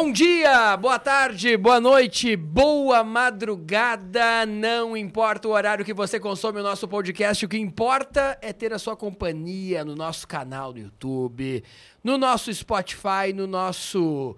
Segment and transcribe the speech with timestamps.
[0.00, 4.46] Bom dia, boa tarde, boa noite, boa madrugada.
[4.46, 8.72] Não importa o horário que você consome o nosso podcast, o que importa é ter
[8.72, 11.64] a sua companhia no nosso canal no YouTube,
[12.04, 14.36] no nosso Spotify, no nosso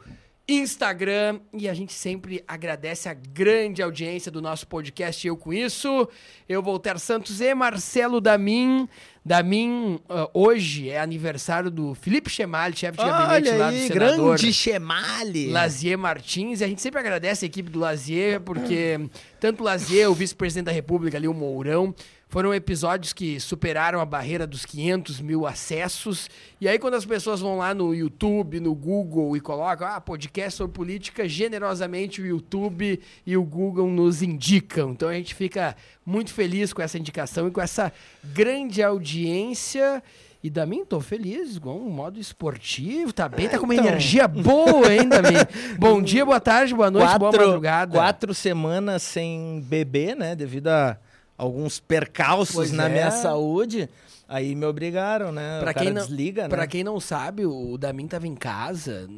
[0.48, 1.40] Instagram.
[1.52, 5.26] E a gente sempre agradece a grande audiência do nosso podcast.
[5.26, 6.08] Eu com isso,
[6.48, 8.88] eu Voltaire Santos e Marcelo Damin.
[9.24, 13.92] Damin, uh, hoje é aniversário do Felipe Chemali, chefe de gabinete Olha lá aí, do
[13.92, 14.36] senador.
[14.36, 15.50] grande Chemali.
[15.50, 18.98] Lazier Martins, e a gente sempre agradece a equipe do Lazier, porque
[19.38, 21.94] tanto o Lazier, o vice-presidente da República ali, o Mourão,
[22.30, 26.30] foram episódios que superaram a barreira dos 500 mil acessos.
[26.60, 30.56] E aí, quando as pessoas vão lá no YouTube, no Google e colocam, ah, podcast
[30.56, 34.92] sobre política, generosamente o YouTube e o Google nos indicam.
[34.92, 35.74] Então a gente fica
[36.06, 40.00] muito feliz com essa indicação e com essa grande audiência.
[40.42, 43.86] E da mim, tô feliz, com um modo esportivo, tá bem, tá com uma Então.
[43.88, 45.34] energia boa ainda, mim.
[45.76, 47.92] Bom dia, boa tarde, boa noite, boa madrugada.
[47.92, 50.36] Quatro semanas sem beber, né?
[50.36, 50.96] Devido a
[51.40, 52.92] alguns percalços Pois na é.
[52.92, 53.88] minha saúde.
[54.28, 55.58] Aí me obrigaram, né?
[55.60, 56.48] Pra o quem não- desliga, né?
[56.48, 59.08] Pra quem não sabe, o Damin tava em casa.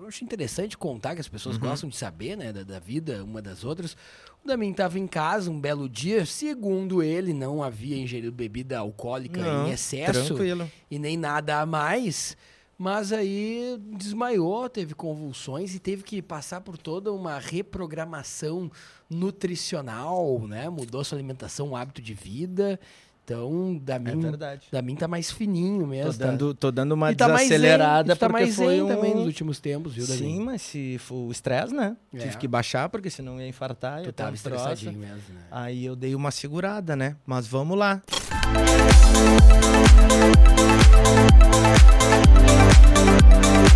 [0.00, 1.62] Eu acho interessante contar que as pessoas Uhum.
[1.62, 3.96] gostam de saber, né, da, da vida uma das outras.
[4.44, 9.40] O Damin tava em casa um belo dia, segundo ele, não havia ingerido bebida alcoólica
[9.42, 10.70] Não, em excesso tranquilo.
[10.88, 12.36] e nem nada a mais.
[12.78, 18.70] Mas aí desmaiou, teve convulsões e teve que passar por toda uma reprogramação
[19.10, 20.70] nutricional, né?
[20.70, 22.78] Mudou sua alimentação, o hábito de vida.
[23.24, 24.62] Então, Damin, É verdade.
[24.72, 26.12] Damin tá mais fininho mesmo.
[26.12, 28.82] Tô tá- dando, tô dando uma e tá mais zen, desacelerada tá porque mais foi
[28.82, 28.88] um...
[28.88, 30.18] também nos últimos tempos, viu, Davi?
[30.18, 31.96] Sim, mas se for o estresse, né?
[32.12, 32.18] É.
[32.18, 34.00] Tive que baixar porque senão ia infartar.
[34.00, 35.06] Tu ter tava um estressadinho troço.
[35.14, 35.40] mesmo, né?
[35.50, 37.14] Aí eu dei uma segurada, né?
[37.24, 38.02] Mas vamos lá.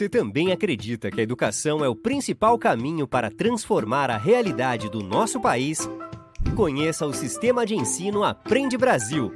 [0.00, 5.02] você também acredita que a educação é o principal caminho para transformar a realidade do
[5.02, 5.86] nosso país,
[6.56, 9.30] conheça o Sistema de Ensino Aprende Brasil.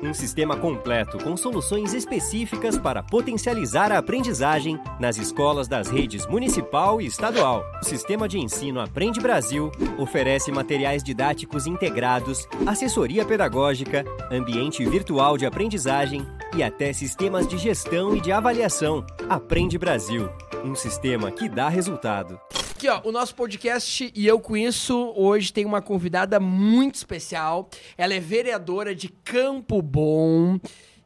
[0.00, 7.00] Um sistema completo com soluções específicas para potencializar a aprendizagem nas escolas das redes municipal
[7.00, 7.64] e estadual.
[7.82, 15.46] O Sistema de Ensino Aprende Brasil oferece materiais didáticos integrados, assessoria pedagógica, ambiente virtual de
[15.46, 16.24] aprendizagem
[16.56, 19.04] e até sistemas de gestão e de avaliação.
[19.28, 20.30] Aprende Brasil,
[20.64, 22.40] um sistema que dá resultado.
[22.70, 27.68] Aqui, ó, o nosso podcast e eu com isso, hoje tem uma convidada muito especial.
[27.98, 30.58] Ela é vereadora de Campo Bom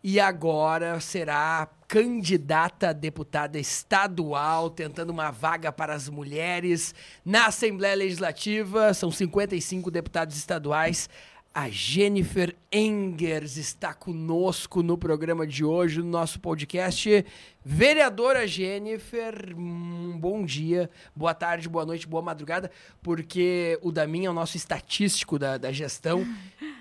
[0.04, 6.94] e agora será candidata a deputada estadual, tentando uma vaga para as mulheres
[7.24, 8.94] na Assembleia Legislativa.
[8.94, 11.08] São 55 deputados estaduais.
[11.52, 17.26] A Jennifer Engers está conosco no programa de hoje, no nosso podcast.
[17.64, 22.70] Vereadora Jennifer, um bom dia, boa tarde, boa noite, boa madrugada,
[23.02, 26.24] porque o Damin é o nosso estatístico da, da gestão.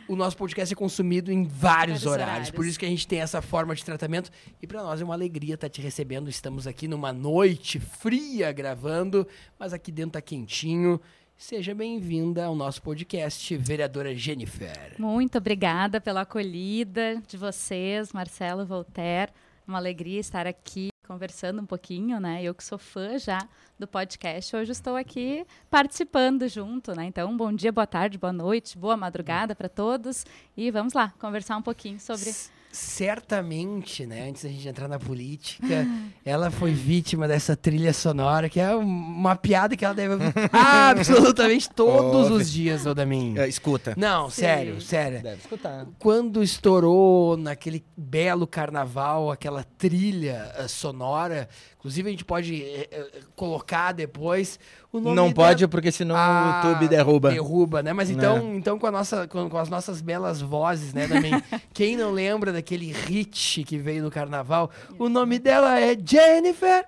[0.07, 2.51] O nosso podcast é consumido em vários, Vários horários, horários.
[2.51, 4.30] por isso que a gente tem essa forma de tratamento.
[4.62, 6.30] E para nós é uma alegria estar te recebendo.
[6.30, 9.27] Estamos aqui numa noite fria gravando,
[9.57, 11.01] mas aqui dentro tá quentinho.
[11.39, 14.95] Seja bem-vinda ao nosso podcast, vereadora Jennifer.
[15.00, 19.31] Muito obrigada pela acolhida de vocês, Marcelo Voltaire.
[19.65, 22.44] Uma alegria estar aqui conversando um pouquinho, né?
[22.44, 23.39] Eu que sou fã já
[23.80, 27.06] do podcast, hoje estou aqui participando junto, né?
[27.06, 30.25] Então, bom dia, boa tarde, boa noite, boa madrugada para todos
[30.57, 32.30] e vamos lá conversar um pouquinho sobre
[32.71, 35.88] Certamente, né, antes da gente entrar na política,
[36.24, 41.68] ela foi vítima dessa trilha sonora, que é uma piada que ela deve ouvir absolutamente
[41.69, 43.38] todos os dias, Odamin.
[43.39, 43.95] É, escuta.
[43.98, 44.42] Não, Sim.
[44.42, 45.24] sério, sério.
[45.24, 45.88] Deve escutar.
[45.98, 51.50] Quando estourou naquele belo carnaval aquela trilha eh, sonora,
[51.80, 54.60] inclusive a gente pode eh, eh, colocar depois
[54.92, 57.31] o nome Não da- pode, porque senão Ah, o YouTube derruba.
[57.31, 57.94] Derruba, né?
[57.94, 58.16] Mas Né.
[58.18, 61.31] então, então com, a nossa, com, com as nossas belas vozes, né, também.
[61.74, 64.70] Quem não lembra daquele hit que veio no carnaval?
[64.98, 66.86] O nome dela é Jennifer.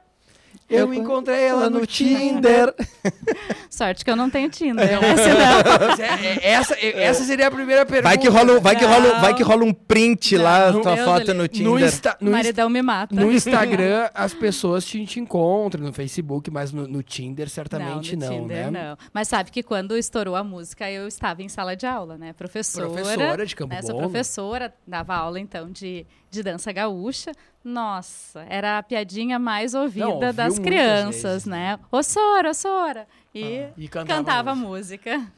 [0.72, 2.74] Eu, me encontrei ela no Tinder.
[3.70, 4.88] Sorte que eu não tenho Tinder?
[4.88, 6.06] Senão...
[6.06, 8.08] É, é, essa, é, essa seria a primeira pergunta.
[8.10, 9.50] Vai que rola, um- vai que rola, vai que Não.
[9.50, 10.82] rola um print Não, lá, não.
[10.82, 11.48] tua foto no.
[11.48, 11.72] Tinder.
[11.72, 13.14] No, Insta, no, Maridão me mata.
[13.14, 18.26] no Instagram, as pessoas te, te encontram, no Facebook, mas no, no Tinder, certamente no
[18.26, 18.90] não, Tinder, né?
[18.90, 18.98] não.
[19.14, 22.34] Mas sabe que quando estourou a música, eu estava em sala de aula, né?
[22.34, 22.88] Professora.
[22.88, 23.82] Professora de Campo né?
[23.82, 27.32] Sou professora, dava aula então de, de dança gaúcha.
[27.64, 31.80] Nossa, era a piadinha mais ouvida Não, das crianças, vezes, né?
[31.92, 33.08] Ô Sora, ô Sora.
[33.34, 35.18] E, E cantava cantava música.
[35.18, 35.32] música.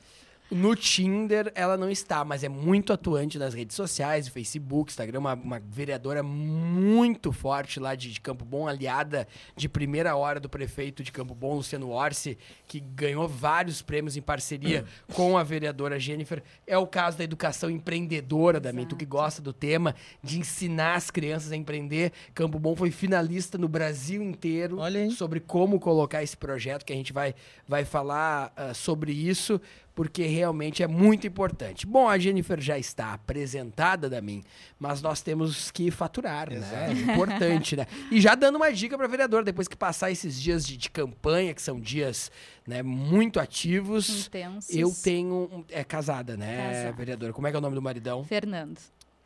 [0.52, 5.34] No Tinder, ela não está, mas é muito atuante nas redes sociais, Facebook, Instagram, uma,
[5.34, 11.02] uma vereadora muito forte lá de, de Campo Bom, aliada de primeira hora do prefeito
[11.02, 12.38] de Campo Bom, Luciano Orsi,
[12.68, 16.44] que ganhou vários prêmios em parceria com a vereadora Jennifer.
[16.68, 21.10] É o caso da educação empreendedora, da tu que gosta do tema, de ensinar as
[21.10, 22.12] crianças a empreender.
[22.36, 24.78] Campo Bom foi finalista no Brasil inteiro
[25.16, 27.34] sobre como colocar esse projeto, que a gente vai,
[27.68, 29.60] vai falar ah, sobre isso,
[29.96, 31.86] porque realmente é muito importante.
[31.86, 34.44] Bom, a Jennifer já está apresentada da mim,
[34.80, 36.90] mas nós temos que faturar, né?
[36.90, 37.86] É importante, né?
[38.12, 41.54] E já dando uma dica para vereador, depois que passar esses dias de, de campanha,
[41.54, 42.32] que são dias
[42.66, 44.76] né, muito ativos, Intensos.
[44.76, 45.66] eu tenho...
[45.70, 46.92] É casada, né, Casada.
[46.94, 47.34] vereadora?
[47.34, 48.24] Como é que é o nome do maridão?
[48.24, 48.80] Fernando.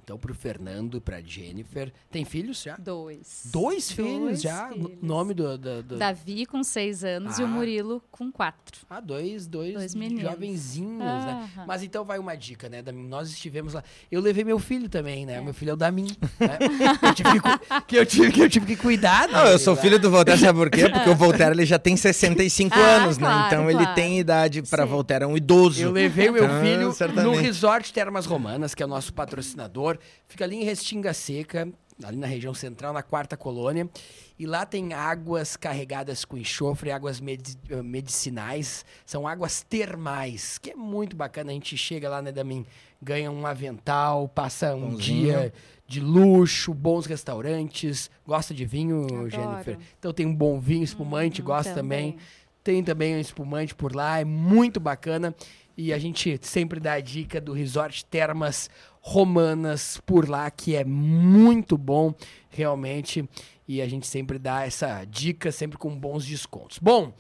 [0.08, 1.92] Então, pro Fernando, pra Jennifer.
[2.10, 2.78] Tem filhos já?
[2.78, 3.42] Dois.
[3.52, 4.70] Dois filhos Dois já?
[4.70, 4.90] filhos.
[5.02, 5.58] No- Nome do...
[5.58, 5.98] do, do...
[5.98, 7.46] Davi com seis anos e Ah.
[7.46, 8.86] o Murilo com quatro.
[8.90, 10.24] Ah, dois, dois, Dois meninos.
[10.24, 11.50] jovenzinhos, né?
[11.58, 11.66] Aham.
[11.68, 12.82] Mas então vai uma dica, né?
[12.82, 13.06] Damin?
[13.06, 13.84] Nós estivemos lá.
[14.10, 15.42] Eu levei meu filho também, né?
[15.42, 16.08] Meu filho é o Damin,
[16.40, 16.58] né?
[17.02, 19.28] eu tive que, que eu tive, que eu tive que cuidar.
[19.28, 19.82] Não, eu dele, sou né?
[19.82, 20.88] filho do Voltaire, sabe por quê?
[20.90, 23.28] Porque o Voltaire ele já tem 65 Ah, anos, né?
[23.28, 23.94] claro, Então ele claro.
[23.96, 24.90] tem idade para Sim.
[24.90, 25.82] Voltaire, é um idoso.
[25.84, 27.32] Eu levei o meu Então, filho no.
[27.36, 29.97] Resort Termas Romanas, que é o nosso patrocinador.
[30.28, 31.68] Fica ali em Restinga Seca,
[32.04, 33.90] ali na região central, na quarta colônia.
[34.38, 38.86] E lá tem águas carregadas com enxofre, águas medi- eh, medicinais.
[39.06, 41.52] São águas termais, que é muito bacana.
[41.52, 42.66] A gente chega lá, né, Damin?
[43.02, 45.00] Ganha um avental, passa um Pãozinho.
[45.26, 45.54] dia
[45.88, 48.10] de luxo, bons restaurantes.
[48.26, 49.30] Gosta de vinho, Adoro.
[49.30, 49.78] Jennifer?
[49.98, 52.18] Então tem um bom vinho, espumante, Hum, gosta também.
[52.64, 55.34] Tem também um espumante por lá, é muito bacana.
[55.78, 58.70] E a gente sempre dá a dica do Resort Termas
[59.10, 62.14] Romanas por lá, que é muito bom,
[62.50, 63.24] realmente.
[63.66, 66.78] E a gente sempre dá essa dica, sempre com bons descontos.
[66.78, 67.14] Bom,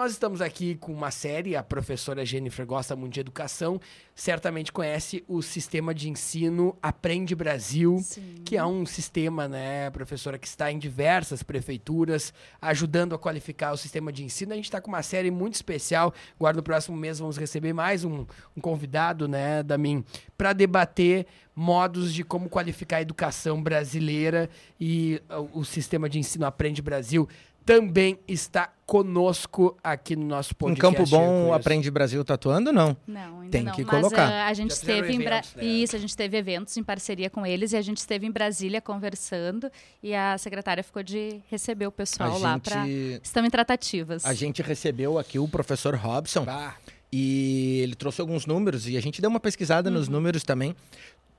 [0.00, 3.78] nós estamos aqui com uma série, a professora Jennifer gosta muito de educação,
[4.14, 8.36] certamente conhece o sistema de ensino Aprende Brasil, Sim.
[8.42, 12.32] que é um sistema, né, professora, que está em diversas prefeituras,
[12.62, 14.54] ajudando a qualificar o sistema de ensino.
[14.54, 16.14] A gente está com uma série muito especial.
[16.36, 18.24] Agora, no próximo mês, vamos receber mais um,
[18.56, 20.02] um convidado, né, da mim,
[20.34, 24.48] para debater modos de como qualificar a educação brasileira
[24.80, 27.28] e uh, o sistema de ensino Aprende Brasil
[27.64, 30.96] também está conosco aqui no nosso Em podcast.
[30.96, 31.52] Campo Bom.
[31.54, 32.96] Aprende Brasil tatuando, não?
[33.06, 33.72] Não, ainda Tem não.
[33.72, 34.26] que Mas colocar.
[34.28, 35.42] ah, a gente Já esteve em Bra...
[35.54, 35.64] né?
[35.64, 38.80] Isso, a gente teve eventos em parceria com eles e a gente esteve em Brasília
[38.80, 39.70] conversando
[40.02, 44.24] e a secretária ficou de receber o pessoal A lá gente- para estão em tratativas.
[44.24, 46.74] A gente recebeu aqui o professor Robson Bah,
[47.12, 50.14] e ele trouxe alguns números e a gente deu uma pesquisada nos Uhum.
[50.14, 50.74] números também.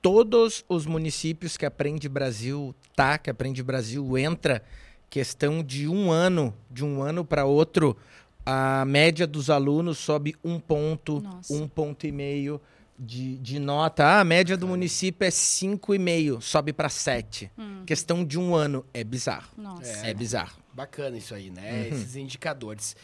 [0.00, 4.62] Todos os municípios que Aprende Brasil tá, que Aprende Brasil entra,
[5.16, 7.94] questão de um ano, de um ano para outro,
[8.46, 11.52] a média dos alunos sobe um ponto, Nossa.
[11.52, 12.58] um ponto e meio
[12.98, 14.06] de, de nota.
[14.06, 17.50] Ah, a média do município é cinco e meio, sobe para sete.
[17.84, 19.50] Questão de um ano, é bizarro.
[19.54, 20.06] Nossa.
[20.06, 20.56] É, bizarro.
[20.72, 21.56] Bacana isso aí, Uhum.
[21.56, 21.88] né?
[21.88, 22.96] Esses indicadores.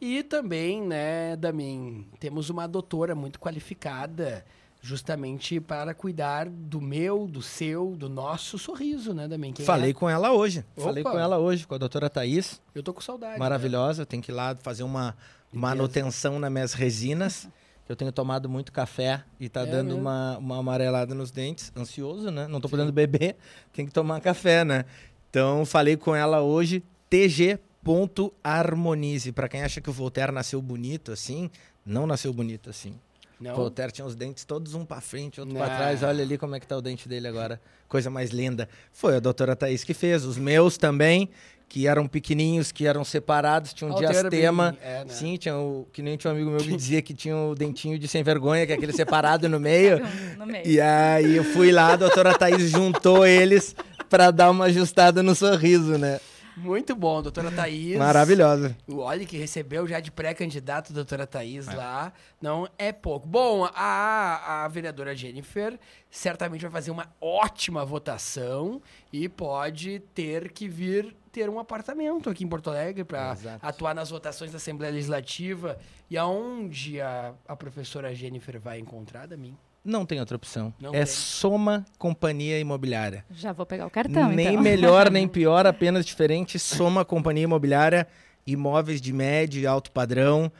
[0.00, 4.44] E também, né, Damin, temos uma doutora muito qualificada
[4.86, 9.28] justamente para cuidar do meu, do seu, do nosso sorriso, né?
[9.52, 9.94] Quem Falei é?
[9.94, 10.64] com ela hoje.
[10.76, 10.86] Opa.
[10.86, 12.62] Falei com ela hoje, com a doutora Thaís.
[12.72, 13.36] Eu tô com saudade.
[13.36, 14.06] Maravilhosa.
[14.06, 15.16] Tem que ir lá fazer uma
[15.52, 17.48] manutenção nas minhas resinas.
[17.88, 21.70] Eu tenho tomado muito café e tá É dando uma, uma amarelada nos dentes.
[21.76, 22.48] Ansioso, né?
[22.48, 23.36] Não tô podendo beber.
[23.72, 24.84] Tem que tomar café, né?
[25.30, 26.82] Então, falei com ela hoje.
[27.08, 29.30] tg.harmonize.
[29.30, 31.48] Pra quem acha que o Voltaire nasceu bonito assim,
[31.84, 32.98] não nasceu bonito assim.
[33.40, 33.52] Não?
[33.52, 35.76] O Voltaire tinha os dentes todos um pra frente, outro pra Não.
[35.76, 36.02] trás.
[36.02, 37.60] Olha ali como é que tá o dente dele agora.
[37.88, 38.68] Coisa mais linda.
[38.92, 40.24] Foi a doutora Thaís que fez.
[40.24, 41.28] Os meus também,
[41.68, 44.70] que eram pequenininhos, que eram separados, tinham o teu era diastema.
[44.72, 45.12] bem- é, né?
[45.12, 47.98] Sim, tinha o, que nem tinha um amigo meu que dizia que tinha o dentinho
[47.98, 50.00] de sem vergonha, que é aquele separado no meio.
[50.38, 50.66] No meio.
[50.66, 53.74] E aí eu fui lá, a doutora Thaís juntou eles
[54.08, 56.20] pra dar uma ajustada no sorriso, né?
[56.56, 57.98] Muito bom, doutora Thaís.
[57.98, 58.74] Maravilhosa.
[58.88, 61.74] O Olha que recebeu já de pré-candidato a doutora Thaís É.
[61.74, 62.12] lá.
[62.40, 63.26] Não é pouco.
[63.26, 65.78] Bom, a, a vereadora Jennifer
[66.10, 68.80] certamente vai fazer uma ótima votação
[69.12, 74.08] e pode ter que vir ter um apartamento aqui em Porto Alegre para atuar nas
[74.08, 75.78] votações da Assembleia Legislativa.
[76.10, 79.54] E aonde a, a professora Jennifer vai encontrar da mim?
[79.86, 80.74] Não tem outra opção.
[80.80, 81.06] Não é tem.
[81.06, 83.24] Soma Companhia Imobiliária.
[83.30, 84.62] Já vou pegar o cartão, nem então.
[84.62, 86.58] melhor, nem pior, apenas diferente.
[86.58, 88.08] Soma Companhia Imobiliária,
[88.44, 90.50] imóveis de médio e alto padrão.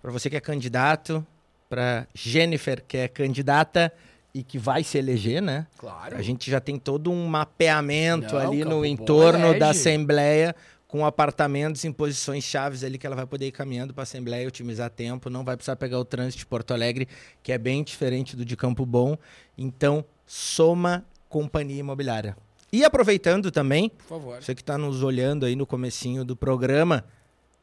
[0.00, 1.24] Para você que é candidato,
[1.68, 3.92] para Jennifer, que é candidata
[4.34, 5.66] e que vai se eleger, né?
[5.76, 6.16] Claro.
[6.16, 9.58] A gente já tem todo um mapeamento Não, ali no entorno elege.
[9.58, 10.56] da Assembleia,
[10.92, 14.46] com apartamentos em posições chaves ali que ela vai poder ir caminhando para a Assembleia,
[14.46, 17.08] otimizar tempo, não vai precisar pegar o trânsito de Porto Alegre,
[17.42, 19.16] que é bem diferente do de Campo Bom.
[19.56, 22.36] Então, soma Companhia Imobiliária.
[22.70, 24.42] E aproveitando também, Por favor.
[24.42, 27.06] você que está nos olhando aí no comecinho do programa,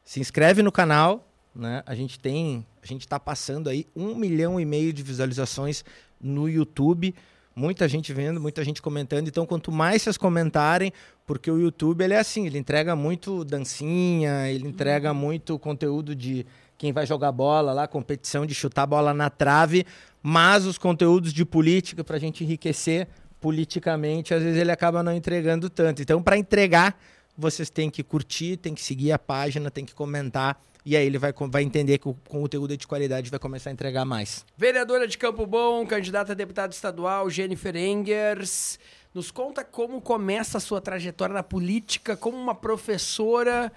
[0.04, 1.84] se inscreve no canal, né?
[1.86, 5.84] A gente tem, a gente está passando aí um milhão e meio de visualizações
[6.20, 7.14] no YouTube,
[7.54, 9.28] muita gente vendo, muita gente comentando.
[9.28, 10.92] Então, quanto mais vocês comentarem,
[11.26, 16.46] porque o YouTube ele é assim, ele entrega muito dancinha, ele entrega muito conteúdo de
[16.78, 19.84] quem vai jogar bola lá, competição de chutar bola na trave,
[20.22, 23.06] mas os conteúdos de política para a gente enriquecer
[23.40, 26.02] politicamente, às vezes ele acaba não entregando tanto.
[26.02, 26.98] Então, para entregar,
[27.36, 30.60] vocês têm que curtir, têm que seguir a página, têm que comentar.
[30.84, 33.72] E aí ele vai, vai entender que o conteúdo é de qualidade vai começar a
[33.72, 34.44] entregar mais.
[34.56, 38.78] Vereadora de Campo Bom, candidata a deputada estadual, Jennifer Engers.
[39.12, 43.72] Nos conta como começa a sua trajetória na política, como uma professora,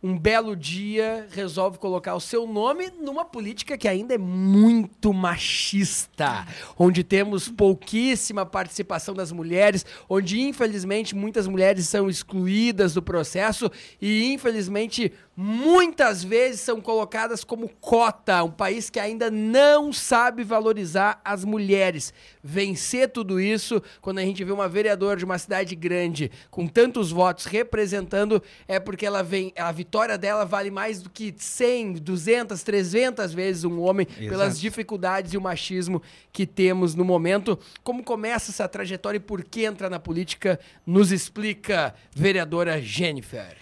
[0.00, 6.46] um belo dia, resolve colocar o seu nome numa política que ainda é muito machista,
[6.78, 13.68] onde temos pouquíssima participação das mulheres, onde infelizmente muitas mulheres são excluídas do processo
[14.00, 21.20] e infelizmente muitas vezes são colocadas como cota, um país que ainda não sabe valorizar
[21.24, 22.12] as mulheres.
[22.42, 27.12] Vencer tudo isso, quando a gente vê uma vereadora de uma cidade grande com tantos
[27.12, 32.60] votos representando, é porque ela vem, a vitória dela vale mais do que 100, 200,
[32.64, 34.60] 300 vezes um homem pelas Exato.
[34.60, 36.02] dificuldades e o machismo
[36.32, 37.56] que temos no momento.
[37.84, 40.58] Como começa essa trajetória e por que entra na política?
[40.84, 43.56] Nos explica, vereadora Jennifer.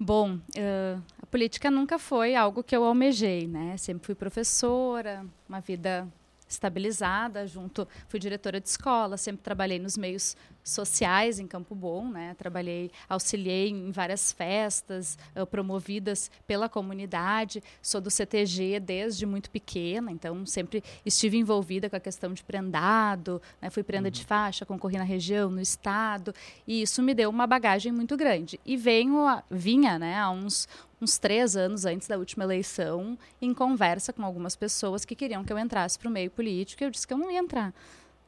[0.00, 0.38] Bom,
[1.17, 3.76] a política nunca foi algo que eu almejei, né?
[3.76, 6.06] Sempre fui professora, uma vida
[6.48, 12.34] estabilizada, junto, fui diretora de escola, sempre trabalhei nos meios sociais em Campo Bom, né?
[12.38, 17.62] Trabalhei, auxiliei em várias festas eh, promovidas pela comunidade.
[17.82, 23.40] Sou do CTG desde muito pequena, então sempre estive envolvida com a questão de prendado,
[23.60, 23.68] né?
[23.70, 26.34] Fui prenda de faixa, concorri na região, no estado,
[26.66, 28.58] e isso me deu uma bagagem muito grande.
[28.64, 30.66] E venho, a- vinha, né, há uns
[31.00, 35.52] uns três anos antes da última eleição, em conversa com algumas pessoas que queriam que
[35.52, 37.72] eu entrasse para o meio político, e eu disse que eu não ia entrar.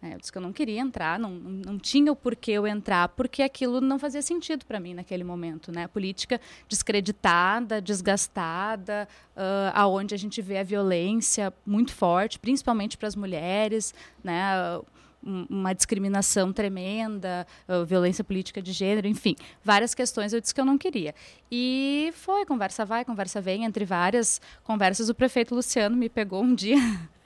[0.01, 0.15] né?
[0.15, 3.43] Eu disse que eu não queria entrar, não, não tinha o porquê eu entrar, porque
[3.43, 5.71] aquilo não fazia sentido para mim naquele momento.
[5.73, 5.85] Né?
[5.85, 13.09] A política descreditada, desgastada, ah, aonde a gente vê a violência muito forte, principalmente para
[13.09, 14.79] as mulheres, né?
[14.79, 20.61] um- uma discriminação tremenda, uh, violência política de gênero, enfim, várias questões eu disse que
[20.61, 21.15] eu não queria.
[21.51, 26.55] E foi, conversa vai, conversa vem, entre várias conversas, o prefeito Luciano me pegou um
[26.55, 26.77] dia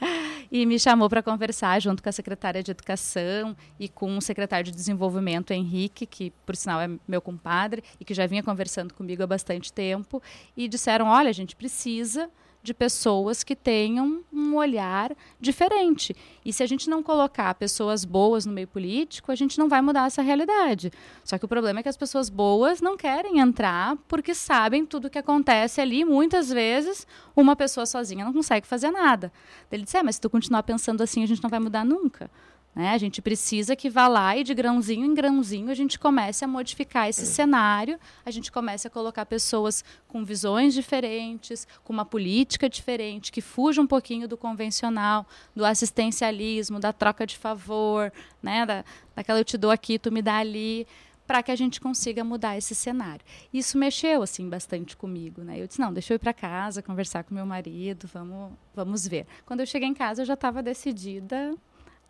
[0.51, 4.65] e me chamou para conversar junto com a secretária de Educação e com o secretário
[4.65, 9.23] de Desenvolvimento, Henrique, que por sinal é meu compadre e que já vinha conversando comigo
[9.23, 10.23] há bastante tempo,
[10.57, 12.31] e disseram: olha, a gente precisa
[12.65, 16.17] de pessoas que tenham um olhar diferente.
[16.43, 19.83] E se a gente não colocar pessoas boas no meio político, a gente não vai
[19.83, 20.91] mudar essa realidade.
[21.23, 25.09] Só que o problema é que as pessoas boas não querem entrar porque sabem tudo
[25.09, 26.07] o que acontece ali.
[26.07, 27.07] Muitas vezes,
[27.37, 29.31] uma pessoa sozinha não consegue fazer nada.
[29.71, 32.31] Ele disse: é, mas se tu continuar pensando assim, a gente não vai mudar nunca.
[32.75, 32.91] Né?
[32.91, 36.49] A gente precisa que vá lá e de grãozinho em grãozinho a gente comece a
[36.49, 42.69] modificar esse cenário, a gente comece a colocar pessoas com visões diferentes, com uma política
[42.69, 48.13] diferente, que fuja um pouquinho do convencional, do assistencialismo, da troca de favor,
[48.43, 48.67] né?
[48.67, 50.87] da, daquela eu te dou aqui, tu me dá ali
[51.27, 53.25] para que a gente consiga mudar esse cenário.
[53.53, 55.59] Isso mexeu assim bastante comigo, né?
[55.59, 59.27] Eu disse não, deixa eu ir para casa conversar com meu marido, vamos, vamos ver.
[59.47, 61.55] Quando eu cheguei em casa, eu já estava decidida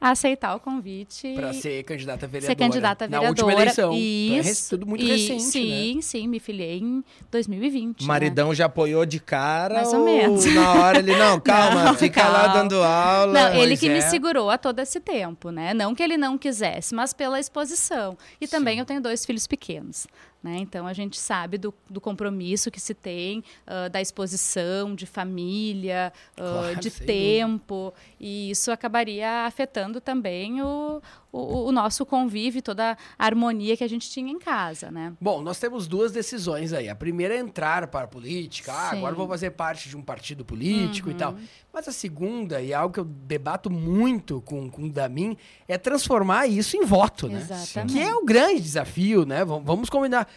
[0.08, 1.32] a aceitar o convite.
[1.34, 2.52] Para ser candidata a vereadora.
[2.52, 3.46] Ser candidata a Na vereadora.
[3.46, 3.92] última eleição.
[3.94, 4.04] Isso.
[4.26, 6.02] Então é rec- tudo muito e, recente, Sim, né?
[6.02, 8.00] sim, me filiei em 2020.
[8.00, 8.08] O né?
[8.08, 10.44] maridão já apoiou de cara Mais ou menos.
[10.54, 12.54] na hora ele, não, calma, Não, fica lá calma.
[12.54, 13.32] dando aula.
[13.32, 13.92] Não, ele que é.
[13.94, 15.72] me segurou a todo esse tempo, né?
[15.72, 18.16] Não que ele não quisesse, mas pela exposição.
[18.40, 20.06] E também eu tenho dois filhos pequenos.
[20.44, 20.58] Né?
[20.58, 26.12] Então a gente sabe do, do compromisso que se tem, ah, da exposição, de família,
[26.32, 31.00] ah, Claro, de tempo, e isso acabaria afetando também o,
[31.34, 35.12] o, o, nosso convívio, toda a harmonia que a gente tinha em casa, né?
[35.20, 36.88] Bom, nós temos duas decisões aí.
[36.88, 38.72] A primeira é entrar para a política.
[38.72, 41.14] Ah, agora vou fazer parte de um partido político uhum.
[41.14, 41.34] e tal.
[41.72, 45.36] Mas a segunda, e é algo que eu debato muito com, com o Damin,
[45.66, 47.40] é transformar isso em voto, né?
[47.40, 47.92] Exatamente.
[47.92, 49.44] Que é o grande desafio, né?
[49.44, 50.28] Vamos combinar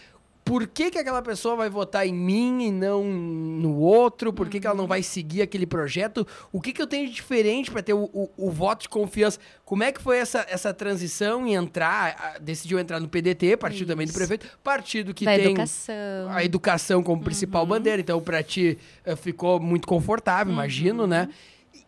[0.47, 4.31] por que, que aquela pessoa vai votar em mim e não no outro?
[4.31, 6.25] Por que, que ela não vai seguir aquele projeto?
[6.53, 9.39] O que, que eu tenho de diferente para ter o, o, o, voto de confiança?
[9.65, 12.37] Como é que foi essa, essa transição em entrar?
[12.39, 13.87] decidiu entrar no PDT, partido Isso.
[13.87, 15.95] também do prefeito, partido que da tem educação.
[16.29, 17.69] a educação como principal uhum.
[17.69, 17.99] bandeira.
[17.99, 20.59] Então, para ti, eh, ficou muito confortável, uhum.
[20.59, 21.27] imagino, né?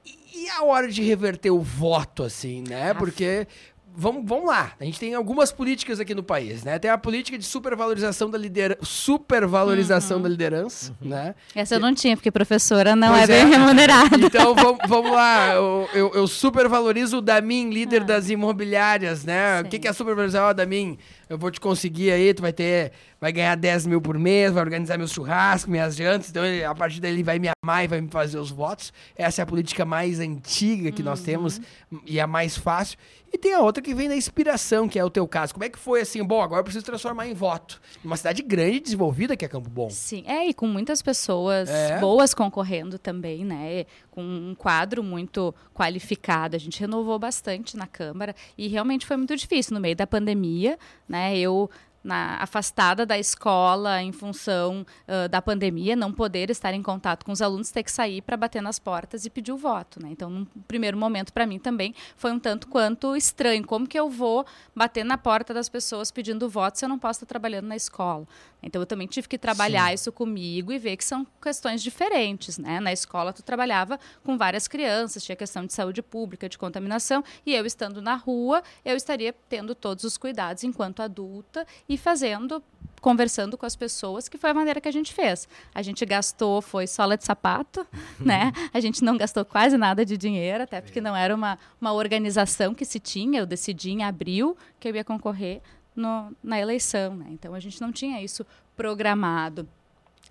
[0.05, 2.93] E, e a hora de reverter o voto, assim, né?
[2.93, 3.47] Porque
[3.95, 4.73] vamos, vamos lá.
[4.79, 6.79] A gente tem algumas políticas aqui no país, né?
[6.79, 10.23] Tem a política de supervalorização da liderança, supervalorização uhum.
[10.23, 11.09] da liderança, uhum.
[11.09, 11.35] né?
[11.55, 14.17] Essa eu não tinha, porque professora não é, é bem remunerada.
[14.17, 15.53] Então vamos, vamos lá.
[15.53, 18.05] Eu, eu, eu supervalorizo o Damin, líder ah.
[18.05, 19.57] das imobiliárias, né?
[19.57, 19.67] Sim.
[19.67, 20.45] O que, que é supervalorizar?
[20.45, 20.97] Ó, oh, Damin,
[21.29, 22.91] eu vou te conseguir aí, tu vai ter,
[23.21, 26.73] vai ganhar 10 mil por mês, vai organizar meus churrascos, minhas jantas, então ele, a
[26.73, 28.91] partir daí ele vai me amar e vai me fazer os votos.
[29.15, 31.09] Essa é a política mais antiga que uhum.
[31.09, 31.61] nós temos
[32.05, 32.97] e a mais fácil.
[33.31, 35.53] E tem a outra que vem da inspiração, que é o teu caso.
[35.53, 36.23] Como é que foi assim?
[36.23, 37.79] Bom, agora eu preciso transformar em voto.
[38.03, 39.89] Uma cidade grande e desenvolvida que é Campo Bom.
[39.89, 41.99] Sim, é, e com muitas pessoas é.
[41.99, 43.85] boas concorrendo também, né?
[44.09, 46.55] Com um quadro muito qualificado.
[46.55, 49.73] A gente renovou bastante na Câmara e realmente foi muito difícil.
[49.73, 51.37] No meio da pandemia, né?
[51.37, 51.69] Eu
[52.03, 57.31] na, afastada da escola em função uh, da pandemia, não poder estar em contato com
[57.31, 60.01] os alunos, ter que sair para bater nas portas e pedir o voto.
[60.01, 60.09] Né?
[60.11, 63.65] Então, num primeiro momento, para mim também foi um tanto quanto estranho.
[63.65, 67.17] Como que eu vou bater na porta das pessoas pedindo voto se eu não posso
[67.17, 68.25] estar trabalhando na escola?
[68.61, 69.93] Então, eu também tive que trabalhar Sim.
[69.93, 72.57] isso comigo e ver que são questões diferentes.
[72.57, 72.79] Né?
[72.79, 77.53] Na escola, tu trabalhava com várias crianças, tinha questão de saúde pública, de contaminação, e
[77.53, 82.61] eu estando na rua, eu estaria tendo todos os cuidados enquanto adulta e fazendo,
[82.99, 85.47] conversando com as pessoas, que foi a maneira que a gente fez.
[85.73, 87.87] A gente gastou, foi sola de sapato,
[88.19, 88.51] né?
[88.73, 92.73] A gente não gastou quase nada de dinheiro, até porque não era uma, uma organização
[92.73, 93.39] que se tinha.
[93.39, 95.61] Eu decidi em abril que eu ia concorrer
[95.95, 97.27] no, na eleição, né?
[97.29, 99.67] Então a gente não tinha isso programado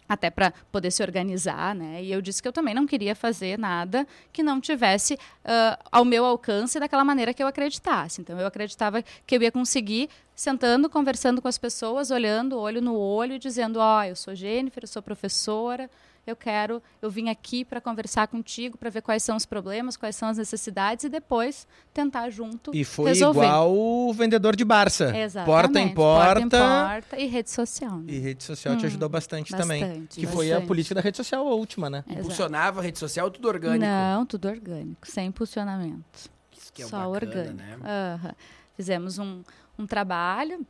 [0.08, 2.02] até para poder se organizar, né?
[2.02, 6.04] E eu disse que eu também não queria fazer nada que não tivesse uh, ao
[6.04, 8.20] meu alcance daquela maneira que eu acreditasse.
[8.22, 12.96] Então eu acreditava que eu ia conseguir sentando, conversando com as pessoas, olhando olho no
[12.96, 15.90] olho e dizendo: "Ó, oh, eu sou Jennifer, eu sou professora,
[16.30, 20.16] eu quero, eu vim aqui para conversar contigo, para ver quais são os problemas, quais
[20.16, 23.44] são as necessidades e depois tentar junto E foi resolver.
[23.44, 25.16] igual o vendedor de Barça.
[25.16, 25.46] Exatamente.
[25.46, 26.40] Porta em porta.
[26.40, 27.98] Porta em porta e rede social.
[27.98, 28.12] Né?
[28.12, 30.06] E rede social hum, te ajudou bastante, bastante também.
[30.06, 30.26] Que bastante.
[30.26, 32.04] foi a política da rede social a última, né?
[32.06, 32.20] Exato.
[32.20, 33.84] Impulsionava a rede social tudo orgânico?
[33.84, 36.30] Não, tudo orgânico, sem impulsionamento.
[36.56, 37.56] Isso que é Só bacana, orgânico.
[37.56, 37.76] Né?
[38.22, 38.30] Uhum.
[38.74, 39.42] Fizemos um,
[39.78, 40.66] um trabalho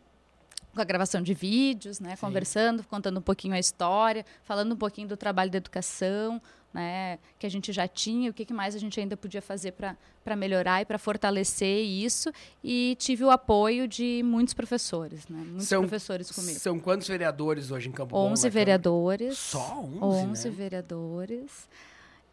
[0.79, 5.09] com a gravação de vídeos, né, conversando, contando um pouquinho a história, falando um pouquinho
[5.09, 6.41] do trabalho da educação,
[6.73, 10.37] né, que a gente já tinha, o que, mais a gente ainda podia fazer para
[10.37, 12.31] melhorar e para fortalecer isso.
[12.63, 16.59] E tive o apoio de muitos professores, né, muitos são, professores comigo.
[16.61, 18.53] São quantos vereadores hoje em Campo 11 Bom?
[18.53, 19.37] vereadores.
[19.37, 20.55] Só 11, 11 né?
[20.55, 21.69] vereadores.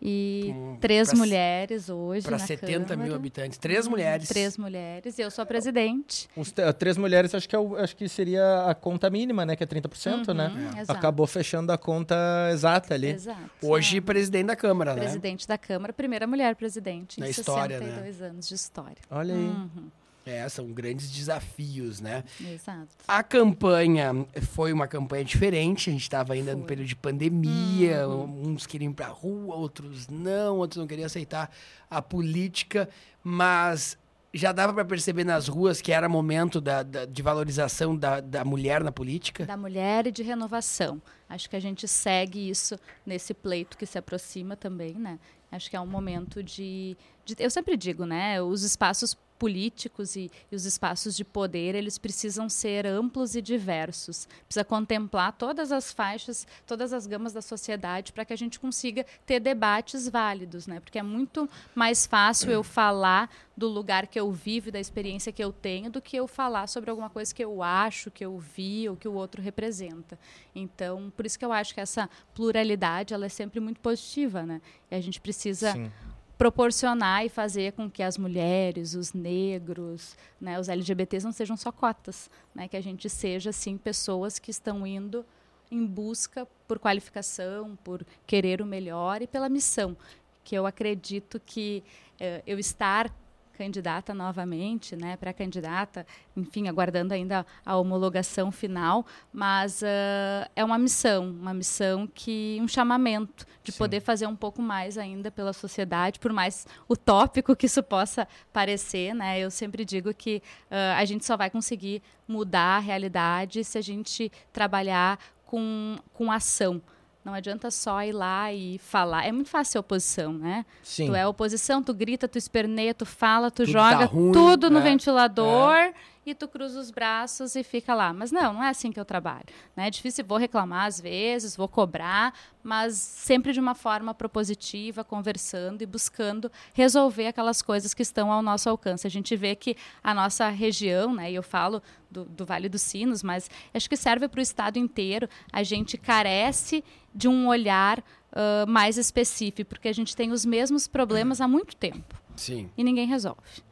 [0.02, 2.26] E hum, três pra, mulheres hoje.
[2.26, 3.08] Para 70 Câmara.
[3.08, 3.58] mil habitantes.
[3.58, 4.28] Três hum, mulheres.
[4.28, 5.18] Três mulheres.
[5.18, 6.30] E eu sou a presidente.
[6.36, 9.56] Os, três mulheres, acho que, é o, acho que seria a conta mínima, né?
[9.56, 10.52] Que é 30%, uhum, né?
[10.78, 10.92] É.
[10.92, 12.16] Acabou fechando a conta
[12.52, 13.12] exata ali.
[13.12, 13.40] Exato.
[13.62, 14.02] Hoje, é.
[14.02, 15.22] presidente da Câmara, presidente né?
[15.22, 17.20] Presidente da Câmara, primeira mulher presidente.
[17.20, 18.28] Na história, 62 né?
[18.28, 18.98] anos de história.
[19.10, 19.40] Olha aí.
[19.40, 19.90] Uhum.
[20.26, 22.24] É, são grandes desafios, né?
[22.42, 22.88] Exato.
[23.08, 26.62] A campanha foi uma campanha diferente, a gente estava ainda foi.
[26.62, 28.50] no período de pandemia, uhum.
[28.50, 31.52] uns queriam ir para a rua, outros não, outros não queriam aceitar
[31.90, 32.90] a política,
[33.24, 33.98] mas
[34.36, 38.44] já dava para perceber nas ruas que era momento da, da, de valorização da, da
[38.44, 39.46] mulher na política?
[39.46, 41.02] Da mulher e de renovação.
[41.30, 45.20] Acho que a gente segue isso nesse pleito que se aproxima também, né?
[45.50, 48.42] Acho que é um momento de, de eu sempre digo, né?
[48.42, 54.28] Os espaços políticos e, e, os espaços de poder eles precisam ser amplos e diversos.
[54.46, 59.06] Precisa contemplar todas as faixas todas as gamas da sociedade para que a gente consiga
[59.26, 60.80] ter debates válidos né?
[60.80, 65.44] Porque é muito mais fácil eu falar do lugar que eu vivo da experiência que
[65.44, 68.88] eu tenho do que eu falar sobre alguma coisa que eu acho que eu vi
[68.90, 70.18] ou que o outro representa.
[70.54, 74.62] Então por isso que eu acho que essa pluralidade ela é sempre muito positiva né?
[74.90, 75.92] E a gente precisa Sim
[76.38, 81.72] proporcionar e fazer com que as mulheres, os negros, né, os LGBTs não sejam só
[81.72, 85.26] cotas, né, que a gente seja sim pessoas que estão indo
[85.72, 89.96] em busca por qualificação, por querer o melhor e pela missão,
[90.44, 91.84] que eu acredito que
[92.20, 93.12] eh, eu estar
[93.56, 101.30] candidata novamente, né, pré-candidata, enfim, aguardando ainda a homologação final, mas uh, é uma missão,
[101.30, 103.78] uma missão que um chamamento de Sim.
[103.78, 109.14] poder fazer um pouco mais ainda pela sociedade, por mais utópico que isso possa parecer,
[109.16, 109.40] né?
[109.40, 113.82] Eu sempre digo que uh, a gente só vai conseguir mudar a realidade se a
[113.82, 116.82] gente trabalhar com, com ação.
[117.26, 119.26] Não adianta só ir lá e falar.
[119.26, 120.64] É muito fácil ser oposição, né?
[120.84, 121.08] Sim.
[121.08, 124.70] Tu é oposição, tu grita, tu esperneia, tu fala, tu tudo joga tá ruim, tudo
[124.70, 125.74] no é, ventilador.
[125.74, 125.94] É
[126.26, 128.12] e tu cruza os braços e fica lá.
[128.12, 129.46] Mas não, não é assim que eu trabalho.
[129.76, 129.88] Né?
[129.88, 132.34] É difícil, vou reclamar às vezes, vou cobrar,
[132.64, 138.42] mas sempre de uma forma propositiva, conversando e buscando resolver aquelas coisas que estão ao
[138.42, 139.06] nosso alcance.
[139.06, 142.82] A gente vê que a nossa região, né, e eu falo do, do Vale dos
[142.82, 146.84] Sinos, mas acho que serve para o estado inteiro, a gente carece
[147.14, 151.76] de um olhar uh, mais específico, porque a gente tem os mesmos problemas há muito
[151.76, 152.16] tempo.
[152.36, 152.70] Sim.
[152.78, 153.64] E ninguém resolve.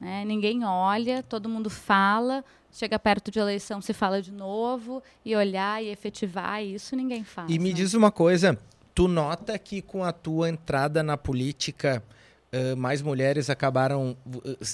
[0.00, 0.24] Né?
[0.24, 5.82] Ninguém olha, todo mundo fala, chega perto de eleição se fala de novo, e olhar
[5.82, 7.50] e efetivar, isso ninguém faz.
[7.50, 7.74] E me né?
[7.74, 8.58] diz uma coisa,
[8.94, 12.02] tu nota que com a tua entrada na política,
[12.52, 14.66] uh, mais mulheres acabaram uh,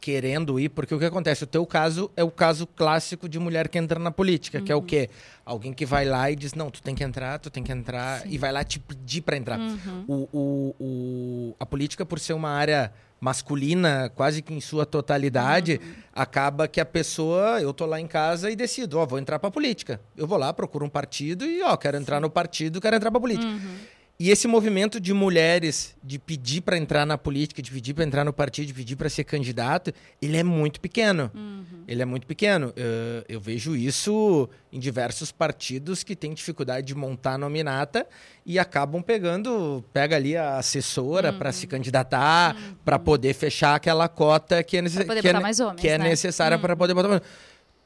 [0.00, 1.44] querendo ir, porque o que acontece?
[1.44, 4.64] O teu caso é o caso clássico de mulher que entra na política, uhum.
[4.64, 4.86] que é o uhum.
[4.86, 5.10] quê?
[5.44, 8.20] Alguém que vai lá e diz, não, tu tem que entrar, tu tem que entrar,
[8.20, 8.28] Sim.
[8.30, 9.58] e vai lá te pedir para entrar.
[9.58, 10.04] Uhum.
[10.08, 12.90] O, o, o, a política, por ser uma área
[13.20, 15.92] masculina, quase que em sua totalidade, uhum.
[16.12, 19.50] acaba que a pessoa, eu tô lá em casa e decido, ó, vou entrar para
[19.50, 20.00] política.
[20.16, 23.20] Eu vou lá, procuro um partido e, ó, quero entrar no partido, quero entrar para
[23.20, 23.46] política.
[23.46, 23.76] Uhum.
[24.20, 28.22] E esse movimento de mulheres de pedir para entrar na política, de pedir para entrar
[28.22, 31.30] no partido, de pedir para ser candidato, ele é muito pequeno.
[31.34, 31.84] Uhum.
[31.88, 32.70] Ele é muito pequeno.
[32.76, 38.06] Eu, eu, vejo isso em diversos partidos que têm dificuldade de montar nominata
[38.44, 41.38] e acabam pegando, pega ali a assessora uhum.
[41.38, 42.74] para se candidatar, uhum.
[42.84, 45.02] para poder fechar aquela cota que é, necess...
[45.02, 46.10] que é, homens, que é né?
[46.10, 47.22] necessária para poder botar mais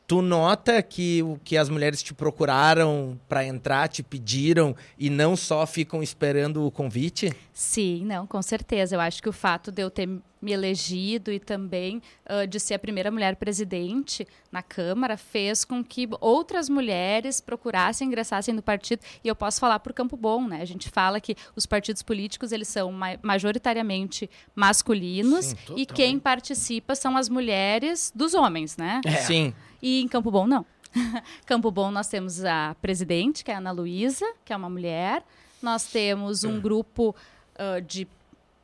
[0.07, 5.35] Tu nota que o que as mulheres te procuraram para entrar, te pediram e não
[5.35, 7.35] só ficam esperando o convite?
[7.55, 8.97] Sim, não, com certeza.
[8.97, 12.75] Eu acho que o fato de eu ter me elegido e também uh, de ser
[12.75, 19.01] a primeira mulher presidente na Câmara fez com que outras mulheres procurassem, ingressassem no partido.
[19.25, 20.61] E eu posso falar por Campo Bom, né?
[20.61, 26.19] A gente fala que os partidos políticos eles são ma majoritariamente masculinos Sim, e quem
[26.19, 29.01] participa são as mulheres dos homens, né?
[29.07, 29.17] É.
[29.17, 29.55] Sim.
[29.87, 30.65] E em Campo Bom, não.
[31.45, 35.23] Campo Bom, nós temos a presidente, que é a Ana Luísa, que é uma mulher.
[35.61, 37.15] Nós temos um grupo
[37.55, 38.09] uh, de,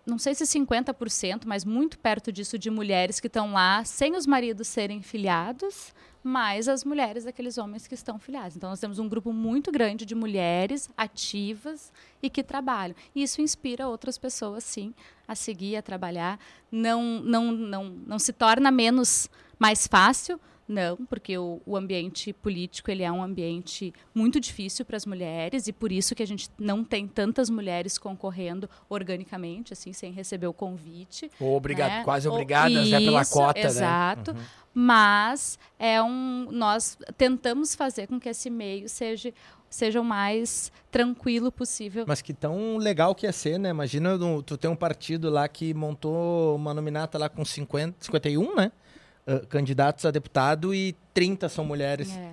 [0.07, 4.27] não sei se 50%, mas muito perto disso, de mulheres que estão lá sem os
[4.27, 5.93] maridos serem filiados,
[6.25, 8.57] mais as mulheres daqueles homens que estão filiados.
[8.57, 12.97] Então, nós temos um grupo muito grande de mulheres ativas e que trabalham.
[13.15, 14.95] E isso inspira outras pessoas, sim,
[15.29, 16.41] a seguir, a trabalhar.
[16.73, 19.29] Não, não, não, não se torna menos
[19.59, 24.97] mais fácil, não, porque o, o, ambiente político ele é um ambiente muito difícil para
[24.97, 29.93] as mulheres e por isso que a gente não tem tantas mulheres concorrendo organicamente, assim,
[29.93, 31.29] sem receber o convite.
[31.41, 32.05] Ou obrigado, né?
[32.05, 33.81] quase obrigadas Ou, né, pela cota, exato.
[33.81, 33.81] né?
[33.81, 34.31] Exato.
[34.31, 34.71] Uhum.
[34.73, 39.35] Mas é um, nós tentamos fazer com que esse meio seja
[39.69, 42.05] seja o mais tranquilo possível.
[42.07, 43.71] Mas que tão legal que ia ser, né?
[43.71, 48.73] Imagina tu ter um partido lá que montou uma nominata lá com 50, 51, né?
[49.35, 52.11] Uh, candidatos a deputado e 30 são mulheres.
[52.17, 52.33] É.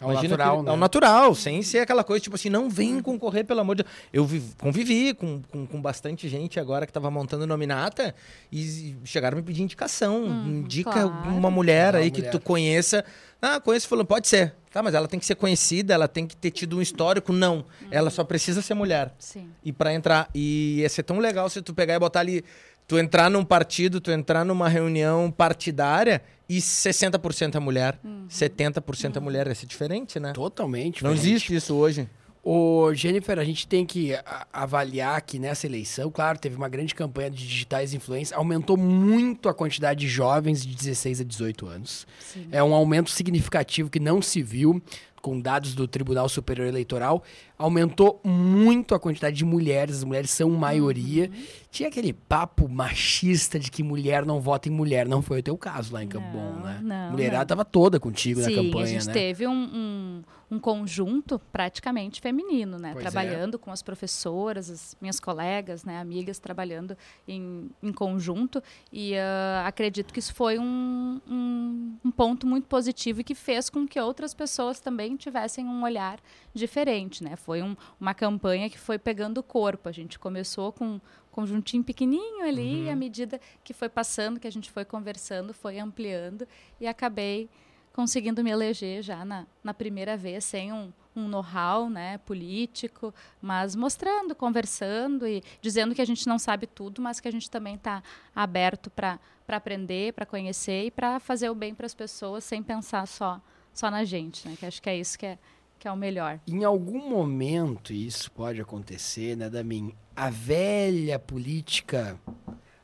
[0.00, 0.70] É o natural, que, né?
[0.70, 3.82] É o natural, sem ser aquela coisa, tipo assim, não vem concorrer, pelo amor de
[3.82, 3.94] Deus.
[4.10, 8.14] Eu vivi, convivi com, com, com, bastante gente agora que estava montando nominata
[8.50, 10.24] e chegaram me pedir indicação.
[10.24, 11.10] Hum, Indica claro.
[11.28, 13.04] uma mulher aí que tu conheça.
[13.42, 14.54] Ah, conheço falando, pode ser.
[14.72, 17.32] Tá, mas ela tem que ser conhecida, ela tem que ter tido um histórico.
[17.32, 17.58] Não.
[17.58, 17.88] Hum.
[17.90, 19.12] Ela só precisa ser mulher.
[19.18, 19.50] Sim.
[19.62, 20.30] E para entrar.
[20.34, 22.42] E ia ser tão legal se tu pegar e botar ali
[22.90, 28.26] tu entrar num partido, tu entrar numa reunião partidária e 60% é mulher, uhum.
[28.28, 29.24] 70% é uhum.
[29.24, 29.46] mulher.
[29.46, 30.32] Essa é diferente, né?
[30.32, 31.04] Totalmente.
[31.04, 32.08] Não existe isso hoje.
[32.42, 34.12] Ô, Jennifer, a gente tem que
[34.52, 39.54] avaliar que nessa eleição, claro, teve uma grande campanha de digitais influência, aumentou muito a
[39.54, 42.08] quantidade de jovens de 16 a 18 anos.
[42.18, 42.48] Sim.
[42.50, 44.82] É um aumento significativo que não se viu
[45.20, 47.22] com dados do Tribunal Superior Eleitoral,
[47.58, 51.24] aumentou muito a quantidade de mulheres, as mulheres são maioria.
[51.24, 51.42] Uhum.
[51.70, 55.56] Tinha aquele papo machista de que mulher não vota em mulher, não foi o teu
[55.56, 56.80] caso lá em Campo Bom, né?
[56.82, 59.12] Não, Mulherada estava toda contigo Sim, na campanha, a gente né?
[59.12, 62.92] teve um, um, um conjunto praticamente feminino, né?
[62.92, 63.08] Pois é.
[63.08, 66.00] trabalhando com as professoras, as minhas colegas, né?
[66.00, 66.96] amigas, trabalhando
[67.28, 68.60] em, em conjunto.
[68.92, 73.70] E ah, acredito que isso foi um, um, um ponto muito positivo e que fez
[73.70, 76.18] com que outras pessoas também tivessem um olhar
[76.52, 77.22] diferente.
[77.22, 77.36] Né?
[77.36, 79.88] Foi um- uma campanha que foi pegando corpo.
[79.88, 84.48] A gente começou com um conjuntinho pequenininho ali e à medida que foi passando, que
[84.48, 86.44] a gente foi conversando, foi ampliando
[86.80, 87.48] e acabei
[87.92, 93.74] conseguindo me eleger já na, na primeira vez, sem um, um know-how né, político, mas
[93.74, 97.74] mostrando, conversando e dizendo que a gente não sabe tudo, mas que a gente também
[97.74, 98.02] está
[98.34, 103.06] aberto para aprender, para conhecer e para fazer o bem para as pessoas sem pensar
[103.06, 103.40] só,
[103.72, 104.56] só na gente, né?
[104.58, 105.38] Que acho que é isso que é,
[105.78, 106.38] que é o melhor.
[106.46, 109.94] Em algum momento isso pode acontecer, né, Damin?
[110.14, 112.18] A velha política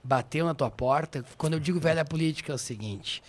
[0.02, 1.24] bateu na tua porta.
[1.36, 3.22] Quando eu digo velha política é o seguinte.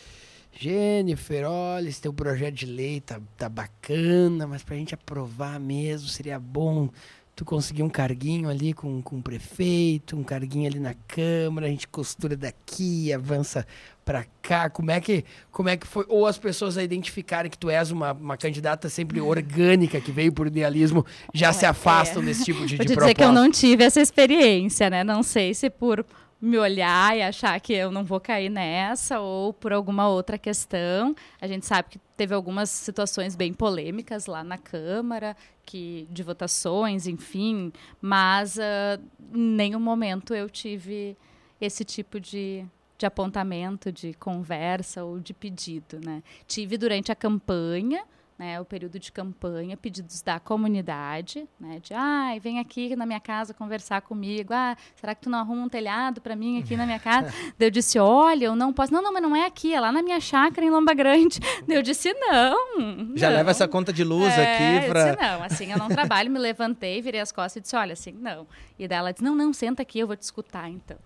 [0.59, 6.07] Jennifer, olha, esse teu projeto de lei tá, tá bacana, mas pra gente aprovar mesmo
[6.07, 6.89] seria bom
[7.35, 11.69] tu conseguir um carguinho ali com, com o prefeito, um carguinho ali na Câmara, a
[11.69, 13.63] gente costura daqui, avança
[14.03, 14.71] pra cá.
[14.71, 16.03] Como é que, como é que foi?
[16.09, 20.33] Ou as pessoas a identificarem que tu és uma, uma candidata sempre orgânica, que veio
[20.33, 21.67] por idealismo, já se É.
[21.67, 23.33] afastam desse tipo de, Vou de te dizer que eu proposta.
[23.33, 25.03] não tive essa experiência, né?
[25.03, 26.03] Não sei se por
[26.39, 31.15] me olhar e achar que eu não vou cair nessa ou por alguma outra questão.
[31.41, 37.07] A gente sabe que teve algumas situações bem polêmicas lá na Câmara, que de votações,
[37.07, 41.17] enfim, mas em nenhum momento eu tive
[41.59, 42.63] esse tipo de,
[42.97, 46.21] de apontamento, de conversa ou de pedido, né?
[46.47, 48.03] Tive durante a campanha,
[48.37, 53.19] né, o período de campanha, pedidos da comunidade, né, de, ai, vem aqui na minha
[53.19, 56.85] casa conversar comigo, ah, será que tu não arruma um telhado para mim aqui na
[56.85, 57.33] minha casa?
[57.59, 60.01] Eu disse, olha, eu não posso, não, não, mas não é aqui, é lá na
[60.01, 61.39] minha chácara em Lomba Grande.
[61.67, 63.37] Eu disse, não, Já não.
[63.37, 67.01] leva essa conta de luz É, aqui disse, não, assim, eu não trabalho, me levantei,
[67.01, 68.47] virei as costas e disse, olha, assim, não.
[68.77, 70.97] E daí ela disse, não, não, senta aqui, eu vou te escutar, então.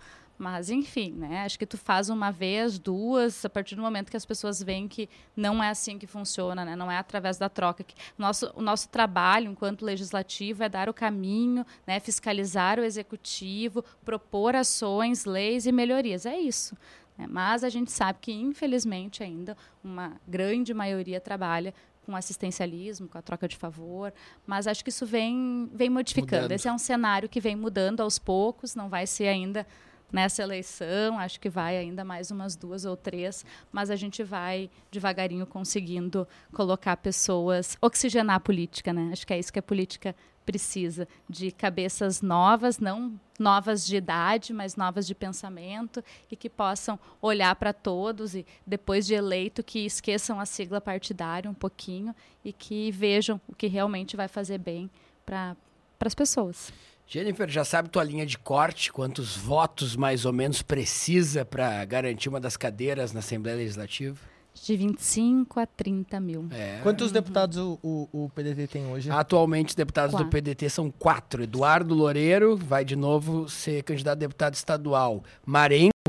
[0.41, 1.43] Mas, enfim, né?
[1.45, 4.87] Acho que tu faz uma vez, duas, a partir do momento que as pessoas veem
[4.87, 6.75] que não é assim que funciona, né?
[6.75, 7.83] Não é através da troca.
[7.83, 11.99] Que nosso, o nosso trabalho, enquanto legislativo, é dar o caminho, né?
[11.99, 16.25] fiscalizar o executivo, propor ações, leis e melhorias.
[16.25, 16.75] É isso.
[17.15, 17.27] né?
[17.29, 21.71] Mas a gente sabe que, infelizmente, ainda uma grande maioria trabalha
[22.03, 24.11] com assistencialismo, com a troca de favor,
[24.47, 26.41] mas acho que isso vem, vem modificando.
[26.41, 26.51] Mudando.
[26.53, 29.67] Esse é um cenário que vem mudando aos poucos, não vai ser ainda
[30.11, 34.69] nessa eleição, acho que vai ainda mais umas duas ou três, mas a gente vai
[34.91, 39.09] devagarinho conseguindo colocar pessoas, oxigenar a política, né?
[39.11, 44.53] Acho que é isso que a política precisa, de cabeças novas, não novas de idade,
[44.53, 49.85] mas novas de pensamento e que possam olhar para todos e depois de eleito que
[49.85, 54.89] esqueçam a sigla partidária um pouquinho e que vejam o que realmente vai fazer bem
[55.25, 55.55] para
[55.99, 56.71] as pessoas.
[57.13, 58.89] Jennifer, já sabe tua linha de corte?
[58.89, 64.15] Quantos votos mais ou menos precisa para garantir uma das cadeiras na Assembleia Legislativa?
[64.53, 66.47] De 25 a 30 mil.
[66.51, 66.79] É.
[66.81, 69.11] Quantos deputados o, o, o PDT tem hoje?
[69.11, 70.41] Atualmente, os deputados do Quatro.
[70.41, 71.43] PDT são quatro.
[71.43, 75.21] Eduardo Loureiro vai de novo ser candidato a deputado estadual.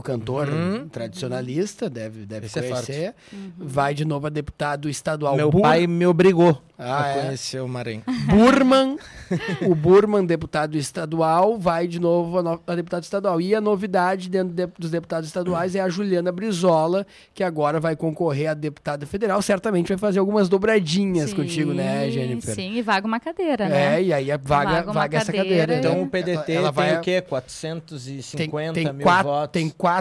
[0.03, 0.89] Cantor Uhum.
[0.89, 3.15] tradicionalista, deve, deve Esse é conhecer.
[3.59, 5.37] vai de novo a deputado estadual.
[5.37, 7.23] Meu Bur- pai me obrigou Ah, a é?
[7.23, 8.03] conhecer o Maranhão.
[8.29, 8.97] Burman,
[9.67, 13.41] o Burman, deputado estadual, vai de novo a, no- a deputado estadual.
[13.41, 17.95] E a novidade dentro de- dos deputados estaduais é a Juliana Brizola, que agora vai
[17.95, 19.41] concorrer a deputada federal.
[19.43, 22.55] Certamente vai fazer algumas dobradinhas Sim, contigo, né, Jennifer?
[22.55, 23.97] Sim, e vaga uma cadeira, né?
[23.99, 25.79] É, e aí a vaga, Vaga uma vaga essa cadeira cadeira.
[25.79, 26.03] Então né?
[26.03, 27.21] o PDT Ela- ela tem vai- o quê?
[27.21, 29.53] Tem, 450 tem, mil quatro, votos.
[29.53, 29.92] tem quatro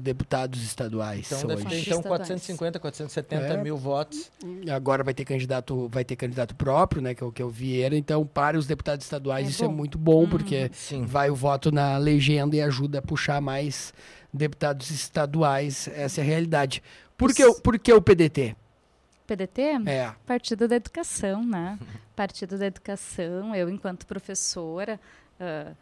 [0.00, 1.70] deputados estaduais Então deve hoje.
[1.76, 2.18] ter então, Estaduais.
[2.28, 3.62] 450, 470 É.
[3.62, 4.30] mil votos.
[4.74, 7.48] Agora vai ter candidato, vai ter candidato próprio, né, que é o que é o
[7.50, 7.96] Vieira.
[7.96, 9.74] Então, para os deputados estaduais, É isso é bom.
[9.74, 11.04] muito bom, porque Sim.
[11.06, 13.94] vai o voto na legenda e ajuda a puxar mais
[14.32, 15.88] deputados estaduais.
[15.88, 16.82] Essa é a realidade.
[17.16, 18.56] Por que, o- por que o PDT?
[19.26, 19.62] PDT?
[19.86, 20.12] É.
[20.26, 21.78] Partido da Educação, né?
[22.14, 23.54] Partido da Educação.
[23.54, 25.00] Eu, enquanto professora,
[25.40, 25.72] ah,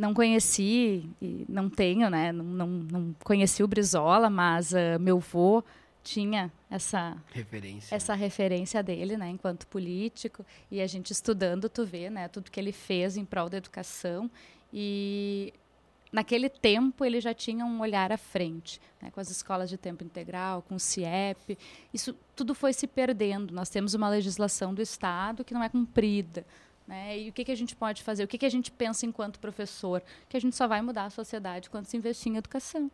[0.00, 2.32] não conheci e não tenho, né?
[2.32, 5.62] Não, não, não conheci o Brizola, mas ah, meu avô
[6.02, 7.94] tinha essa Referência.
[7.94, 12.58] essa referência dele, né, enquanto político, e a gente estudando, tu vê, né, tudo que
[12.58, 14.30] ele fez em prol da educação
[14.72, 15.52] e
[16.10, 20.02] naquele tempo ele já tinha um olhar à frente, né, com as escolas de tempo
[20.02, 21.58] integral, com o CIEP,
[21.92, 23.52] isso tudo foi se perdendo.
[23.52, 26.46] Nós temos uma legislação do Estado que não é cumprida.
[26.90, 27.20] Né?
[27.20, 28.24] E o que, que a gente pode fazer?
[28.24, 30.02] O que, que a gente pensa enquanto professor?
[30.28, 32.90] Que a gente só vai mudar a sociedade quando se investir em educação.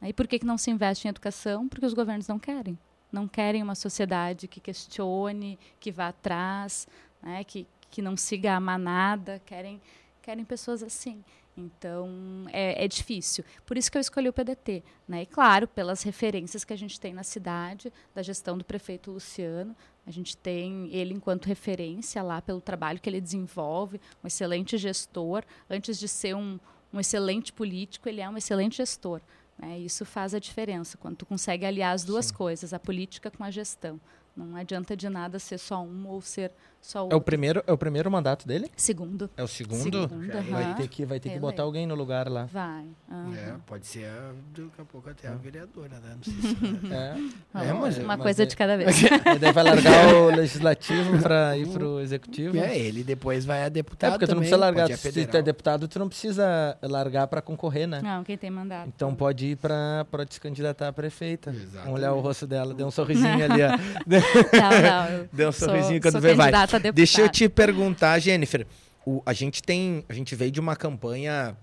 [0.00, 0.08] né?
[0.08, 1.68] E por que, que não se investe em educação?
[1.68, 2.78] Porque os governos não querem.
[3.12, 6.88] não querem uma sociedade que questione, que vá atrás,
[7.22, 9.82] né, que, que não siga a manada, querem,
[10.22, 11.22] querem pessoas assim.
[11.54, 13.44] Então, é, é, difícil.
[13.66, 14.82] Por isso que eu escolhi o PDT.
[15.06, 15.22] Né?
[15.22, 19.76] E, claro, pelas referências que a gente tem na cidade, da gestão do prefeito Luciano.
[20.06, 25.42] A gente tem ele enquanto referência lá pelo trabalho que ele desenvolve, um excelente gestor.
[25.68, 26.60] Antes de ser um,
[26.92, 29.20] um excelente político, ele é um excelente gestor.
[29.58, 29.80] Né?
[29.80, 32.34] Isso faz a diferença, quando tu consegue aliar as duas Sim.
[32.34, 34.00] coisas, a política com a gestão.
[34.36, 36.52] Não adianta de nada ser só um ou ser
[36.86, 37.16] só outro.
[37.16, 38.70] É o primeiro, é o primeiro mandato dele?
[38.76, 39.28] Segundo.
[39.36, 39.82] É o segundo?
[39.82, 42.44] segundo vai ter que, vai ter que botar alguém no lugar lá.
[42.44, 42.84] Vai.
[43.10, 43.34] Uhum.
[43.34, 44.08] É, pode ser
[44.54, 46.16] daqui a pouco até a vereadora, né?
[46.16, 46.34] Não sei
[46.78, 47.68] se é.
[47.68, 48.96] é, mas, Uma mas coisa é, de cada vez.
[49.34, 52.56] E daí vai largar o legislativo para ir pro executivo.
[52.56, 54.10] É, ele depois vai a deputado.
[54.10, 54.96] É, porque também, tu não precisa largar.
[54.96, 58.00] Se tu é deputado, tu não precisa largar para concorrer, né?
[58.00, 58.88] Não, quem tem mandato.
[58.94, 61.50] Então pode ir para se candidatar a prefeita.
[61.50, 61.84] Exatamente.
[61.84, 63.70] Vamos olhar o rosto dela, deu um sorrisinho ali, ó.
[64.06, 65.28] Não, não.
[65.32, 66.52] Deu um sorrisinho sou, quando vê, vai.
[66.94, 68.66] Deixa eu te perguntar, Jennifer.
[69.04, 70.04] O, a gente tem.
[70.08, 71.56] A gente veio de uma campanha,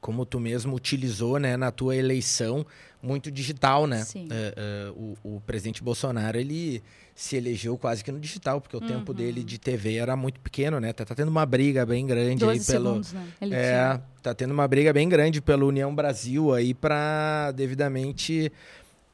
[0.00, 2.64] como tu mesmo utilizou, né, na tua eleição,
[3.02, 4.04] muito digital, né?
[4.04, 4.28] Sim.
[4.28, 6.82] Uh, uh, o, o, presidente Bolsonaro, ele
[7.14, 8.86] se elegeu quase que no digital, porque o uhum.
[8.86, 10.92] tempo dele de TV era muito pequeno, né?
[10.92, 12.88] Tá, tá tendo uma briga bem grande aí pelo.
[12.88, 13.26] Segundos, né?
[13.40, 14.02] Ele é, tinha.
[14.22, 18.52] tá tendo uma briga bem grande pela União Brasil aí para devidamente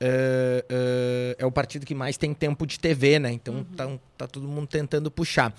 [0.01, 3.33] Uh, uh, é o partido que mais tem tempo de TV, né?
[3.33, 3.65] Então uhum.
[3.65, 5.55] tá, tá todo mundo tentando puxar.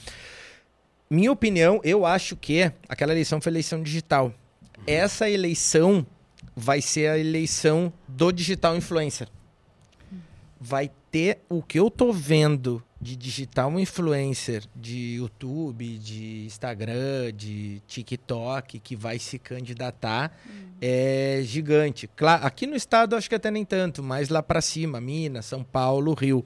[1.10, 4.26] Minha opinião, eu acho que aquela eleição foi eleição digital.
[4.26, 4.84] Uhum.
[4.86, 6.06] Essa eleição
[6.56, 9.28] vai ser a eleição do digital influencer.
[10.12, 10.20] Uhum.
[10.60, 17.82] Vai ter o que eu tô vendo de digital influencer de YouTube, de Instagram, de
[17.88, 20.68] TikTok que vai se candidatar uhum.
[20.82, 22.10] é gigante.
[22.16, 25.64] Claro, aqui no estado acho que até nem tanto, mas lá para cima, Minas, São
[25.64, 26.44] Paulo, Rio.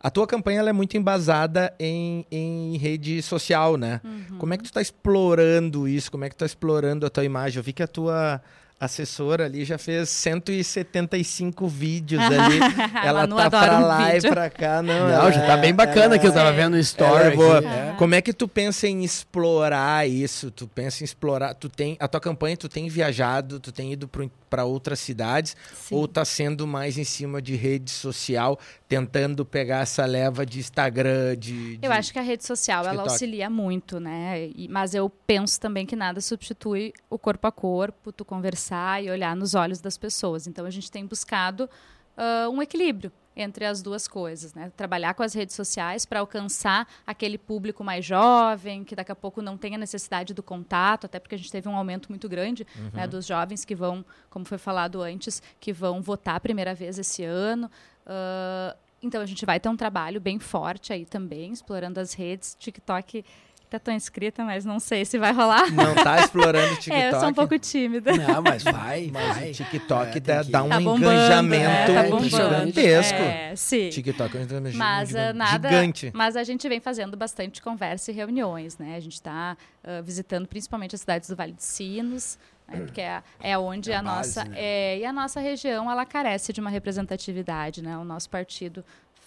[0.00, 4.00] A tua campanha é muito embasada em, em rede social, né?
[4.04, 4.38] Uhum.
[4.38, 6.10] Como é que tu está explorando isso?
[6.10, 7.58] Como é que tu está explorando a tua imagem?
[7.58, 8.40] Eu vi que a tua
[8.80, 12.60] assessora ali já fez 175 vídeos ali.
[13.04, 14.82] ela tá pra lá um e pra cá.
[14.82, 17.28] Não, não já tá bem bacana é, que eu tava vendo o story.
[17.28, 17.58] É boa.
[17.58, 17.94] É.
[17.98, 20.50] Como é que tu pensa em explorar isso?
[20.50, 21.54] Tu pensa em explorar.
[21.54, 21.96] Tu tem.
[21.98, 24.08] A tua campanha, tu tem viajado, tu tem ido
[24.48, 25.94] para outras cidades, Sim.
[25.94, 28.58] ou tá sendo mais em cima de rede social,
[28.88, 31.76] tentando pegar essa leva de Instagram, de.
[31.76, 33.00] de eu acho que a rede social TikTok.
[33.00, 34.48] ela auxilia muito, né?
[34.54, 39.02] E, mas eu penso também que nada substitui o corpo a corpo, tu conversar conversar
[39.02, 40.46] e olhar nos olhos das pessoas.
[40.46, 41.68] Então a gente tem buscado
[42.16, 44.72] uh, um equilíbrio entre as duas coisas, né?
[44.76, 49.40] Trabalhar com as redes sociais para alcançar aquele público mais jovem, que daqui a pouco
[49.40, 52.66] não tem a necessidade do contato, até porque a gente teve um aumento muito grande
[52.76, 52.90] uhum.
[52.92, 56.98] né, dos jovens que vão, como foi falado antes, que vão votar a primeira vez
[56.98, 57.70] esse ano.
[58.04, 62.56] Uh, então a gente vai ter um trabalho bem forte aí também, explorando as redes.
[62.58, 63.24] TikTok
[63.68, 65.70] Até tô inscrita, mas não sei se vai rolar.
[65.70, 66.88] Não tá explorando o TikTok.
[66.98, 68.16] É, eu sou um pouco tímida.
[68.16, 69.50] Não, mas vai, mas vai.
[69.50, 70.50] o TikTok é, dá, que...
[70.50, 72.08] dá um tá engajamento né?
[72.08, 73.18] tá gigantesco.
[73.18, 73.90] É, sim.
[73.90, 76.10] TikTok é um engajamento mas, uh, nada, gigante.
[76.14, 78.96] Mas a gente vem fazendo bastante conversa e reuniões, né?
[78.96, 79.54] A gente está
[79.84, 82.78] uh, visitando principalmente as cidades do Vale dos Sinos, né?
[82.80, 84.56] porque é, é onde é a, a base, nossa né?
[84.58, 87.98] é, e a nossa região ela carece de uma representatividade, né?
[87.98, 88.82] O nosso partido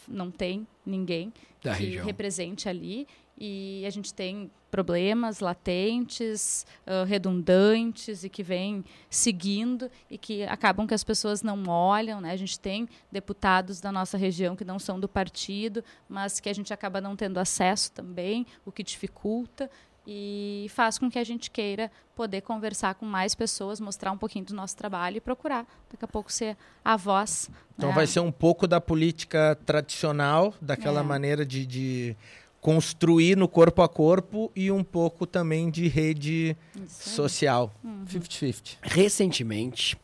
[0.07, 1.31] não tem ninguém
[1.63, 2.05] da que região.
[2.05, 3.07] represente ali
[3.43, 10.85] e a gente tem problemas latentes, uh, redundantes e que vêm seguindo e que acabam
[10.85, 12.21] que as pessoas não olham.
[12.21, 12.33] Né?
[12.33, 16.53] A gente tem deputados da nossa região que não são do partido, mas que a
[16.53, 19.67] gente acaba não tendo acesso também, o que dificulta
[20.05, 24.45] e faz com que a gente queira poder conversar com mais pessoas, mostrar um pouquinho
[24.45, 27.49] do nosso trabalho e procurar daqui a pouco ser a voz.
[27.75, 27.95] Então né?
[27.95, 31.03] vai ser um pouco da política tradicional, daquela é.
[31.03, 32.17] maneira de, de
[32.61, 36.55] construir no corpo a corpo e um pouco também de rede
[36.87, 37.73] social.
[38.05, 38.53] 50-50.
[38.53, 38.77] Uhum.
[38.83, 39.97] Recentemente,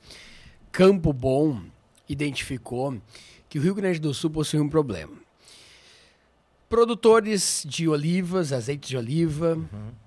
[0.72, 1.62] Campo Bom
[2.10, 3.00] identificou
[3.48, 5.14] que o Rio Grande do Sul possui um problema.
[6.68, 10.07] Produtores de olivas, azeite de oliva, uhum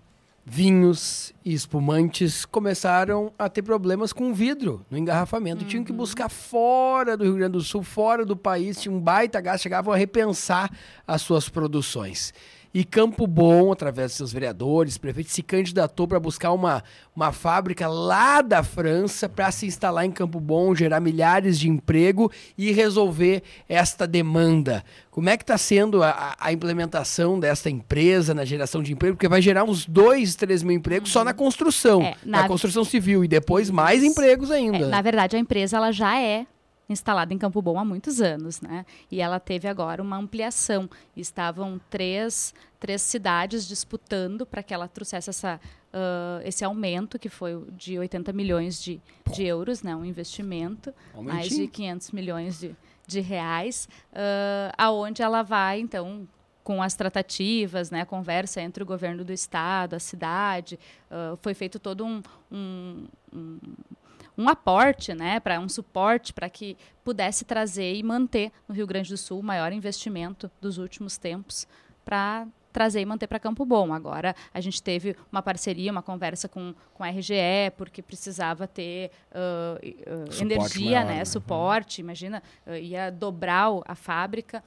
[0.52, 5.62] vinhos e espumantes começaram a ter problemas com vidro no engarrafamento.
[5.62, 5.68] Uhum.
[5.68, 5.98] Tinham que uhum.
[5.98, 9.94] buscar fora do Rio Grande do Sul, fora do país, tinha um baita gás, chegavam
[9.94, 10.68] a repensar
[11.06, 12.35] as suas produções.
[12.73, 16.85] E Campo Bom, através de seus vereadores, prefeito, se candidatou para buscar uma,
[17.16, 22.31] uma fábrica lá da França para se instalar em Campo Bom, gerar milhares de emprego
[22.56, 24.85] e resolver esta demanda.
[25.10, 29.16] Como é que está sendo a, a, implementação desta empresa na geração de emprego?
[29.16, 32.85] Porque vai gerar uns 2, 3 mil empregos só na construção, é, na, na construção
[32.85, 34.79] civil, e depois mais empregos ainda.
[34.79, 36.46] É, na verdade, a empresa ela já é
[36.92, 38.84] instalada em Campo Bom há muitos anos, né?
[39.10, 40.90] E ela teve agora uma ampliação.
[41.16, 45.60] Estavam três, três cidades disputando para que ela trouxesse essa,
[45.94, 49.00] uh, esse aumento, que foi de 80 milhões de,
[49.32, 49.94] de euros, né?
[49.94, 52.76] Um investimento, mais de 500 milhões de,
[53.06, 56.26] de reais, uh, aonde ela vai, então,
[56.62, 60.78] com as tratativas, né, conversa entre o governo do estado, a cidade,
[61.10, 62.22] uh, foi feito todo um,
[62.52, 63.58] um, um,
[64.40, 69.10] um aporte, né, para um suporte para que pudesse trazer e manter no Rio Grande
[69.10, 71.68] do Sul o maior investimento dos últimos tempos
[72.04, 73.92] para trazer e manter para Campo Bom.
[73.92, 79.10] Agora, a gente teve uma parceria, uma conversa com, com a RGE, porque precisava ter
[79.32, 81.18] uh, uh, energia, maior, né?
[81.18, 81.24] né?
[81.24, 84.62] Suporte, imagina, uh, ia dobrar a fábrica.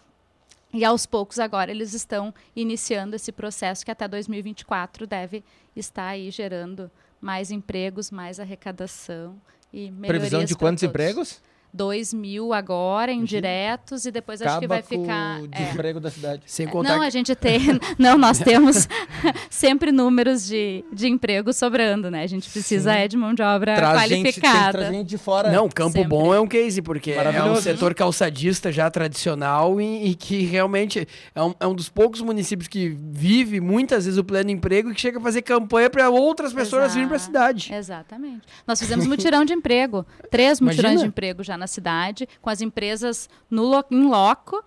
[0.74, 5.44] E aos poucos agora eles estão iniciando esse processo que até 2024 deve
[5.76, 9.40] estar aí gerando mais empregos, mais arrecadação
[9.74, 10.90] e Previsão de quantos todos.
[10.90, 11.42] empregos?
[11.74, 15.42] 2 mil agora, indiretos, e depois Acaba acho que vai ficar.
[15.42, 16.02] o desemprego é.
[16.02, 16.44] da cidade.
[16.46, 17.80] Sem contar não, a gente tem.
[17.98, 18.88] Não, nós temos
[19.50, 22.24] sempre números de, de emprego sobrando, né?
[22.24, 24.86] A gente precisa é de mão de obra Traz qualificada.
[24.86, 25.52] Gente, gente de fora.
[25.52, 26.10] Não, Campo sempre.
[26.10, 31.08] Bom é um case, porque é um setor calçadista já tradicional e, e que realmente
[31.34, 34.96] é um, é um, dos poucos municípios que vive muitas vezes o pleno emprego e
[34.96, 36.94] que chega a fazer campanha para outras pessoas Exato.
[36.94, 37.74] virem para a cidade.
[37.74, 38.42] Exatamente.
[38.68, 40.06] Nós fizemos mutirão de emprego.
[40.30, 41.02] Três mutirões Imagina?
[41.02, 44.58] de emprego já na cidade, com as empresas no em loco,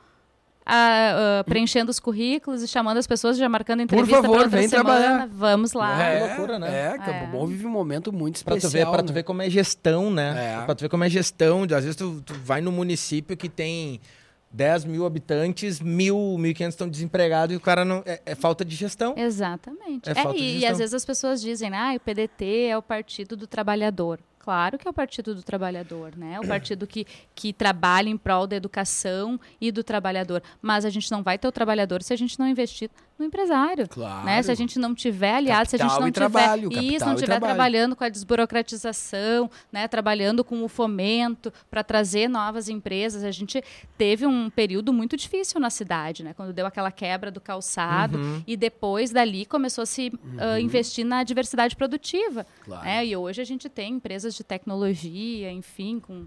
[0.67, 4.85] uh, preenchendo os currículos e chamando as pessoas, já marcando entrevista Por favor, vem semana.
[4.85, 5.29] trabalhar.
[5.31, 6.03] Vamos lá.
[6.03, 6.95] É, que loucura, né?
[6.95, 7.27] É, Campo é.
[7.27, 8.61] Bom vive um momento muito especial.
[8.61, 9.09] Pra tu ver, pra né?
[9.09, 10.61] tu ver como é gestão, né?
[10.61, 10.65] É.
[10.65, 11.63] Pra tu ver como é gestão.
[11.63, 14.01] Às vezes tu, tu vai no município que tem
[14.51, 18.03] 10 mil habitantes, mil, 1.500 estão desempregados e o cara não.
[18.07, 19.15] É, é falta de gestão.
[19.17, 20.09] Exatamente.
[20.09, 23.37] É, é e, e, às vezes as pessoas dizem, ah, o PDT é o Partido
[23.37, 24.19] do Trabalhador.
[24.47, 26.39] Claro que é o Partido do Trabalhador, né?
[26.39, 30.41] O partido que, que trabalha em prol da educação e do trabalhador.
[30.63, 32.89] Mas a gente não vai ter o trabalhador se a gente não investir
[33.19, 33.89] no empresário.
[33.89, 34.27] Claro.
[34.27, 34.43] Né?
[34.43, 37.41] Se a gente não tiver aliado, se a gente não tiver trabalho, isso, não tiver
[37.41, 39.89] trabalhando com a desburocratização, né?
[39.89, 43.25] trabalhando com o fomento para trazer novas empresas.
[43.25, 43.63] A gente
[43.97, 46.35] teve um período muito difícil na cidade, né?
[46.35, 48.43] Quando deu aquela quebra do calçado uhum.
[48.47, 50.55] e depois dali começou a se uhum.
[50.55, 52.47] uh, investir na diversidade produtiva.
[52.65, 52.85] Claro.
[52.85, 53.07] Né?
[53.07, 56.27] E hoje a gente tem empresas de tecnologia, enfim, com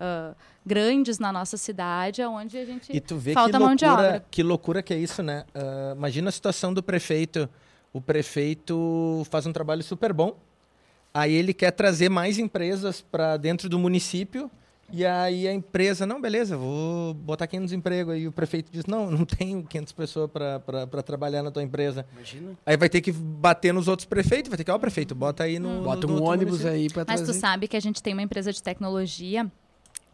[0.00, 0.34] uh,
[0.64, 3.84] grandes na nossa cidade, onde a gente e tu vê falta que loucura, mão de
[3.84, 4.24] obra.
[4.30, 5.44] Que loucura que é isso, né?
[5.54, 7.48] Uh, imagina a situação do prefeito.
[7.92, 10.36] O prefeito faz um trabalho super bom,
[11.12, 14.50] aí ele quer trazer mais empresas para dentro do município.
[14.92, 18.14] E aí a empresa, não, beleza, vou botar 500 empregos.
[18.14, 22.04] Aí o prefeito diz, não, não tenho 500 pessoas para trabalhar na tua empresa.
[22.12, 22.58] Imagina.
[22.66, 25.60] Aí vai ter que bater nos outros prefeitos, vai ter que, ó, prefeito, bota aí
[25.60, 25.68] no...
[25.68, 25.82] Hum.
[25.84, 26.72] Bota no, um ônibus município.
[26.72, 27.22] aí para trazer.
[27.22, 29.50] Mas tu sabe que a gente tem uma empresa de tecnologia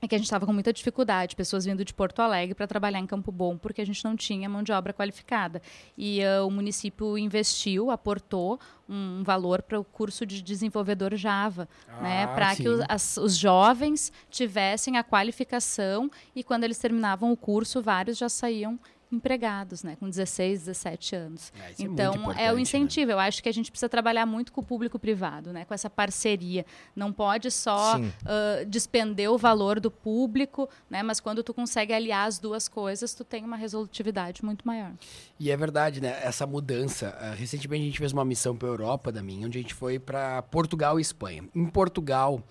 [0.00, 2.98] é que a gente estava com muita dificuldade, pessoas vindo de Porto Alegre para trabalhar
[2.98, 5.62] em Campo Bom, porque a gente não tinha mão de obra qualificada.
[5.96, 12.00] E uh, o município investiu, aportou um valor para o curso de desenvolvedor Java, ah,
[12.00, 17.36] né, para que os, as, os jovens tivessem a qualificação e quando eles terminavam o
[17.36, 18.78] curso, vários já saíam
[19.10, 21.52] empregados, né, com 16, 17 anos.
[21.58, 22.62] É, então, é, é o né?
[22.62, 23.08] incentivo.
[23.08, 23.14] Né?
[23.14, 25.88] Eu acho que a gente precisa trabalhar muito com o público privado, né, com essa
[25.88, 26.66] parceria.
[26.94, 32.26] Não pode só uh, despender o valor do público, né, mas quando tu consegue aliar
[32.26, 34.92] as duas coisas, tu tem uma resolutividade muito maior.
[35.38, 37.16] E é verdade, né, essa mudança.
[37.20, 39.74] Uh, recentemente a gente fez uma missão para a Europa, da minha, onde a gente
[39.74, 41.44] foi para Portugal e Espanha.
[41.54, 42.42] Em Portugal,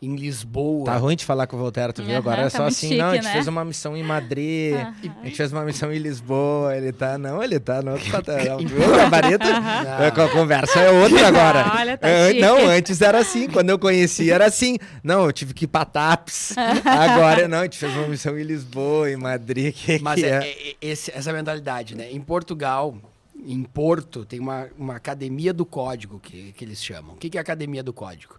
[0.00, 0.84] em Lisboa.
[0.84, 2.12] Tá ruim de falar com o Voltaire, tu viu?
[2.12, 3.32] Uhum, Agora é tá só assim, chique, não, a gente né?
[3.32, 5.12] fez uma missão em Madrid, uhum.
[5.22, 8.58] a gente fez uma missão em Lisboa, ele tá, não, ele tá no outro patamar,
[8.58, 8.78] viu?
[8.94, 11.72] A a conversa é outra agora.
[11.78, 14.78] Olha, tá eu, não, antes era assim, quando eu conheci era assim.
[15.02, 16.54] Não, eu tive que ir pra TAPS.
[16.84, 19.74] Agora, não, a gente fez uma missão em Lisboa, em Madrid.
[19.74, 22.10] Que, Mas que é, é, é esse, essa mentalidade, né?
[22.10, 22.96] Em Portugal,
[23.44, 27.14] em Porto, tem uma, uma academia do código que, que eles chamam.
[27.14, 28.38] O que, que é a academia do código?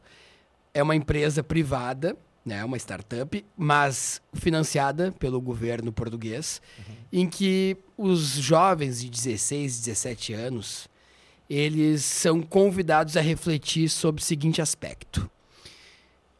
[0.73, 2.15] É uma empresa privada,
[2.45, 6.95] né, uma startup, mas financiada pelo governo português, uhum.
[7.11, 10.89] em que os jovens de 16, 17 anos,
[11.49, 15.29] eles são convidados a refletir sobre o seguinte aspecto.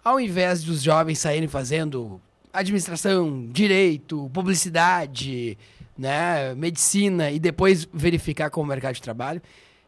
[0.03, 2.21] Ao invés de os jovens saírem fazendo
[2.51, 5.57] administração, direito, publicidade,
[5.97, 9.41] né, medicina e depois verificar com o mercado de trabalho,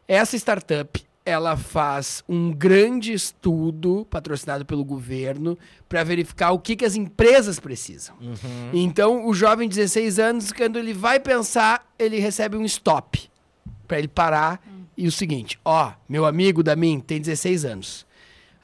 [0.06, 5.56] essa startup ela faz um grande estudo patrocinado pelo governo
[5.88, 8.16] para verificar o que, que as empresas precisam.
[8.20, 8.70] Uhum.
[8.72, 13.30] Então, o jovem de 16 anos, quando ele vai pensar, ele recebe um stop
[13.86, 14.60] para ele parar.
[14.66, 14.82] Uhum.
[14.96, 18.06] E o seguinte: ó, meu amigo da mim tem 16 anos.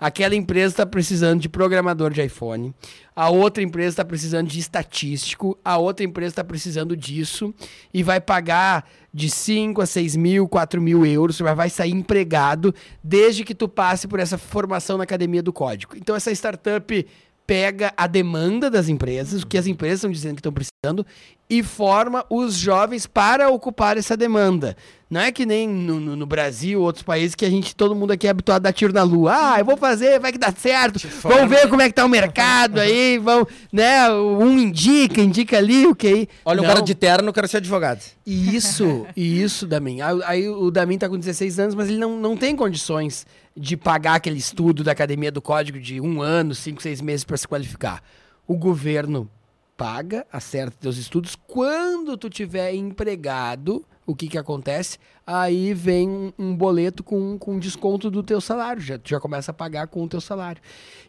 [0.01, 2.73] Aquela empresa está precisando de programador de iPhone,
[3.17, 7.53] a outra empresa está precisando de estatístico, a outra empresa está precisando disso.
[7.93, 12.75] E vai pagar de 5 a 6 mil, 4 mil euros, você vai sair empregado
[13.03, 15.97] desde que tu passe por essa formação na academia do código.
[15.97, 17.07] Então essa startup
[17.49, 21.07] pega a demanda das empresas, o que as empresas estão dizendo que estão precisando,
[21.49, 24.77] e forma os jovens para ocupar essa demanda.
[25.09, 28.11] Não é que nem no, no, no Brasil, outros países, que a gente, todo mundo
[28.11, 29.33] aqui é habituado a dar tiro na lua.
[29.35, 31.01] Ah, eu vou fazer, vai que dá certo.
[31.23, 34.11] Vamos ver como é que tá o mercado aí, vamos, né?
[34.11, 36.65] Um indica, indica ali, o que Olha, Não.
[36.65, 38.03] um cara de terno, eu quero ser advogado.
[38.27, 40.01] Isso, isso, Damin.
[40.27, 43.25] Aí o Damin tá com 16 anos, mas ele não, não tem condições
[43.59, 47.37] de pagar aquele estudo da Academia do Código de um ano, cinco, seis meses para
[47.37, 48.03] se qualificar.
[48.47, 49.31] O governo
[49.77, 51.37] paga, acerta teus estudos.
[51.37, 54.99] Quando tu tiver empregado, o que que acontece?
[55.31, 59.51] Aí vem um, um boleto com, com desconto do teu salário, já, tu já começa
[59.51, 60.63] a pagar com o teu salário.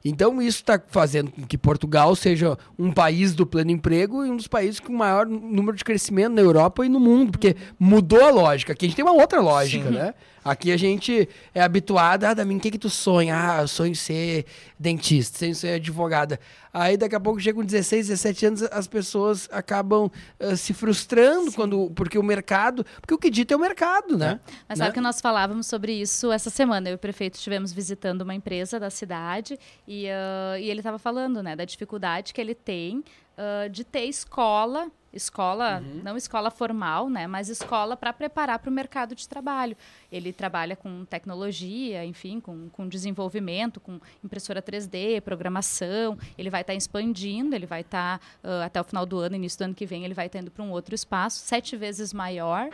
[0.04, 4.36] Então isso está fazendo com que Portugal seja um país do pleno emprego e um
[4.36, 8.30] dos países com maior número de crescimento na Europa e no mundo, porque mudou a
[8.30, 8.74] lógica.
[8.74, 9.96] Aqui a gente tem uma outra lógica, Sim.
[9.96, 10.14] né?
[10.44, 13.36] Aqui a gente é habituado, ah, Damin, o que que tu sonha?
[13.36, 14.46] Ah, eu sonho em ser
[14.80, 16.40] dentista, sonho ser advogada.
[16.74, 20.10] Aí daqui a pouco chega com 16, 17 anos, as pessoas acabam
[20.40, 24.40] uh, se frustrando quando porque o mercado, porque o que dita é o mercado, né?
[24.68, 24.86] Mas né?
[24.86, 28.36] sabe que nós falávamos sobre isso essa semana, eu e o prefeito estivemos visitando uma
[28.36, 33.04] empresa da cidade e, uh, e ele estava falando, né, da dificuldade que ele tem
[33.38, 36.02] uh, de ter escola escola, uhum.
[36.04, 39.76] não escola formal, né, mas escola para preparar para o mercado de trabalho.
[40.12, 46.18] Ele trabalha com tecnologia, enfim, com, com desenvolvimento, com impressora 3D, programação.
[46.38, 49.36] Ele vai estar tá expandindo, ele vai estar tá, uh, até o final do ano,
[49.36, 51.76] início do ano que vem, ele vai estar tá indo para um outro espaço, sete
[51.76, 52.70] vezes maior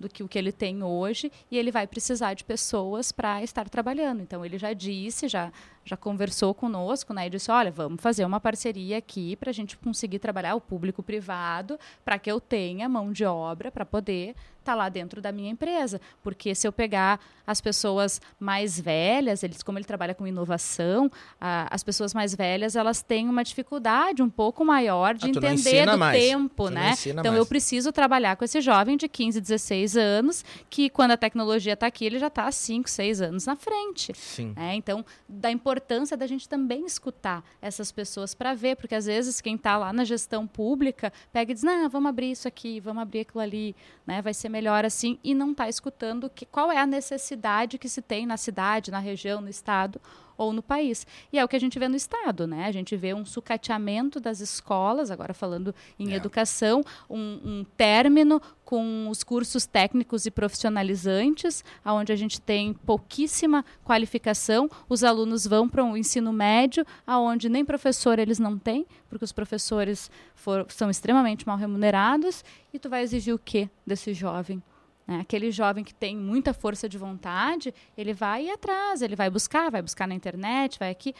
[0.00, 3.68] do que o que ele tem hoje e ele vai precisar de pessoas para estar
[3.68, 4.22] trabalhando.
[4.22, 5.52] Então ele já disse, já
[5.84, 7.26] já conversou conosco, né?
[7.26, 11.02] E disse, olha, vamos fazer uma parceria aqui para a gente conseguir trabalhar o público
[11.02, 15.32] privado para que eu tenha mão de obra para poder estar tá lá dentro da
[15.32, 16.00] minha empresa.
[16.22, 21.10] Porque se eu pegar as pessoas mais velhas, eles, como ele trabalha com inovação,
[21.40, 25.98] as pessoas mais velhas elas têm uma dificuldade um pouco maior de ah, entender do
[25.98, 26.22] mais.
[26.22, 26.94] tempo, tu né?
[27.06, 27.36] Então mais.
[27.36, 31.86] eu preciso trabalhar com esse jovem de 15, 16 anos, que quando a tecnologia está
[31.86, 34.12] aqui, ele já está 5, 6 anos na frente.
[34.14, 34.52] Sim.
[34.54, 34.74] Né?
[34.76, 35.79] Então, da importância
[36.16, 40.04] da gente também escutar essas pessoas para ver, porque às vezes quem está lá na
[40.04, 43.74] gestão pública pega e diz, não, vamos abrir isso aqui, vamos abrir aquilo ali,
[44.06, 44.22] né?
[44.22, 48.02] Vai ser melhor assim, e não está escutando que, qual é a necessidade que se
[48.02, 50.00] tem na cidade, na região, no estado
[50.40, 51.06] ou no país.
[51.30, 52.64] E é o que a gente vê no Estado, né?
[52.64, 56.16] A gente vê um sucateamento das escolas, agora falando em é.
[56.16, 63.62] educação, um, um término com os cursos técnicos e profissionalizantes, onde a gente tem pouquíssima
[63.84, 64.70] qualificação.
[64.88, 69.26] Os alunos vão para o um ensino médio, aonde nem professor eles não têm, porque
[69.26, 72.42] os professores for, são extremamente mal remunerados.
[72.72, 74.62] E tu vai exigir o quê desse jovem?
[75.10, 75.18] Né?
[75.22, 79.68] Aquele jovem que tem muita força de vontade, ele vai ir atrás, ele vai buscar,
[79.68, 81.12] vai buscar na internet, vai aqui,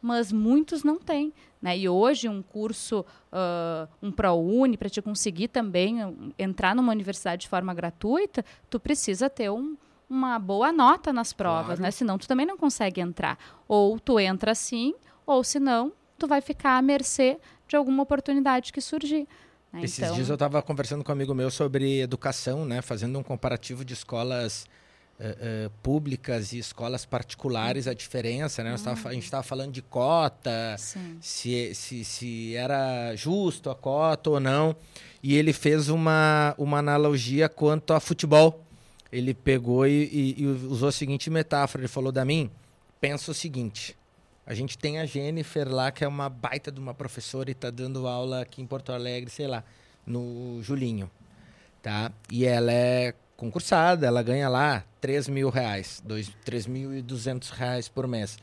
[0.00, 1.32] mas muitos não têm.
[1.60, 1.76] Né?
[1.76, 3.00] E hoje um curso,
[3.32, 9.28] uh, um ProUni, para te conseguir também entrar numa universidade de forma gratuita, tu precisa
[9.28, 9.76] ter um,
[10.08, 11.82] uma boa nota nas provas, claro.
[11.82, 11.90] né?
[11.90, 13.36] senão tu também não consegue entrar.
[13.66, 14.94] Ou tu entra assim,
[15.26, 19.26] ou senão tu vai ficar à mercê de alguma oportunidade que surgir.
[19.72, 19.84] Né?
[19.84, 20.14] Esses então...
[20.14, 22.82] dias eu estava conversando com um amigo meu sobre educação, né?
[22.82, 24.66] Fazendo um comparativo de escolas
[25.18, 28.76] uh, uh, públicas e escolas particulares, a diferença, né?
[28.82, 30.76] Tava, a gente estava falando de cota,
[31.20, 34.76] se, se, se era justo a cota ou não.
[35.22, 38.62] E ele fez uma, uma analogia quanto a futebol.
[39.10, 41.82] Ele pegou e, e, e usou a seguinte metáfora.
[41.82, 42.50] Ele falou, da mim,
[43.00, 43.96] pensa o seguinte
[44.44, 47.70] a gente tem a Jennifer lá, que é uma baita de uma professora e está
[47.70, 49.62] dando aula aqui em Porto Alegre, sei lá,
[50.04, 51.08] no Julinho,
[51.80, 52.10] tá?
[52.30, 58.36] E ela é concursada, ela ganha lá 3 mil reais, 3.200 reais por mês.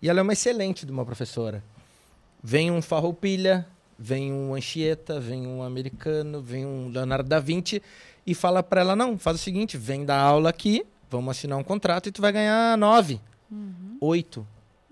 [0.00, 1.62] E ela é uma excelente de uma professora.
[2.42, 3.66] Vem um Farroupilha,
[3.98, 7.82] vem um Anchieta, vem um americano, vem um Leonardo da Vinci
[8.24, 11.64] e fala para ela, não, faz o seguinte, vem dar aula aqui, vamos assinar um
[11.64, 13.20] contrato e tu vai ganhar nove,
[13.50, 13.98] uhum.
[14.00, 14.46] oito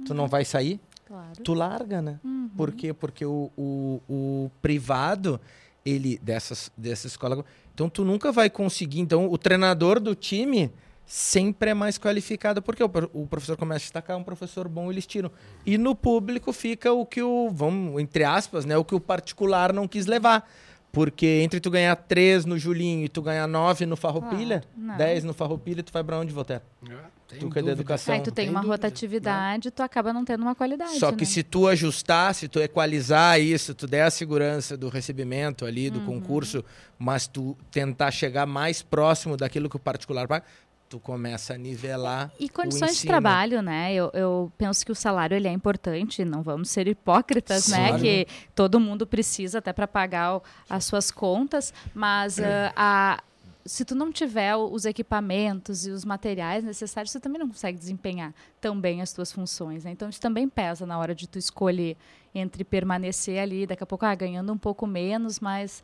[0.04, 1.42] tu não vai sair, claro.
[1.42, 2.20] tu larga, né?
[2.24, 2.50] Uhum.
[2.56, 2.92] Por quê?
[2.92, 5.40] Porque o, o, o privado,
[5.84, 7.44] ele, dessas, dessa escola.
[7.74, 9.00] Então, tu nunca vai conseguir.
[9.00, 10.72] Então, o treinador do time
[11.08, 15.06] sempre é mais qualificado, porque o, o professor começa a destacar um professor bom, eles
[15.06, 15.30] tiram.
[15.64, 19.72] E no público fica o que o, vamos, entre aspas, né, o que o particular
[19.72, 20.48] não quis levar.
[20.90, 24.96] Porque entre tu ganhar 3 no Julinho e tu ganhar 9 no Farroupilha, Claro, não.
[24.96, 26.62] 10 no Farroupilha, tu vai pra onde, Voltaire?
[27.28, 28.14] Sem Tu que é da educação.
[28.14, 30.98] Aí tu tem Sem uma dúvida, rotatividade, tu acaba não tendo uma qualidade.
[30.98, 31.30] Só que né?
[31.30, 35.98] se tu ajustar, se tu equalizar isso, tu der a segurança do recebimento ali, do
[35.98, 36.06] Uhum.
[36.06, 36.64] concurso,
[36.98, 40.46] mas tu tentar chegar mais próximo daquilo que o particular paga,
[40.88, 43.92] tu começa a nivelar E condições de trabalho, né?
[43.92, 47.88] Eu, eu penso que o salário ele é importante, não vamos ser hipócritas, né?
[47.88, 48.02] Claro.
[48.02, 53.22] Que todo mundo precisa até para pagar as suas contas, mas ah, a-
[53.66, 58.32] se tu não tiver os equipamentos e os materiais necessários, você também não consegue desempenhar
[58.60, 59.84] tão bem as tuas funções.
[59.84, 59.90] Né?
[59.90, 61.94] Então isso também pesa na hora de tu escolher
[62.34, 65.82] entre permanecer ali, daqui a pouco ah, ganhando um pouco menos, mas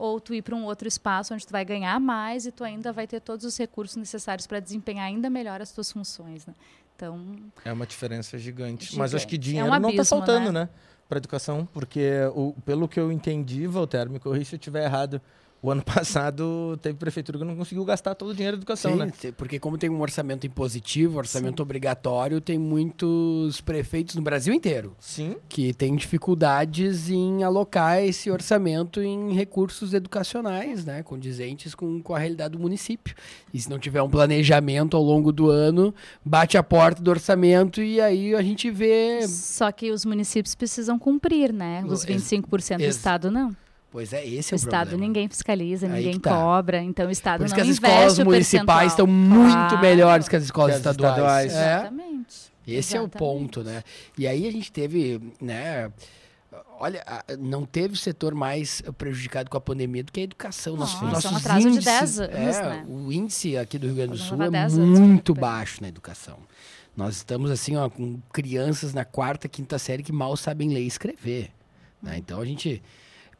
[0.00, 2.90] ou tu ir para um outro espaço onde tu vai ganhar mais e tu ainda
[2.90, 6.54] vai ter todos os recursos necessários para desempenhar ainda melhor as tuas funções, né?
[6.96, 7.36] Então,
[7.66, 8.96] É uma diferença gigante.
[8.96, 9.48] Mas acho que Gigante.
[9.48, 10.62] É dinheiro um não tá abismo, faltando, né?
[10.62, 10.68] né?
[11.06, 15.20] Pra educação, porque o, pelo que eu entendi, Voltaire, me corrija se eu estiver errado.
[15.62, 18.98] O ano passado teve prefeitura que não conseguiu gastar todo o dinheiro da educação, Sim,
[18.98, 19.12] né?
[19.36, 25.36] porque como tem um orçamento impositivo, orçamento obrigatório, tem muitos prefeitos no Brasil inteiro Sim.
[25.48, 32.18] que têm dificuldades em alocar esse orçamento em recursos educacionais, né, condizentes com, com a
[32.18, 33.14] realidade do município.
[33.52, 35.94] E se não tiver um planejamento ao longo do ano,
[36.24, 39.26] bate a porta do orçamento e aí a gente vê...
[39.28, 41.84] só que os municípios precisam cumprir, né?
[41.86, 43.54] Os Ex- 25% do Estado não.
[43.90, 45.00] Pois é, esse o é o Estado problema.
[45.06, 46.30] ninguém fiscaliza, Aí ninguém tá.
[46.30, 49.50] cobra, então o Estado Por isso não que as investe escolas o municipais estão muito
[49.52, 49.80] Claro.
[49.80, 51.46] melhores que as escolas Que as estaduais.
[51.46, 51.52] estaduais.
[51.54, 51.80] É.
[51.80, 52.36] Exatamente.
[52.68, 53.18] Esse é o Exatamente.
[53.18, 53.82] ponto, né?
[54.16, 55.90] E aí a gente teve, né?
[56.78, 57.04] Olha,
[57.38, 60.76] não teve setor mais prejudicado com a pandemia do que a educação.
[60.76, 62.86] Nossos- Nossa, nossos um atraso de índices- 10 anos, é, né?
[62.88, 65.82] O índice aqui do Rio Grande do Sul é levar 10 anos pra muito baixo
[65.82, 66.38] na educação.
[66.96, 70.86] Nós estamos assim, ó, com crianças na quarta, quinta série que mal sabem ler e
[70.86, 71.50] escrever.
[72.02, 72.16] né?
[72.16, 72.82] Então a gente.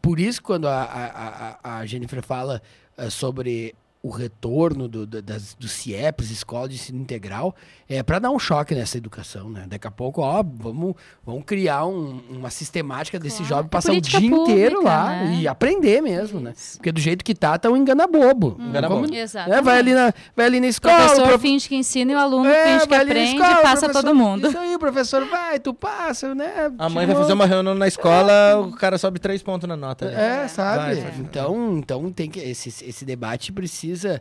[0.02, 2.62] Por isso, quando a, a, a, Jennifer fala
[2.96, 7.54] eh, sobre o retorno do, do, das, do CIEPs, Escola de Ensino Integral,
[7.86, 9.64] é para dar um choque nessa educação, né?
[9.68, 13.48] Daqui a pouco, ó, vamos, vamos criar um- uma sistemática desse Claro.
[13.50, 15.38] jovem É passar o dia inteiro pública, lá né?
[15.42, 16.54] e aprender mesmo, né?
[16.56, 16.78] Isso.
[16.78, 18.56] Porque do jeito que tá, tá um engana bobo.
[18.58, 19.12] Engana Como- bobo.
[19.12, 19.20] né?
[19.20, 19.62] Exatamente.
[19.64, 22.14] Vai ali na, vai ali na O escola, professor o prof- finge que ensina e
[22.14, 24.46] o aluno é, finge que aprende escola, e passa professor- todo mundo.
[24.48, 26.72] Isso aí, o professor vai, tu passa, né?
[26.78, 30.06] A mãe vai fazer uma reunião na escola, o cara sobe três pontos na nota.
[30.10, 30.44] né?
[30.44, 30.78] É, sabe?
[30.78, 31.14] Vai, vai.
[31.18, 34.20] Então, então tem que esse, esse debate precisa eh,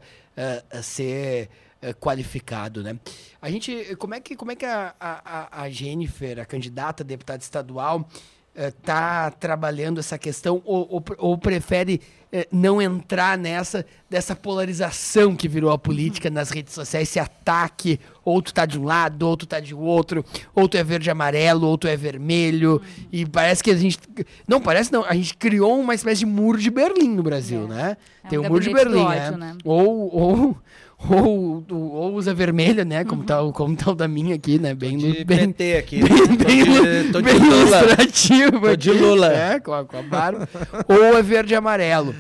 [0.72, 1.50] eh, ser
[1.82, 3.00] eh, qualificado, né?
[3.42, 7.06] A gente, como é que, como é que a, a- a Jennifer, a candidata a
[7.06, 8.08] deputada estadual,
[8.68, 12.02] está trabalhando essa questão ou, ou, ou prefere
[12.32, 18.00] eh, não entrar nessa dessa polarização que virou a política nas redes sociais, esse ataque,
[18.26, 21.10] ou tu tá de um lado, ou tu tá de outro, ou tu é verde
[21.10, 22.82] e amarelo, ou tu é vermelho,
[23.12, 24.00] e parece que a gente
[24.48, 27.98] não parece não, a gente criou uma espécie de muro de Berlim no Brasil, né?
[28.24, 29.54] É Tem um o muro de Berlim, ódio, né?
[29.54, 29.58] né?
[29.64, 30.58] Ou ou
[31.10, 33.00] ou, ou usa vermelha, né?
[33.02, 33.06] Uhum.
[33.08, 34.74] Como tá, o- como tá o da minha aqui, né?
[34.74, 36.02] Bem, De bem, PT aqui.
[36.02, 37.78] bem, Tô bem, de- bem Lula.
[37.80, 38.60] ilustrativo.
[38.62, 38.92] Tô de.
[38.92, 39.34] Lula.
[39.34, 40.48] É, com a, com a barba.
[40.88, 42.14] Ou é verde e amarelo.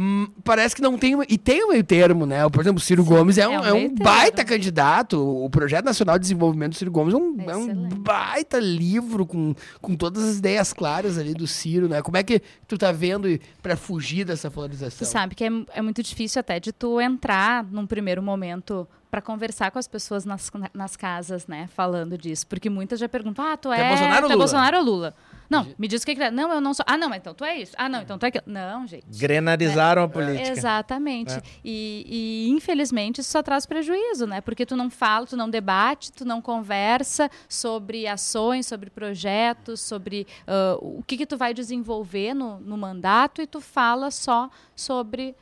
[0.00, 1.16] Hum, parece que não tem.
[1.28, 2.48] E tem um meio termo, né?
[2.48, 5.18] Por exemplo, o Ciro Gomes é um, é um é um baita candidato.
[5.44, 9.56] O Projeto Nacional de Desenvolvimento do Ciro Gomes é um, É um baita livro com,
[9.80, 12.00] com todas as ideias claras ali do Ciro, né?
[12.00, 13.26] Como é que tu tá vendo
[13.60, 15.08] para fugir dessa Tu polarização?
[15.08, 19.70] sabe que é, é muito difícil até de tu entrar num primeiro momento para conversar
[19.70, 22.46] com as pessoas nas, nas casas, né, falando disso.
[22.46, 24.36] Porque muitas já perguntam, ah, tu é é, Bolsonaro tu é Lula?
[24.36, 25.14] Bolsonaro ou Lula?
[25.48, 26.30] Não, me diz o que que é.
[26.30, 26.84] Não, eu não sou.
[26.86, 27.72] Ah, não, mas então tu é isso.
[27.76, 28.44] Ah, não, então tu é aquilo.
[28.46, 29.06] Não, gente.
[29.18, 30.50] Grenarizaram a política.
[30.50, 31.34] Exatamente.
[31.34, 31.42] É.
[31.64, 34.40] E, e, infelizmente isso só traz prejuízo, né?
[34.40, 40.26] Porque tu não fala, tu não debate, tu não conversa sobre ações, sobre projetos, sobre
[40.46, 45.34] ah, o que, que tu vai desenvolver no, no mandato e tu fala só sobre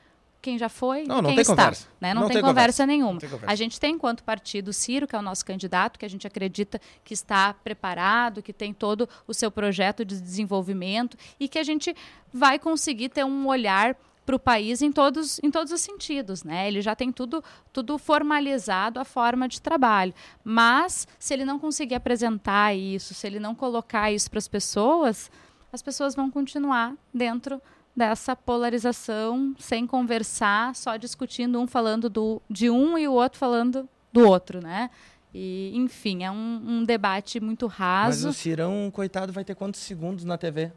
[0.47, 1.57] quem já foi Não, não quem tem está.
[1.57, 1.89] conversa.
[2.01, 2.15] Né?
[2.15, 2.87] Não, Não tem, tem conversa, conversa.
[2.87, 3.19] nenhuma.
[3.19, 3.53] Tem conversa.
[3.53, 6.25] A gente tem, enquanto partido, o Ciro, que é o nosso candidato, que a gente
[6.25, 11.65] acredita que está preparado, que tem todo o seu projeto de desenvolvimento e que a
[11.65, 11.93] gente
[12.33, 16.45] vai conseguir ter um olhar para o país em todos, em todos os sentidos.
[16.45, 16.69] Né?
[16.69, 17.43] Ele já tem tudo,
[17.73, 20.15] tudo formalizado a forma de trabalho.
[20.45, 25.29] Mas, se ele não conseguir apresentar isso, se ele não colocar isso para as pessoas,
[25.73, 27.61] as pessoas vão continuar dentro
[27.97, 33.89] dessa polarização, sem conversar, só discutindo, um falando do, de um e o outro falando
[34.13, 34.91] do outro, né?
[35.35, 38.29] E, enfim, é um, um debate muito Mas raso.
[38.29, 40.71] o Cirão, coitado, vai ter quantos segundos na TV?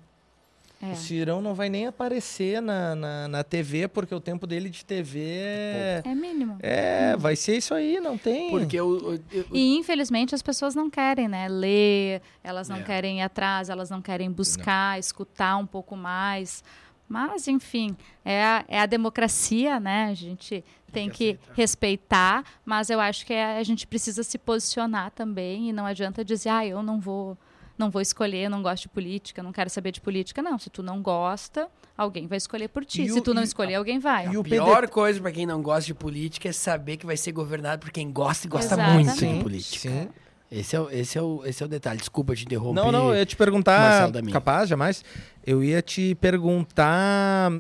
[0.82, 0.94] É.
[0.94, 4.86] O Cirão não vai nem aparecer na, na, na TV, porque o tempo dele de
[4.86, 6.02] TV é...
[6.06, 6.58] É mínimo.
[6.62, 8.50] É, vai ser isso aí, não tem...
[8.50, 9.20] Porque o,
[9.52, 12.84] E infelizmente as pessoas não querem, né, ler, elas não É.
[12.84, 16.64] querem ir atrás, elas não querem buscar, escutar um pouco mais.
[17.10, 20.06] Mas, enfim, é a, é a democracia, né?
[20.12, 21.54] A gente tem que, aceitar.
[21.56, 26.24] respeitar, mas eu acho que é- a gente precisa se posicionar também e não adianta
[26.24, 27.36] dizer, ah, eu não vou,
[27.78, 30.42] não vou escolher, eu não gosto de política, não quero saber de política.
[30.42, 33.02] Não, se tu não gosta, alguém vai escolher por ti.
[33.04, 34.28] E se o- tu não e- escolher, alguém vai.
[34.28, 37.18] E o A pior coisa pra quem não gosta de política é saber que vai
[37.18, 39.06] ser governado por quem gosta e gosta Exatamente.
[39.06, 39.90] muito de Sim, política.
[39.90, 40.10] sim.
[40.52, 42.00] Esse é, o, esse, é o, esse é o detalhe.
[42.00, 42.82] Desculpa te interromper.
[42.82, 45.04] Não, não, eu ia te perguntar, capaz, jamais.
[45.46, 47.52] Eu ia te perguntar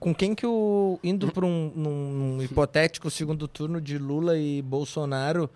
[0.00, 4.62] com quem que o indo para um num, num hipotético segundo turno de Lula e
[4.62, 5.48] Bolsonaro,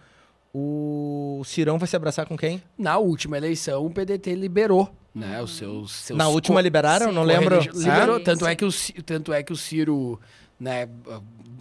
[0.54, 2.62] o Cirão vai se abraçar com quem?
[2.78, 5.42] Na última eleição, o PDT liberou, né?
[5.42, 5.92] Os seus.
[5.92, 7.14] seus Na última liberaram, Sim.
[7.14, 7.58] não lembro.
[7.74, 8.16] Liberou.
[8.16, 8.20] Ah?
[8.20, 8.70] Tanto, é que o,
[9.04, 10.20] tanto é que o Ciro,
[10.60, 10.88] né,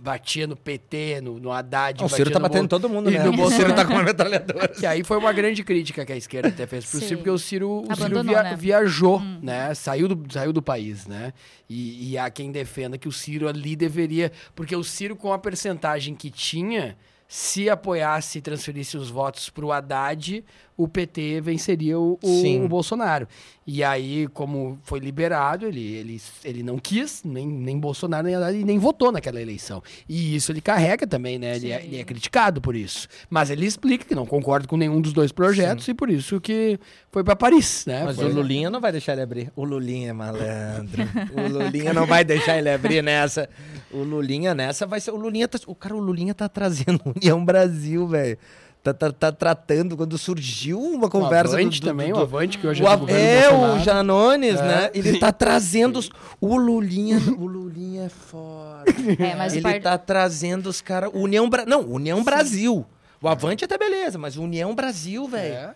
[0.05, 1.99] batia no PT, no, no Haddad.
[2.01, 3.23] Ah, o Ciro tá batendo Bol- todo mundo, e né?
[3.23, 3.49] no O.
[3.49, 4.67] Ciro tá com uma metralhadora.
[4.67, 7.07] Que aí foi uma grande crítica que a esquerda até fez pro Sim.
[7.07, 8.55] Ciro, porque o Ciro, o Ciro via- né?
[8.55, 9.73] viajou, né?
[9.73, 11.33] Saiu do, saiu do país, né?
[11.67, 14.31] E, e há quem defenda que o Ciro ali deveria.
[14.55, 16.95] Porque o Ciro, com a percentagem que tinha,
[17.27, 20.45] se apoiasse e transferisse os votos pro Haddad,
[20.77, 22.63] o PT venceria o, o- Sim.
[22.63, 23.27] o Bolsonaro.
[23.67, 28.55] E aí, como foi liberado, ele, ele, ele não quis, nem, nem Bolsonaro, nem Haddad,
[28.55, 29.81] e nem votou naquela eleição.
[30.07, 31.55] E isso ele carrega também, né?
[31.55, 31.87] Ele é, Sim.
[31.87, 33.07] ele é criticado por isso.
[33.27, 36.79] Mas ele explica que não concorda com nenhum dos dois projetos e por isso que
[37.11, 38.03] foi para Paris, né?
[38.03, 39.51] Mas Foi- o Lulinha não vai deixar ele abrir.
[39.55, 41.01] O Lulinha é malandro.
[41.35, 43.49] o Lulinha não vai deixar ele abrir nessa.
[43.91, 45.09] O Lulinha nessa vai ser.
[45.09, 45.57] O Lulinha tá.
[45.65, 48.37] O cara, o Lulinha tá trazendo União Brasil, velho.
[48.85, 49.97] Tá, tá, tá tratando.
[49.97, 51.55] Quando surgiu uma conversa.
[51.55, 53.73] o Avante do- do- também, do- o Avante, que hoje o é do governo é,
[53.75, 53.79] o.
[53.79, 54.63] Janones, É.
[54.63, 54.89] né?
[54.93, 56.09] Ele tá trazendo os.
[56.39, 57.17] O Lulinha.
[57.37, 58.83] O Lulinha é foda.
[59.19, 61.09] É, mas ele par- tá trazendo os caras.
[61.13, 61.65] União Bra...
[61.65, 62.85] Não, União Brasil.
[63.21, 65.53] O Avante até beleza, mas União Brasil, velho.
[65.55, 65.75] É.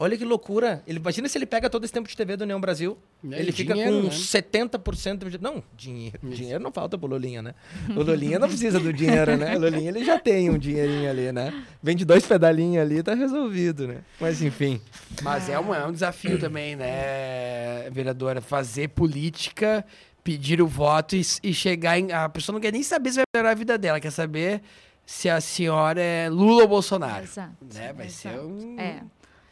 [0.00, 0.80] Olha que loucura.
[0.86, 2.96] Ele, imagina se ele pega todo esse tempo de TV do União Brasil.
[3.32, 4.10] É, ele fica dinheiro, com né?
[4.10, 5.42] 70% de.
[5.42, 6.18] Não, dinheiro.
[6.22, 7.52] Dinheiro não falta pro Lulinha, né?
[7.96, 9.56] O Lulinha não precisa do dinheiro, né?
[9.56, 11.64] O Lulinha ele já tem um dinheirinho ali, né?
[11.82, 14.02] Vende dois pedalinhos ali, tá resolvido, né?
[14.20, 14.80] Mas enfim.
[15.20, 18.40] Mas é um, é um desafio também, né, vereadora?
[18.40, 19.84] Fazer política,
[20.22, 22.12] pedir o voto e, e chegar em.
[22.12, 24.62] A pessoa não quer nem saber se vai melhorar a vida dela, quer saber
[25.04, 27.24] se a senhora é Lula ou Bolsonaro.
[27.24, 27.56] Exato.
[27.74, 27.92] Né?
[27.92, 28.46] Vai ser exato.
[28.46, 28.78] um.
[28.78, 29.00] É.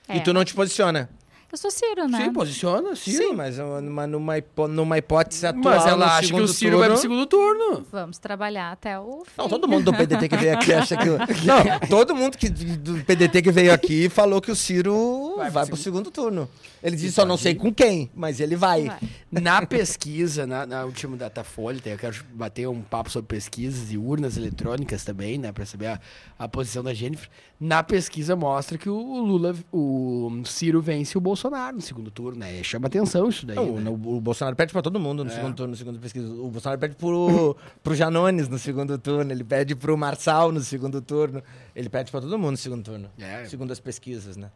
[0.09, 1.09] E É, tu não te posiciona?
[1.51, 2.25] Eu sou Ciro, né?
[2.25, 3.13] Sim, posiciona, sim.
[3.13, 5.63] Sim, mas uma- numa, hipo- numa hipótese atual.
[5.77, 7.87] Mas ela no acha que o Ciro vai pro turno- segundo turno.
[7.91, 9.31] Vamos trabalhar até o fim.
[9.39, 11.07] Não, todo mundo do PDT que veio aqui acha que.
[11.47, 15.63] Não, todo mundo que, do PDT que veio aqui falou que o Ciro Vai vai,
[15.65, 16.51] pro pro segundo turno.
[16.83, 18.85] Ele disse, só não sei com quem, mas ele vai.
[18.85, 18.99] Vai.
[19.43, 24.37] Na pesquisa, na, na última Datafolha, eu quero bater um papo sobre pesquisas e urnas
[24.37, 25.53] eletrônicas também, né?
[25.53, 26.01] Pra saber a,
[26.39, 27.29] a posição da Jennifer.
[27.59, 32.63] Na pesquisa mostra que o Lula, o Ciro vence o Bolsonaro no segundo turno, né?
[32.63, 33.57] Chama atenção isso daí.
[33.57, 33.89] Não, né?
[33.91, 35.35] o, o Bolsonaro perde pra todo mundo no É.
[35.35, 36.29] segundo turno, no segundo pesquisa.
[36.29, 41.01] O Bolsonaro perde pro, pro Janones no segundo turno, ele perde pro Marçal no segundo
[41.01, 41.43] turno.
[41.75, 43.09] Ele perde pra todo mundo no segundo turno.
[43.19, 43.47] É.
[43.47, 44.51] Segundo as pesquisas, né?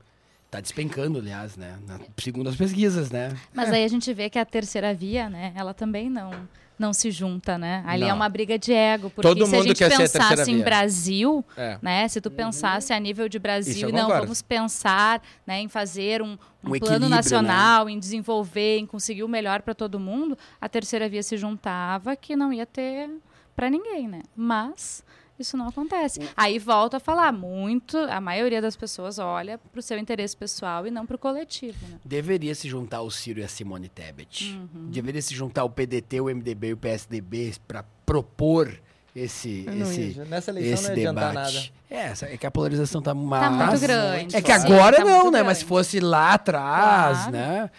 [0.51, 1.79] Tá despencando, aliás, né?
[1.87, 3.35] Na, segundo as pesquisas, né?
[3.55, 6.33] Mas aí a gente vê que a terceira via, né, ela também não
[6.81, 7.85] não se junta, né?
[7.87, 8.17] Ali é Não.
[8.17, 10.63] uma briga de ego, porque Todo se a gente ser a pensasse em.
[10.63, 11.79] Brasil, É.
[11.83, 14.23] né, se tu pensasse a nível de Brasil e não concordo.
[14.23, 19.23] vamos pensar, né, em fazer um, um Um plano equilíbrio, nacional, em desenvolver, em conseguir
[19.23, 23.11] o melhor para todo mundo, a terceira via se juntava que não ia ter
[23.55, 24.23] para ninguém, né?
[24.35, 25.05] Mas
[25.43, 26.21] isso não acontece.
[26.37, 30.87] Aí volta a falar muito, a maioria das pessoas olha para o seu interesse pessoal
[30.87, 31.99] e não para o coletivo, né?
[32.05, 34.59] Deveria se juntar o Ciro e a Simone Tebet.
[34.75, 34.91] Uhum.
[34.91, 38.81] Deveria se juntar o PDT, o MDB e o PSDB pra propor
[39.15, 41.73] esse, esse, ia- nessa eleição esse não ia adiantar debate.
[41.91, 43.13] É, essa- é que a polarização tá.
[43.13, 43.17] Tá
[43.51, 44.37] muito grande.
[44.37, 45.43] É que sim, agora tá não, né?
[45.43, 45.69] Mas se grande.
[45.69, 47.33] fosse lá atrás, Claro.
[47.33, 47.71] né?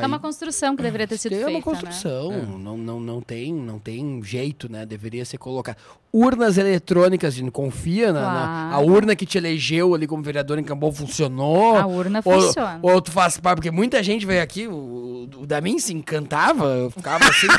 [0.00, 1.62] É uma construção que deveria ter sido É feita, uma né?
[1.64, 4.86] construção, não, não, não, tem, não tem jeito, né?
[4.86, 5.76] Deveria ser colocado.
[6.12, 8.86] Urnas eletrônicas, a gente confia na, na- a Claro.
[8.92, 11.76] urna que te elegeu ali como vereador em Cambon funcionou.
[11.76, 12.78] A urna ou, funciona.
[12.82, 16.90] Ou tu faz parte, porque muita gente veio aqui, o, o Damin se encantava, eu
[16.92, 17.48] ficava assim.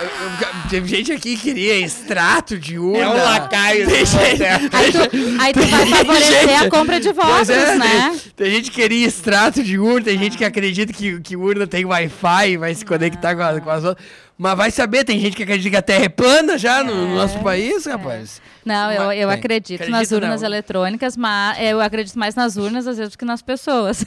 [0.00, 2.98] Eu- Teve gente aqui que queria extrato de urna.
[3.02, 4.18] É um lacaio Tem do gente-
[4.72, 4.98] Aí tu,
[5.40, 8.10] aí tu vai favorecer a compra de votos, Pois é, né?
[8.36, 11.66] Tem, tem gente que queria extrato de urna, tem gente que acredita que, que urna
[11.66, 14.06] tem Wi-Fi e vai se conectar com, a- com as outras.
[14.40, 17.16] Mas vai saber, tem gente que acredita que a Terra é plana já no, no
[17.16, 18.40] nosso país, rapaz.
[18.64, 20.48] Não, eu, eu acredito nas urnas não.
[20.48, 24.04] eletrônicas, mas eu acredito mais nas urnas às vezes do que nas pessoas.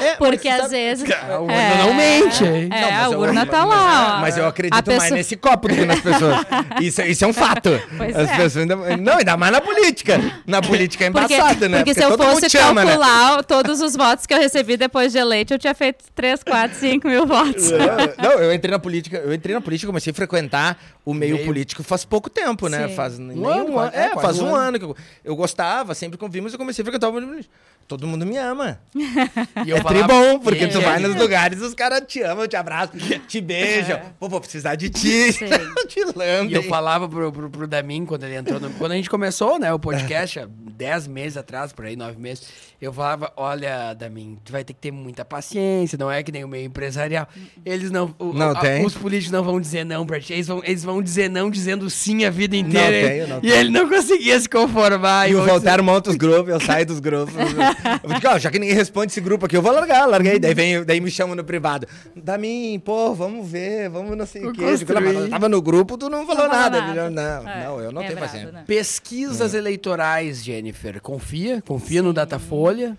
[0.00, 1.10] É, Porque às sabe- vezes.
[1.10, 2.68] A urna não mente, hein?
[2.72, 4.16] É, Não, a eu- urna mas- tá mas- lá.
[4.16, 4.20] ó.
[4.22, 6.36] Mas eu acredito pessoa- mais nesse copo nas pessoas.
[6.80, 7.70] Isso, isso é um fato.
[7.96, 8.36] Pois As é.
[8.36, 10.20] pessoas ainda- não, ainda mais na política.
[10.46, 11.78] Na política é Porque, embaçado, né?
[11.78, 12.90] porque se eu fosse ama, né?
[12.96, 16.78] calcular todos os votos que eu recebi depois de eleito, eu tinha feito 3, 4,
[16.78, 17.70] 5 mil votos.
[17.72, 21.34] É, Não, eu entrei na política, eu entrei na política, comecei a frequentar o meio,
[21.34, 21.46] Meio.
[21.46, 22.88] político faz pouco tempo, né?
[22.88, 22.94] Sim.
[22.94, 24.56] Faz nem um ano, é, é, faz um um ano.
[24.68, 27.52] ano que eu, eu gostava, sempre convivi, mas eu comecei a frequentar o meio político.
[27.92, 28.80] Todo mundo me ama.
[29.64, 32.56] E eu é falava- tribom, porque tu vai nos lugares, os caras te amam, te
[32.56, 32.94] abraçam,
[33.28, 34.00] te beijam.
[34.18, 35.32] Pô, vou precisar de ti.
[35.32, 35.46] Sim.
[35.88, 36.50] te lambem.
[36.50, 39.58] E eu falava pro, pro, pro Damin, quando ele entrou, no- quando a gente começou,
[39.58, 42.48] né, o podcast, há 10 meses atrás, por aí, 9 meses,
[42.80, 46.42] eu falava, olha, Damin, tu vai ter que ter muita paciência, não é que nem
[46.44, 47.28] o meio empresarial.
[47.64, 48.14] Eles não...
[48.18, 48.84] o- Não a- tem.
[48.84, 51.88] Os políticos não vão dizer não pra ti, eles vão, eles vão dizer não dizendo
[51.90, 53.08] sim a vida inteira.
[53.08, 53.54] tenho, não e tenho.
[53.54, 55.30] ele não conseguia se conformar.
[55.30, 57.34] E o Voltaire monta os grupos, eu saio dos grupos.
[58.02, 60.38] Eu digo, ó, já que ninguém responde esse grupo aqui, eu vou largar, larguei.
[60.38, 61.86] Daí, vem, daí me chamam no privado.
[62.16, 64.62] Damin, pô, vamos ver, vamos não sei o quê.
[64.64, 66.80] Eu digo, "Não, mas construir." eu tava no grupo, tu não falou falou nada.
[66.80, 67.10] nada.
[67.10, 68.52] Não, É, não, eu não é tenho paciência.
[68.52, 68.64] né?
[68.66, 71.62] Pesquisas eleitorais, Jennifer, confia?
[71.62, 72.96] Confia no Datafolha?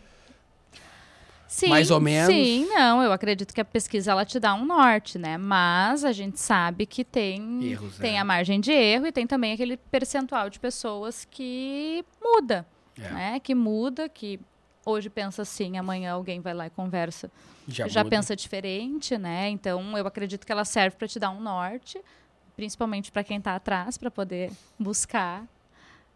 [1.48, 2.34] Sim, Mais ou menos.
[2.34, 5.38] Sim, não, eu acredito que a pesquisa ela te dá um norte, né?
[5.38, 8.20] Mas a gente sabe que tem, Erros, tem é.
[8.20, 12.66] a margem de erro e tem também aquele percentual de pessoas que muda,
[13.00, 13.08] É.
[13.12, 13.40] né?
[13.40, 14.40] Que muda, que
[14.86, 17.30] hoje pensa assim, amanhã alguém vai lá e conversa,
[17.68, 19.50] Já, já, pensa diferente, né?
[19.50, 22.02] Então eu acredito que ela serve para te dar um norte,
[22.56, 25.46] principalmente para quem está atrás, para poder buscar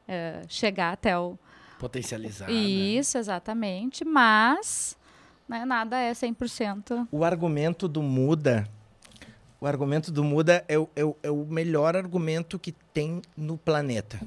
[0.07, 1.38] eh, chegar até o,
[1.80, 2.53] Potencializar, né?
[2.53, 4.03] isso, exatamente.
[4.03, 4.97] Mas
[5.47, 7.07] né, nada é 100%.
[7.11, 8.68] O argumento do muda.
[9.59, 13.57] O argumento do muda é o, é, o, é o melhor argumento que tem no
[13.57, 14.20] planeta.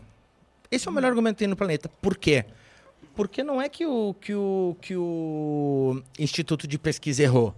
[0.70, 1.88] Esse é o melhor argumento que tem no planeta.
[2.00, 2.44] Por quê?
[3.20, 7.54] Porque não é que o, que o, que o Instituto de Pesquisa errou.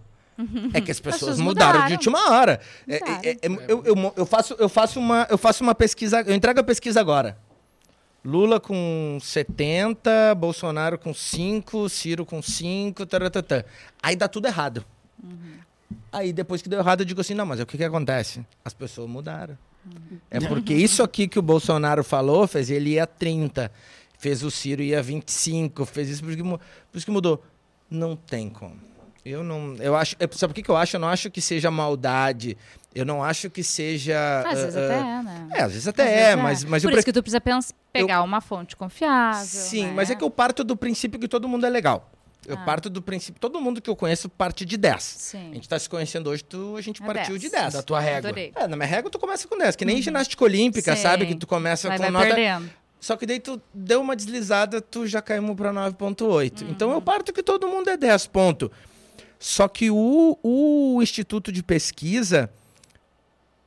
[0.75, 1.93] É que as pessoas pessoas mudaram, de mudaram.
[1.93, 2.61] última hora.
[2.89, 3.21] É- Mudaram.
[3.23, 3.39] é- é-
[3.69, 7.01] eu, eu eu faço, eu, faço uma, eu faço uma pesquisa, eu entrego a pesquisa
[7.01, 7.39] agora.
[8.25, 13.63] Lula com 70, Bolsonaro com 5, Ciro com 5, taratatã.
[14.03, 14.85] Aí dá tudo errado.
[16.11, 18.45] Aí depois que deu errado, eu digo assim, não, mas o que que acontece?
[18.65, 19.57] As pessoas mudaram.
[20.31, 23.71] É porque isso aqui que o Bolsonaro falou, fez ele ia 30,
[24.23, 26.61] fez o Ciro ia 25, fez isso, por isso que, por
[26.95, 27.43] isso que mudou.
[27.91, 28.77] Não tem como.
[29.25, 30.95] Eu não, eu acho, é, sabe o que que eu acho?
[30.97, 32.57] Eu não acho que seja maldade.
[32.95, 35.49] Eu não acho que seja Às vezes ah, até é, né?
[35.53, 37.41] É, às vezes até Às é, vezes mas mas eu Por isso que tu precisa
[37.41, 39.45] pens- pegar uma fonte confiável.
[39.45, 39.93] Sim, né?
[39.95, 42.11] mas é que eu parto do princípio que todo mundo é legal.
[42.47, 42.65] Eu Ah.
[42.65, 44.95] parto do princípio, todo mundo que eu conheço parte de 10.
[44.97, 45.55] A Sim.
[45.55, 47.41] gente tá se conhecendo hoje, tu, a gente É partiu 10.
[47.41, 47.75] de 10.
[47.75, 48.31] Da tua régua.
[48.31, 48.53] Adorei.
[48.57, 51.03] É, na minha régua tu começa com 10, que nem ginástica olímpica, Sim.
[51.03, 51.27] sabe?
[51.27, 52.27] Que tu começa Vai, com vai nota.
[52.27, 52.69] perdendo.
[53.03, 56.63] Só que daí tu deu uma deslizada, tu já caímos pra 9.8.
[56.71, 56.95] Então Uhum.
[56.95, 58.71] eu parto que todo mundo é 10 ponto.
[59.41, 62.49] Só que o, o Instituto de Pesquisa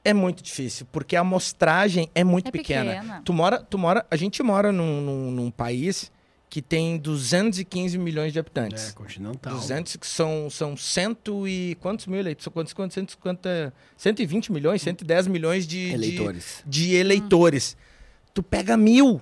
[0.06, 2.94] é muito difícil, porque a amostragem é muito É pequena.
[2.96, 3.22] pequena.
[3.26, 6.10] Tu mora, tu mora, a gente mora num, num, num país
[6.50, 8.94] que tem 215 milhões de É, habitantes.
[8.94, 9.54] continental.
[9.54, 11.76] 200 que são, são cento e...
[11.82, 12.46] Quantos mil eleitos?
[12.46, 15.88] São Quantos, quantos, 150, 120 milhões, 110 milhões de...
[15.90, 16.64] de- Eleitores.
[16.66, 17.76] de eleitores.
[18.36, 19.20] Tu pega mil.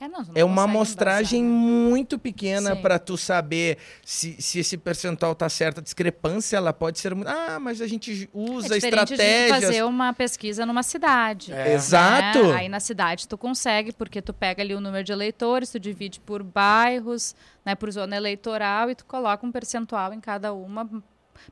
[0.00, 1.60] É, não, não É uma amostragem embasar.
[1.90, 5.78] muito pequena para tu saber se, se esse percentual tá certo.
[5.78, 7.28] A discrepância ela pode ser muito.
[7.28, 9.64] Ah, mas a gente usa é diferente de estratégias.
[9.64, 11.52] fazer uma pesquisa numa cidade.
[11.52, 11.74] É.
[11.74, 12.42] Exato.
[12.48, 12.54] né?
[12.60, 16.18] Aí na cidade tu consegue, porque tu pega ali o número de eleitores, tu divide
[16.18, 20.88] por bairros, né, por zona eleitoral e tu coloca um percentual em cada uma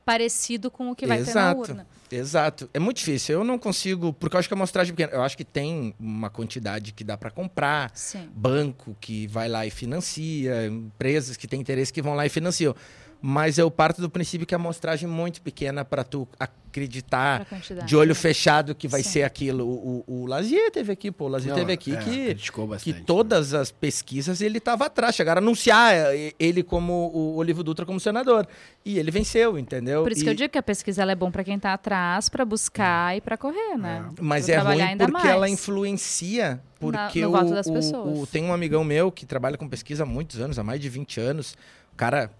[0.04, 1.60] parecido com o que vai ter na Exato.
[1.60, 1.86] urna.
[2.10, 2.68] Exato.
[2.72, 3.36] É muito difícil.
[3.38, 5.12] Eu não consigo, porque eu acho que a amostragem é pequena.
[5.12, 7.90] Eu acho que tem uma quantidade que dá para comprar.
[7.94, 8.28] Sim.
[8.34, 12.74] banco que vai lá e financia, empresas que têm interesse que vão lá e financiam.
[13.20, 17.44] Mas eu parto do princípio que a amostragem é muito pequena para tu acreditar
[17.84, 18.14] de olho né?
[18.14, 19.10] fechado que vai Sim.
[19.10, 19.64] ser aquilo.
[19.66, 21.24] O, o, o Lazier teve aqui, pô.
[21.24, 23.02] O Lazier Não, teve aqui é, que, criticou que bastante, né?
[23.04, 25.16] todas as pesquisas ele estava atrás.
[25.16, 28.46] Chegaram a anunciar eh, ele como o Olívio Dutra como senador.
[28.84, 30.02] E ele venceu, entendeu?
[30.04, 31.72] Por isso E- que eu digo que a pesquisa ela é bom para quem tá
[31.74, 34.08] atrás, para buscar e para correr, né?
[34.20, 35.52] Mas Pra é ruim porque ela mais.
[35.52, 36.60] influencia.
[36.78, 38.18] Porque no o, voto das o- pessoas.
[38.20, 40.88] o- tem um amigão meu que trabalha com pesquisa há muitos anos, há mais de
[40.88, 41.56] 20 anos.
[41.92, 42.30] Um cara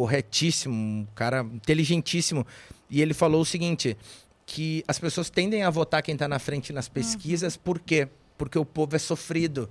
[0.00, 2.46] corretíssimo, um cara inteligentíssimo.
[2.90, 3.96] E ele falou o seguinte:
[4.44, 7.60] que as pessoas tendem a votar quem está na frente nas pesquisas, Uhum.
[7.64, 8.06] por quê?
[8.36, 9.68] Porque o povo é sofrido.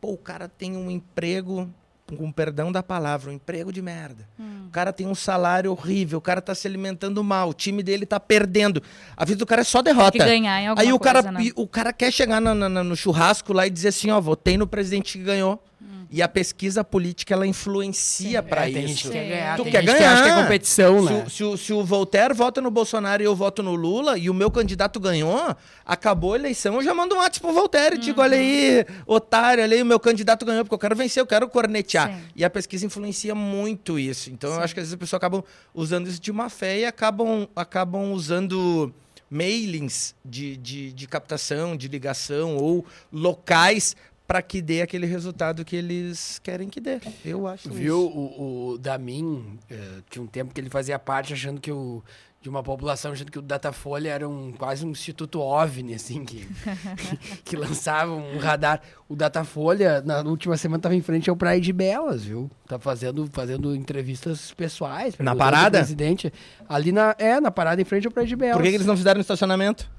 [0.00, 1.70] Pô, o cara tem um emprego
[2.16, 4.26] com perdão da palavra, um emprego de merda.
[4.66, 8.04] O cara tem um salário horrível, o cara tá se alimentando mal, o time dele
[8.06, 8.82] tá perdendo.
[9.16, 10.12] A vida do cara é só derrota.
[10.12, 11.44] que ganhar Aí o cara, coisa, né?
[11.44, 14.56] e o cara quer chegar na- na- no churrasco lá e dizer assim, ó, votei
[14.56, 15.62] no presidente que ganhou.
[16.10, 19.08] E a pesquisa política, ela influencia pra É, tem gente isso.
[19.08, 19.28] que quer Sim.
[19.28, 20.12] ganhar, Tu tem quer gente que ganhar.
[20.14, 21.24] acha que é competição, Se, né?
[21.26, 24.34] o- se se o Voltaire vota no Bolsonaro e eu voto no Lula e o
[24.34, 25.54] meu candidato ganhou,
[25.84, 29.62] acabou a eleição, eu já mando um WhatsApp pro Voltaire e digo, olha aí, otário,
[29.62, 32.08] olha aí, o meu candidato ganhou, porque eu quero vencer, eu quero cornetear.
[32.10, 32.20] Sim.
[32.34, 34.30] E a pesquisa influencia muito isso.
[34.30, 35.44] Então eu acho que às vezes as pessoas acabam
[35.74, 38.94] usando isso de má fé e acabam, acabam usando
[39.30, 43.94] mailings de, de, de captação, de ligação ou locais
[44.28, 47.00] para que dê aquele resultado que eles querem que dê.
[47.24, 48.18] Eu acho Viu, isso.
[48.18, 52.04] o, o Damin, eh, tinha um tempo que ele fazia parte achando que o.
[52.40, 56.46] De uma população achando que o Datafolha era um, quase um instituto OVNI, assim, que,
[57.44, 58.80] que lançava um radar.
[59.08, 62.48] O Datafolha, na última semana, estava em frente ao Praia de Belas, viu?
[62.68, 65.16] Tá fazendo, fazendo entrevistas pessoais.
[65.18, 65.78] Na parada?
[65.78, 66.32] Presidente.
[66.68, 67.16] Ali na.
[67.18, 68.56] É, na parada em frente ao Praia de Belas.
[68.56, 69.90] Por que, que eles não fizeram no estacionamento?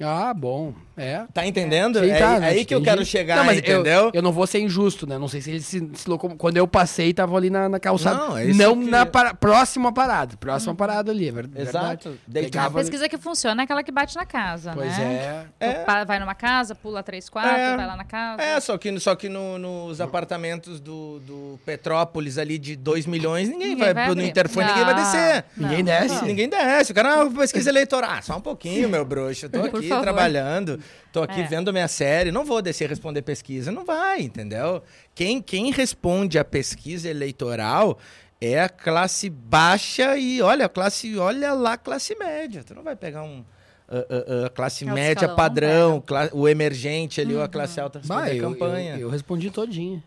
[0.00, 0.72] Ah, bom.
[0.96, 1.22] É.
[1.32, 2.00] Tá entendendo?
[2.00, 2.48] Sim, é tá, é né?
[2.48, 4.10] aí que eu quero chegar, Não, mas eu- entendeu?
[4.12, 5.16] Eu, não vou ser injusto, né?
[5.16, 8.16] Não sei se eles se, se locom- Quando eu passei, estavam ali na, na calçada.
[8.16, 9.32] Não, é isso Não que eu na para...
[9.34, 10.36] próxima parada.
[10.36, 11.68] Próxima parada ali, é ver- verdade.
[11.68, 12.10] Exato.
[12.10, 15.46] Tu- A Pegava- pesquisa que funciona é aquela que bate na casa, Pois né?
[15.60, 15.72] é.
[15.72, 17.76] Tu pa- Vai numa casa, pula três, quatro, É.
[17.76, 18.42] vai lá na casa.
[18.42, 23.48] É, só que, só que no- nos apartamentos do, do Petrópolis ali de 2 milhões,
[23.48, 25.44] ninguém, Ninguém vai, vai no interfone, ninguém vai Não, descer.
[25.56, 26.24] não, Ninguém não desce.
[26.24, 26.92] Ninguém desce.
[26.92, 28.10] O cara, ah, pesquisa eleitoral.
[28.10, 29.46] Ah, só um pouquinho, meu bruxo.
[29.46, 30.04] Eu tô Por aqui favor.
[30.04, 30.80] trabalhando,
[31.12, 31.46] tô aqui É.
[31.46, 32.30] vendo minha série.
[32.32, 33.70] Não vou descer responder pesquisa.
[33.72, 34.82] Não vai, entendeu?
[35.14, 37.98] Quem, quem responde a pesquisa eleitoral
[38.40, 42.62] é a classe baixa e olha, a classe, olha lá, a classe média.
[42.64, 43.44] Tu não vai pegar um.
[43.88, 47.80] ah, ah, ah, classe Alto média escalão, padrão, cla- o emergente ali, ou a classe
[47.80, 48.94] alta Bah, responder a eu, campanha.
[48.94, 50.02] eu, eu respondi todinho.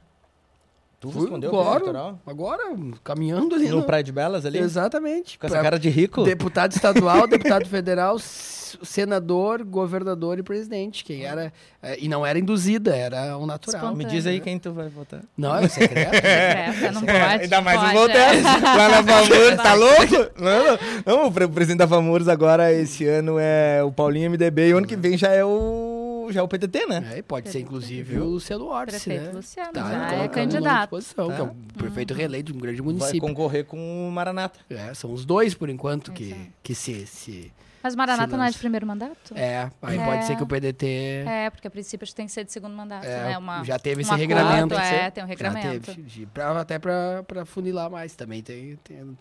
[1.02, 2.20] Tu Fui, respondeu o claro, eleitoral?
[2.28, 2.64] Agora,
[3.04, 3.68] caminhando ali.
[3.70, 4.60] No no- Praia de Belas ali?
[4.60, 5.38] Exatamente.
[5.40, 6.22] Com essa Pra- cara de rico?
[6.24, 11.04] Deputado estadual, deputado federal, senador, governador e presidente.
[11.04, 11.52] Quem era.
[11.82, 13.82] eh, E não era induzida, era um natural.
[13.82, 13.98] Espontâneo.
[13.98, 15.22] Me diz aí quem tu vai votar.
[15.36, 16.14] Não, é secreto.
[16.14, 17.44] Secreta, não pode.
[17.44, 18.38] Ainda mais Voltaire.
[18.40, 18.42] é.
[18.44, 20.32] Lá na Famurs, tá louco?
[20.40, 20.78] Não, não.
[21.18, 24.78] não o pre- presidente da Famurs agora, esse ano, é o Paulinho MDB e o
[24.78, 25.91] ano que vem já é o,
[26.32, 27.12] já é o PTT, né?
[27.14, 29.32] É, e pode ser, inclusive, o Luciano Orsi, Prefeito né?
[29.34, 30.82] Luciano, Tá, já colocando é candidato.
[30.98, 31.36] disposição, Tá.
[31.36, 33.22] Que é um prefeito reeleito de um grande Vai município.
[33.22, 34.60] concorrer com o Maranata.
[34.70, 37.52] É, são os dois, por enquanto, que, que se, se...
[37.84, 39.34] Mas Maranata não é de primeiro mandato?
[39.36, 40.06] É, aí É.
[40.06, 41.24] pode ser que o PDT...
[41.28, 43.38] É, porque a princípio acho que tem que ser de segundo mandato, É, né?
[43.38, 44.76] Uma, já teve esse acordo, regramento.
[44.76, 45.86] É, tem um Já regramento.
[45.94, 48.42] teve, de- pra- até pra, pra funilar mais também.
[48.42, 49.18] Tem, tem-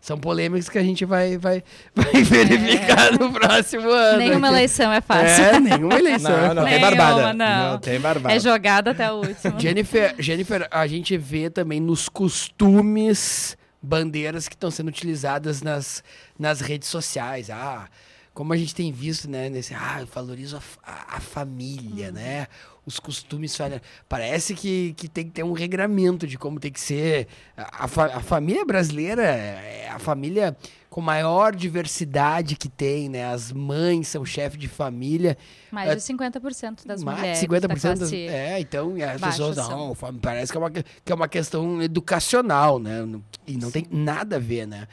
[0.00, 1.62] são polêmicas que a gente vai, vai,
[1.94, 4.18] vai verificar no próximo ano.
[4.18, 5.44] Nenhuma eleição é fácil.
[5.44, 6.30] É, nenhuma eleição.
[6.30, 7.32] Não, não tem Nenhuma, barbada.
[7.32, 7.78] não.
[7.78, 8.34] tem barbada.
[8.34, 9.58] É jogada até o último.
[9.58, 16.02] Jennifer, Jennifer, a gente vê também nos costumes bandeiras que estão sendo utilizadas nas,
[16.38, 17.50] nas redes sociais.
[17.50, 17.88] Ah,
[18.32, 22.46] como a gente tem visto, né, nesse, ah, eu valorizo a, a- a família, né?
[22.86, 23.86] Os costumes familiares.
[24.08, 27.28] Parece que, que tem que ter um regramento de como tem que ser.
[27.56, 30.54] A, a a família brasileira é a família
[30.90, 33.24] com maior diversidade que tem, né?
[33.24, 35.36] As mães são chefe de família.
[35.72, 39.94] Mais de 50% das Mais mulheres de 50% da das, É, então as pessoas são.
[39.96, 43.00] não, parece que é, uma, que é uma questão educacional, né?
[43.46, 44.88] E não tem nada a ver, né?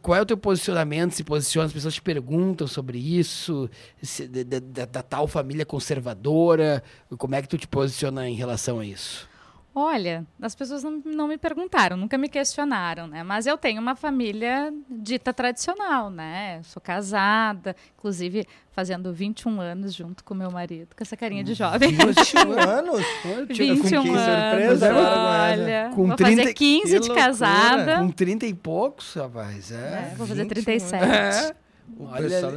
[0.00, 1.12] Qual é o teu posicionamento?
[1.12, 3.68] Se posiciona, as pessoas te perguntam sobre isso,
[4.02, 6.82] se- da- da- da tal família conservadora,
[7.18, 9.28] como é que tu te posiciona em relação a isso?
[9.76, 13.24] Olha, as pessoas não, não me perguntaram, nunca me questionaram, né?
[13.24, 16.60] Mas eu tenho uma família dita tradicional, né?
[16.62, 21.90] Sou casada, inclusive fazendo 21 anos junto com meu marido, com essa carinha de jovem.
[21.90, 23.00] 21 anos?
[23.48, 25.90] 21 que anos, surpresa, olha.
[25.94, 27.98] Com vou 30 fazer 15 que de casada.
[27.98, 29.74] Com 30 e poucos, rapaz, É,
[30.12, 30.14] é.
[30.16, 30.94] vou fazer 21 37.
[31.04, 31.54] É.
[31.98, 32.06] O,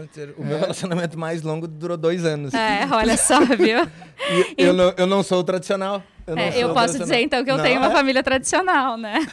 [0.03, 2.53] inteiro- o meu relacionamento mais longo durou dois anos.
[2.53, 3.79] É, olha só, viu?
[4.57, 6.01] E eu, não, eu não sou o tradicional.
[6.27, 7.91] Eu, É, eu posso dizer, então, que eu Não, tenho uma é?
[7.91, 9.25] família tradicional, né?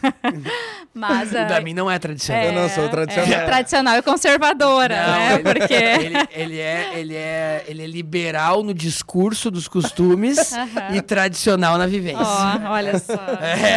[0.94, 1.34] Mas.
[1.34, 2.44] Ah, da mim não é tradicional.
[2.44, 3.32] Eu não sou é, tradicional.
[3.32, 5.34] é tradicional e conservadora, Não, né?
[5.34, 5.74] ele- Porque.
[5.74, 10.52] Ele, ele é, ele, é, ele é liberal no discurso dos costumes
[10.94, 12.22] e tradicional na vivência.
[12.22, 13.12] Ó, olha só.
[13.42, 13.74] É,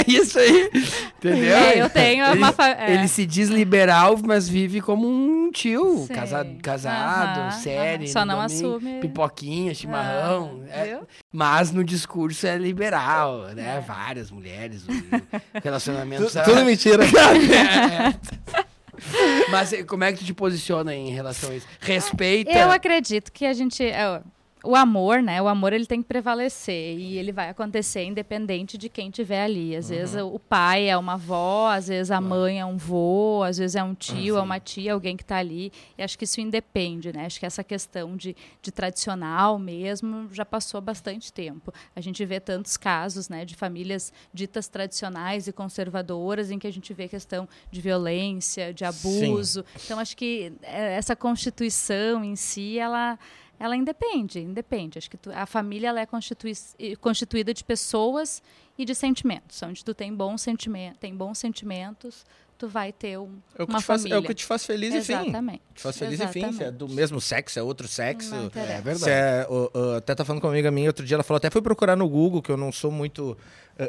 [0.00, 0.70] é isso aí.
[1.18, 1.56] Entendeu?
[1.56, 2.92] É, eu tenho ele, uma fa- é.
[2.94, 6.04] ele se diz liberal, mas vive como um tio.
[6.06, 6.14] Sim.
[6.14, 8.04] Casado, casado Aham, sério.
[8.04, 8.12] aham.
[8.12, 9.00] Só não domingo, assume.
[9.00, 10.60] Pipoquinha, chimarrão.
[10.70, 10.98] É, viu?
[11.32, 13.76] Mas no discurso é liberal, né?
[13.78, 13.80] É.
[13.80, 14.84] Várias mulheres,
[15.62, 16.32] relacionamentos.
[16.32, 17.02] Tu- Tudo mentira.
[18.96, 19.50] É.
[19.50, 21.66] Mas eh, como é que tu te posiciona em relação a isso?
[21.80, 22.52] Respeita.
[22.52, 23.82] Eu acredito que a gente.
[23.84, 24.22] é,
[24.64, 25.40] o amor, né?
[25.40, 29.76] O amor ele tem que prevalecer e ele vai acontecer independente de quem tiver ali.
[29.76, 29.96] Às uhum.
[29.96, 33.76] vezes o pai é uma avó, às vezes a mãe é um vô, às vezes
[33.76, 35.70] é um tio, é uma tia, alguém que está ali.
[35.98, 37.26] E acho que isso independe, né?
[37.26, 41.72] Acho que essa questão de, de tradicional mesmo já passou bastante tempo.
[41.94, 46.72] A gente vê tantos casos, né, de famílias ditas tradicionais e conservadoras em que a
[46.72, 49.64] gente vê questão de violência, de abuso.
[49.76, 49.82] Sim.
[49.84, 53.18] Então acho que é, essa constituição em si, ela
[53.58, 54.98] ela independe, independe.
[54.98, 56.52] Acho que tu, a família ela é constitui,
[57.00, 58.42] constituída de pessoas
[58.76, 59.62] e de sentimentos.
[59.62, 62.24] Onde tu tem bons sentimentos, tem bons sentimentos,
[62.56, 64.16] tu vai ter um, é uma faz, família.
[64.16, 65.30] é o que te faz feliz Exatamente.
[65.30, 65.74] e fim.
[65.74, 66.44] Te faz feliz Exatamente.
[66.44, 66.58] e fim.
[66.58, 68.34] Se é do mesmo sexo, é outro sexo.
[68.54, 69.10] É verdade.
[69.10, 71.50] É, o, o, até tá falando com uma amiga minha outro dia, ela falou, até
[71.50, 73.36] fui procurar no Google, que eu não sou muito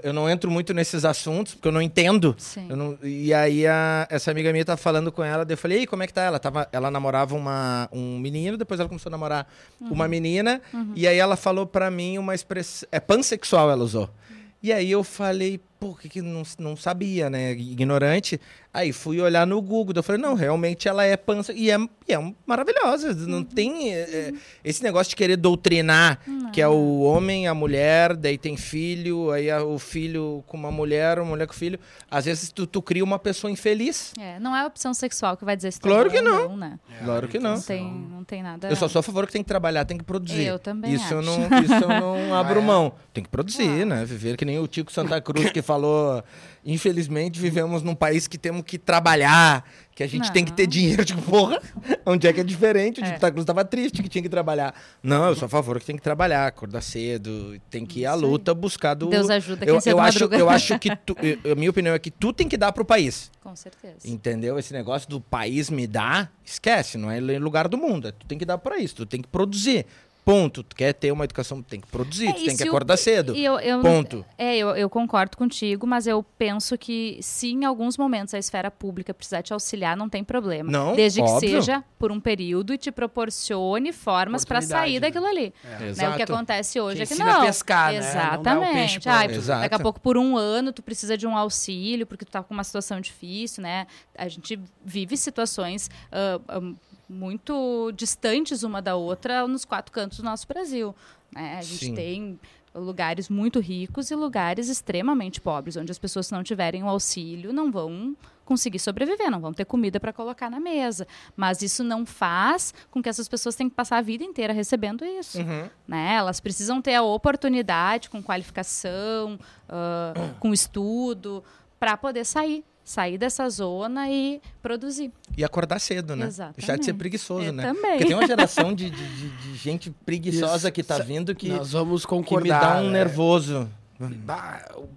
[0.01, 2.35] eu não entro muito nesses assuntos, porque eu não entendo.
[2.67, 5.87] Eu não, e aí a, essa amiga minha tá falando com ela, eu falei, Ei,
[5.87, 6.23] como é que tá?
[6.23, 9.47] Ela, tava, ela namorava uma, um menino, depois ela começou a namorar
[9.79, 9.91] uhum.
[9.91, 10.93] uma menina, uhum.
[10.95, 12.89] e aí ela falou para mim uma expressão.
[12.91, 14.09] É pansexual, ela usou.
[14.29, 14.35] Uhum.
[14.63, 17.51] E aí eu falei, pô, que, que não, não sabia, né?
[17.51, 18.39] Ignorante.
[18.73, 21.53] Aí fui olhar no Google, eu falei, não, realmente ela é pança.
[21.53, 23.13] E é, e é maravilhosa.
[23.13, 23.43] Não uhum.
[23.43, 24.33] tem é, é,
[24.65, 26.51] esse negócio de querer doutrinar, uhum.
[26.51, 31.19] que é o homem, a mulher, daí tem filho, aí o filho com uma mulher,
[31.19, 31.79] uma mulher com filho.
[32.11, 34.11] Às vezes tu, tu cria uma pessoa infeliz.
[34.19, 36.49] É, não é a opção sexual que vai dizer se tá Claro que não.
[36.49, 36.79] não né?
[36.99, 37.55] É, claro que não.
[37.55, 38.67] Não tem, não tem nada.
[38.67, 40.43] Eu só sou a favor que tem que trabalhar, tem que produzir.
[40.43, 40.93] Eu também.
[40.93, 41.13] Isso acho.
[41.13, 42.93] eu não, isso eu não abro mão.
[43.13, 44.03] Tem que produzir, né?
[44.03, 46.23] Viver que nem o Tico Santa Cruz que falou
[46.65, 49.63] infelizmente, vivemos num país que temos que trabalhar,
[49.93, 50.33] que a gente não.
[50.33, 51.05] tem que ter dinheiro.
[51.05, 51.61] Tipo, porra,
[52.05, 52.99] onde é que é diferente?
[52.99, 53.07] O é.
[53.07, 54.73] Santa Cruz estava triste que tinha que trabalhar.
[55.03, 58.15] Não, eu sou a favor que tem que trabalhar, acordar cedo, tem que ir à
[58.15, 59.07] luta buscar do...
[59.07, 60.37] Deus ajuda quem eu, eu acho, madruga.
[60.37, 62.83] eu acho que, tu, eu, a minha opinião é que tu tem que dar pro
[62.83, 63.29] país.
[63.41, 63.97] Com certeza.
[64.03, 64.57] Entendeu?
[64.57, 68.11] Esse negócio do país me dá, esquece, não é lugar do mundo.
[68.11, 69.85] Tu tem que dar para isso, tu tem que produzir.
[70.25, 70.63] Ponto.
[70.63, 72.97] Tu quer ter uma educação, tem que produzir, é, tu tem que acordar o...
[72.97, 73.35] cedo.
[73.35, 74.25] Eu, eu, Ponto.
[74.39, 78.71] É, eu, eu concordo contigo, mas eu penso que se em alguns momentos a esfera
[78.71, 80.71] pública precisar te auxiliar, não tem problema.
[80.71, 81.39] Não, Desde óbvio.
[81.39, 85.01] que seja por um período e te proporcione formas para sair né?
[85.01, 85.53] daquilo ali.
[85.63, 85.93] É.
[85.93, 86.09] Né?
[86.09, 87.41] O que acontece hoje que é que não.
[87.41, 89.05] A pescar, Exatamente.
[89.05, 89.13] Né?
[89.13, 89.61] Ai, Exato.
[89.61, 92.53] Daqui a pouco, por um ano, tu precisa de um auxílio, porque tu tá com
[92.53, 93.85] uma situação difícil, né?
[94.17, 96.75] A gente vive situações uh, um,
[97.07, 100.95] muito distantes uma da outra nos quatro cantos do nosso Brasil.
[101.31, 101.57] Né?
[101.57, 101.95] A gente Sim.
[101.95, 102.39] tem
[102.73, 107.53] lugares muito ricos e lugares extremamente pobres, onde as pessoas, se não tiverem o auxílio,
[107.53, 111.07] não vão conseguir sobreviver, não vão ter comida para colocar na mesa.
[111.35, 115.03] Mas isso não faz com que essas pessoas tenham que passar a vida inteira recebendo
[115.05, 115.39] isso.
[115.39, 115.69] Uhum.
[115.87, 116.15] Né?
[116.15, 119.39] Elas precisam ter a oportunidade, com qualificação,
[119.69, 121.43] uh, com estudo,
[121.79, 125.11] para poder sair sair dessa zona e produzir.
[125.35, 126.27] E acordar cedo, né?
[126.27, 126.57] Exatamente.
[126.57, 127.63] Deixar de ser preguiçoso, Eu né?
[127.63, 127.91] Também.
[127.93, 130.71] Porque tem uma geração de, de, de gente preguiçosa Isso.
[130.71, 132.91] que está vindo que, Nós vamos concordar, que me dá um é...
[132.91, 133.67] nervoso.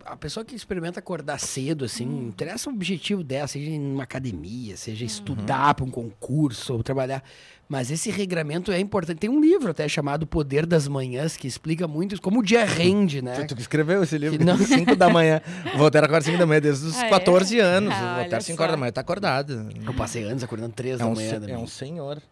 [0.04, 2.28] A pessoa que experimenta acordar cedo, assim, hum.
[2.28, 5.06] interessa o objetivo dela, seja em uma academia, seja uhum.
[5.06, 7.22] estudar para um concurso, ou trabalhar.
[7.68, 9.18] Mas esse regramento é importante.
[9.18, 13.20] Tem um livro até chamado Poder das Manhãs que explica muito como o dia rende,
[13.20, 13.44] né?
[13.44, 14.42] Tu, tu escreveu esse livro?
[14.42, 14.56] Não.
[14.56, 15.42] 5 da manhã.
[15.76, 17.62] Voltaram agora 5 da manhã, desde os ah, 14 é?
[17.62, 17.92] anos.
[17.92, 19.68] Ah, Voltaram 5 horas da manhã, tá acordado.
[19.84, 21.40] Eu passei anos acordando 3 é da um manhã.
[21.40, 22.22] Se, é um senhor.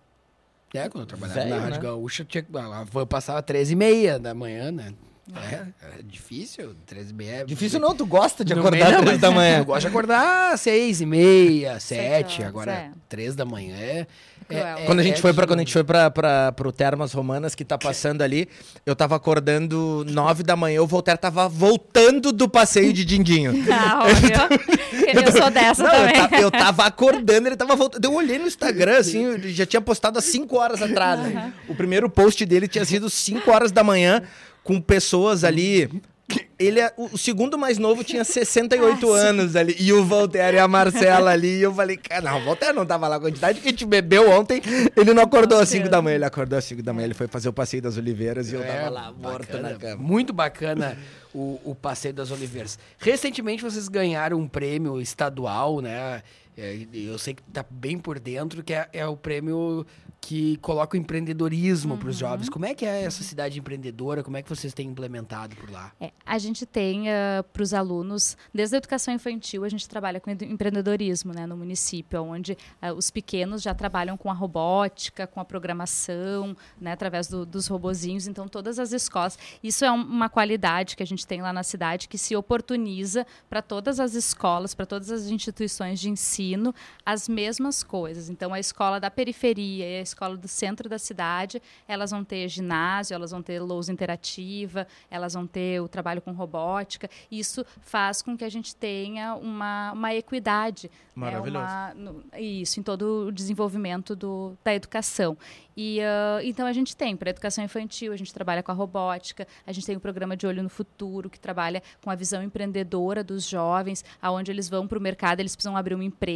[0.73, 1.83] É, quando eu trabalhava Velho, na Rádio né?
[1.83, 4.95] Gaúcha, tinha, a van passava 13 e meia da manhã, né?
[5.35, 7.31] É, é difícil, 13 e meia.
[7.41, 9.59] É difícil não, tu gosta de acordar às 3 da manhã.
[9.59, 14.07] Eu gosto de acordar 6 e meia, 7, agora 3 da manhã é...
[14.49, 17.13] É, é, quando a gente é foi para quando a gente foi para pro Termas
[17.13, 18.49] Romanas que tá passando ali,
[18.85, 23.55] eu tava acordando nove da manhã, o Voltaire tava voltando do passeio de Dindinho.
[23.79, 24.07] Ah,
[25.15, 26.09] eu, eu sou dessa não, também.
[26.09, 28.05] Eu tava, eu tava, acordando, ele tava voltando.
[28.05, 31.21] Eu olhei no Instagram assim, já tinha postado há cinco horas atrás.
[31.21, 31.53] Uhum.
[31.69, 34.23] O primeiro post dele tinha sido cinco horas da manhã
[34.65, 36.03] com pessoas ali
[36.59, 39.77] ele é, o segundo mais novo tinha 68 ah, anos ali.
[39.79, 41.59] E o Voltaire e a Marcela ali.
[41.59, 43.17] E eu falei, cara, não, o Voltaire não tava lá.
[43.17, 44.63] A quantidade que a gente bebeu ontem,
[44.97, 46.15] ele não acordou às 5 da manhã.
[46.15, 48.61] Ele acordou às 5 da manhã, ele foi fazer o passeio das Oliveiras e eu
[48.61, 50.03] tava é, lá, morto bacana, na cama.
[50.03, 50.99] Muito bacana
[51.35, 52.79] o, o passeio das Oliveiras.
[52.99, 56.23] Recentemente vocês ganharam um prêmio estadual, né?
[56.57, 59.87] É, eu sei que tá bem por dentro, que é, é o prêmio
[60.27, 62.01] que coloca o empreendedorismo uhum.
[62.01, 62.49] para os jovens.
[62.49, 64.25] Como é que é essa cidade empreendedora?
[64.25, 65.93] Como é que vocês têm implementado por lá?
[66.01, 70.19] É, a gente tem uh, para os alunos, desde a educação infantil, a gente trabalha
[70.19, 75.39] com empreendedorismo né, no município, onde uh, os pequenos já trabalham com a robótica, com
[75.39, 78.27] a programação, né, através do, dos robozinhos.
[78.27, 79.39] Então, todas as escolas.
[79.63, 83.25] Isso é um, uma qualidade que a gente tem lá na cidade que se oportuniza
[83.49, 86.46] para todas as escolas, para todas as instituições de ensino,
[87.05, 88.29] as mesmas coisas.
[88.29, 93.15] Então, a escola da periferia, a escolas do centro da cidade, elas vão ter ginásio,
[93.15, 97.09] elas vão ter lousa interativa, elas vão ter o trabalho com robótica.
[97.31, 100.89] Isso faz com que a gente tenha uma, uma equidade.
[100.89, 101.65] né, Maravilhoso.
[101.65, 105.37] uma- no- isso, em todo o desenvolvimento do, da educação.
[105.75, 109.47] E, ah, então a gente tem para educação infantil, a gente trabalha com a robótica,
[109.67, 113.25] a gente tem o programa de olho no futuro que trabalha com a visão empreendedora
[113.25, 116.36] dos jovens, aonde eles vão para o mercado, eles precisam abrir uma empresa,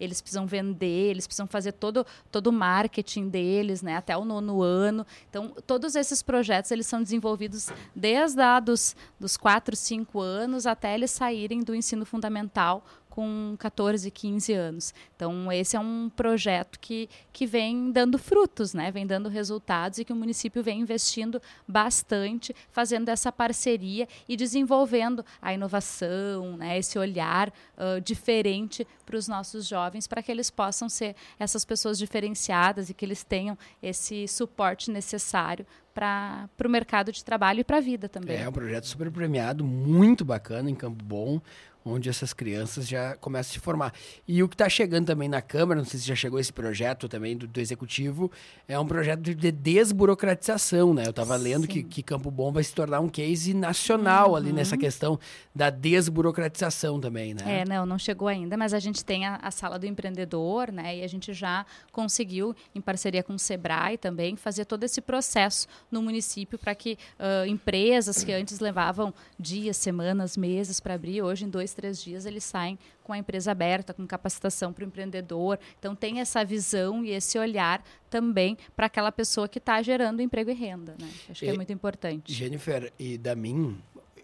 [0.00, 4.62] eles precisam vender, eles precisam fazer todo todo o marketing deles, né, até o nono
[4.62, 5.06] ano.
[5.28, 10.94] Então todos esses projetos eles são desenvolvidos desde a dos dos 4, 5 anos até
[10.94, 12.84] eles saírem do ensino fundamental
[13.16, 14.94] com 14, 15 anos.
[15.16, 18.90] Então, esse é um projeto que, que vem dando frutos, né?
[18.90, 25.24] vem dando resultados e que o município vem investindo bastante, fazendo essa parceria e desenvolvendo
[25.40, 26.76] a inovação, né?
[26.76, 31.96] esse olhar ah, diferente para os nossos jovens, para que eles possam ser essas pessoas
[31.96, 35.66] diferenciadas e que eles tenham esse suporte necessário
[35.96, 38.36] para o mercado de trabalho e para a vida também.
[38.36, 41.40] É um projeto super premiado, muito bacana em Campo Bom,
[41.86, 43.94] onde essas crianças já começam a se formar.
[44.26, 47.08] E o que está chegando também na Câmara, não sei se já chegou esse projeto
[47.08, 48.30] também do, do Executivo,
[48.66, 51.04] é um projeto de, de desburocratização, né?
[51.06, 54.54] Eu estava lendo que, que Campo Bom vai se tornar um case nacional ali Uhum.
[54.56, 55.18] nessa questão
[55.54, 57.60] da desburocratização também, né?
[57.60, 60.98] É, não, não chegou ainda, mas a gente tem a, a sala do empreendedor, né?
[60.98, 65.66] E a gente já conseguiu, em parceria com o Sebrae também, fazer todo esse processo
[65.90, 71.44] no município para que ah, empresas que antes levavam dias, semanas, meses para abrir, hoje
[71.44, 75.58] em dois, três dias eles saem com a empresa aberta, com capacitação para o empreendedor.
[75.78, 80.50] Então tem essa visão e esse olhar também para aquela pessoa que está gerando emprego
[80.50, 81.08] e renda, né?
[81.30, 82.32] Acho que é E- muito importante.
[82.32, 83.78] Jennifer e Damin,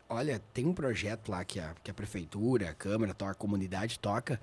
[0.09, 4.41] olha, tem um projeto lá que a, que a prefeitura, a Câmara, a comunidade toca.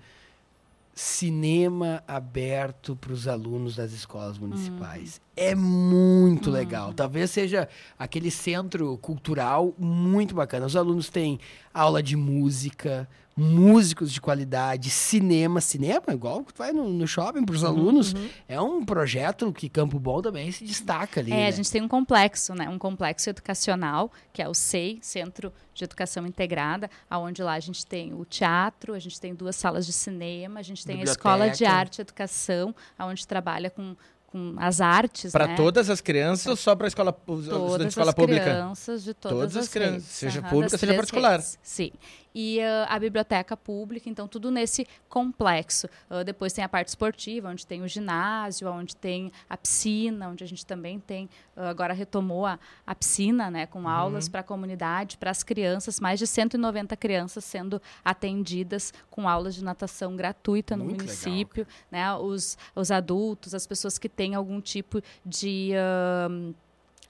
[0.96, 5.22] Cinema aberto para os alunos das escolas municipais.
[5.42, 6.94] É muito legal.
[6.94, 10.66] Talvez seja aquele centro cultural muito bacana.
[10.66, 11.40] Os alunos têm
[11.74, 13.08] aula de música,
[13.38, 15.62] músicos de qualidade, cinema.
[15.62, 18.14] Cinema, igual que tu vai no, no shopping para os alunos.
[18.50, 21.32] É um projeto que Campo Bom também se destaca ali.
[21.32, 21.48] É, né?
[21.48, 22.68] a gente tem um complexo, né?
[22.68, 27.86] Um complexo educacional, que é o SEI, Centro de Educação Integrada, aonde lá a gente
[27.86, 31.46] tem o teatro, a gente tem duas salas de cinema, a gente tem a Escola
[31.46, 31.72] de Biblioteca.
[31.72, 33.96] Arte e Educação, aonde trabalha com,
[34.32, 35.56] com as artes, Para né?
[35.56, 38.44] todas as crianças ou só para a escola, todas escola as pública?
[38.44, 41.32] crianças de todas, Todas as as crianças, redes, seja aham, pública, seja particular.
[41.38, 41.92] redes, Sim.
[42.34, 45.88] E ah, a biblioteca pública, então tudo nesse complexo.
[46.10, 50.44] Ah, depois tem a parte esportiva, onde tem o ginásio, onde tem a piscina, onde
[50.44, 53.68] a gente também tem, ah, agora retomou a, a piscina, né, Uhum.
[53.84, 59.28] com aulas para a comunidade, para as crianças, mais de 190 crianças sendo atendidas com
[59.28, 64.08] aulas de natação gratuita no Muito legal, município, né, os, os adultos, as pessoas que
[64.10, 66.30] têm algum tipo de ah,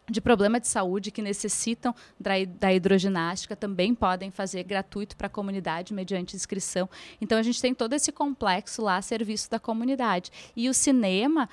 [0.10, 5.28] de problema de saúde que necessitam da, hi- da hidroginástica também podem fazer gratuito para
[5.28, 6.90] a comunidade mediante inscrição.
[7.22, 10.32] Então a gente tem todo esse complexo lá a serviço da comunidade.
[10.56, 11.48] E o cinema,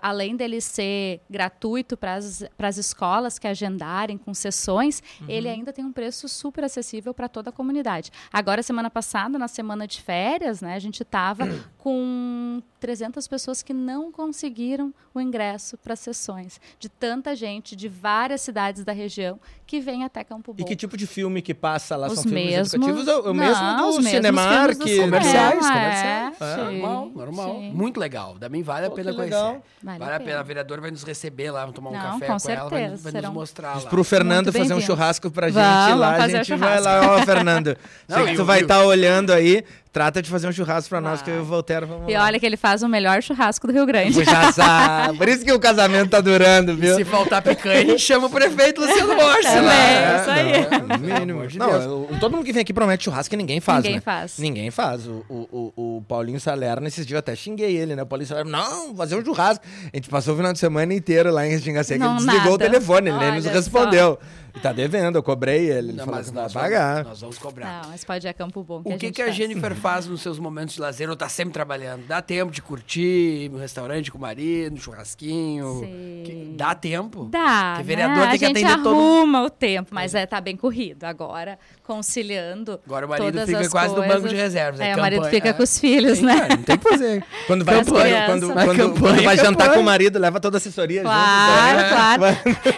[0.00, 5.92] além dele ser gratuito para as escolas que agendarem com sessões, ele ainda tem um
[5.92, 8.10] preço super acessível para toda a comunidade.
[8.32, 11.44] Agora, semana passada, na semana de férias, né, a gente estava
[11.78, 16.60] com 300 pessoas que não conseguiram o ingresso para sessões.
[16.78, 20.60] De tanta gente de várias cidades da região que vem até Campo Bom.
[20.62, 22.08] E que tipo de filme que passa lá?
[22.08, 23.08] Os São filmes mesmos- educativos?
[23.08, 24.72] ou- O Não, mesmo os do mesmos Cinemark?
[24.74, 26.34] filmes do Comerciais, comerciais.
[26.40, 27.54] é, sim, normal, normal.
[27.60, 27.70] sim.
[27.72, 28.36] Muito legal.
[28.38, 29.34] Também vale Pô, a pena conhecer.
[29.82, 30.40] Vale, Vale a a pena.
[30.40, 32.80] A vereadora vai nos receber lá, vamos tomar um Não, café com com, ela, vai,
[32.80, 33.88] certeza, vai serão- nos mostrar lá.
[33.88, 36.14] Pro Fernando fazer um churrasco pra gente Vamos, lá.
[36.14, 37.76] A fazer gente vai lá, ó, Fernando.
[38.08, 39.64] Não, Sei que e tu vai e estar olhando aí.
[39.92, 41.24] Trata de fazer um churrasco pra nós, Vai.
[41.24, 42.24] que eu e o Voltaire vamos E lá.
[42.24, 44.14] olha que ele faz o melhor churrasco do Rio Grande.
[44.14, 45.12] Puxa.
[45.18, 46.96] Por isso que o casamento tá durando, E viu?
[46.96, 49.44] se faltar picanha, a gente chama o prefeito Luciano Borges.
[49.44, 50.20] Também, lá.
[50.20, 50.52] isso aí.
[50.70, 51.46] Não, No pelo mínimo.
[51.46, 54.00] de Não, todo mundo que vem aqui promete churrasco e ninguém faz, Ninguém né?
[54.00, 54.38] faz.
[54.38, 55.06] Ninguém faz.
[55.06, 58.02] O, o, o, o Paulinho Salerno, esses dias eu até xinguei ele, né?
[58.02, 59.64] O Paulinho Salerno, não, fazer um churrasco.
[59.92, 62.58] A gente passou o final de semana inteiro lá em Restinga Seca, ele desligou o
[62.58, 62.64] nada.
[62.64, 64.18] telefone, ele nem nos respondeu.
[64.18, 65.90] E tá devendo, eu cobrei ele.
[65.90, 66.92] Ele Não, falou mas que vai nós pagar.
[66.94, 67.82] vamos, nós vamos cobrar.
[67.82, 68.80] Não, mas pode ir a Campo Bom.
[68.80, 69.30] O que, a gente que a.
[69.30, 71.08] Jennifer faz nos seus momentos de lazer?
[71.08, 72.06] Ou tá sempre trabalhando?
[72.06, 75.80] Dá tempo de curtir no restaurante com o marido, no churrasquinho?
[75.80, 76.22] Sim.
[76.24, 77.28] Que- dá tempo?
[77.30, 78.30] Dá, Porque vereador né?
[78.30, 81.04] tem que a gente atender todo- arruma o tempo, mas é, tá bem corrido.
[81.04, 84.14] Agora, conciliando Agora o marido todas fica as quase no coisas.
[84.16, 84.80] banco de reservas.
[84.80, 85.52] É, É o marido fica é.
[85.52, 86.40] com os filhos, Tem, né?
[86.40, 87.24] cara, não tem o que fazer.
[87.46, 88.26] Quando vai, Campanha.
[88.26, 91.82] quando, quando, campanha, quando vai jantar com o marido, leva toda a assessoria Claro, junto.
[91.82, 91.88] né?
[91.90, 92.22] claro.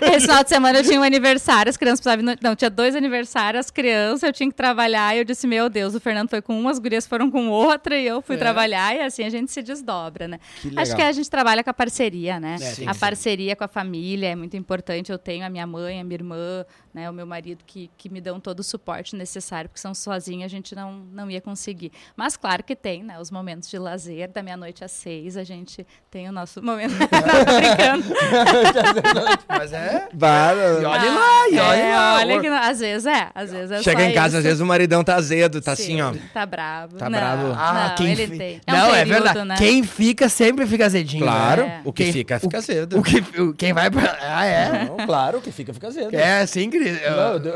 [0.17, 2.37] Esse final de semana eu tinha um aniversário várias crianças precisavam.
[2.43, 5.15] Não, tinha dois aniversários, as crianças, eu tinha que trabalhar.
[5.15, 7.97] E eu disse, meu Deus, o Fernando foi com uma, as gurias foram com outra,
[7.97, 8.39] e eu fui É.
[8.39, 10.39] trabalhar, e assim a gente se desdobra, né?
[10.61, 12.59] Que Acho que a gente trabalha com a parceria, né?
[12.59, 13.01] sim, a sim.
[13.01, 15.11] parceria com a família é muito importante.
[15.11, 18.21] Eu tenho a minha mãe, a minha irmã, né, o meu marido que, que me
[18.21, 21.91] dão todo o suporte necessário, porque são sozinha a gente não, não ia conseguir.
[22.17, 23.19] Mas claro que tem, né?
[23.19, 26.95] Os momentos de lazer, da meia-noite às seis, a gente tem o nosso momento.
[26.99, 28.05] Tô brincando.
[29.49, 30.09] Mas é.
[30.19, 30.81] Para.
[30.83, 32.15] E olha lá, e olha É, lá.
[32.17, 34.37] olha que não- às vezes é, às vezes é Chega só em casa, isso.
[34.39, 36.13] às vezes o maridão tá azedo, tá Sim, assim, ó.
[36.33, 36.97] Tá bravo.
[36.97, 37.53] Tá não, bravo.
[37.57, 38.61] Ah, não, quem ele fi- tem.
[38.67, 39.49] Não, um é período, verdade.
[39.49, 39.55] Né?
[39.59, 41.23] Quem fica sempre fica azedinho.
[41.25, 41.81] Claro, né?
[41.85, 42.99] o que Quem- fica, fica o, azedo.
[42.99, 44.17] O que, o- quem vai pra.
[44.21, 44.85] Ah, é?
[44.89, 46.15] Não, claro, o que fica, fica azedo.
[46.15, 46.99] É, sim, Cris.
[47.03, 47.53] Eu- Não,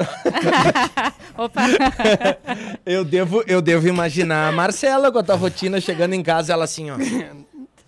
[1.44, 1.62] Opa.
[2.84, 6.64] eu devo, eu devo imaginar a Marcela com a tua rotina chegando em casa, ela
[6.64, 6.96] assim, ó.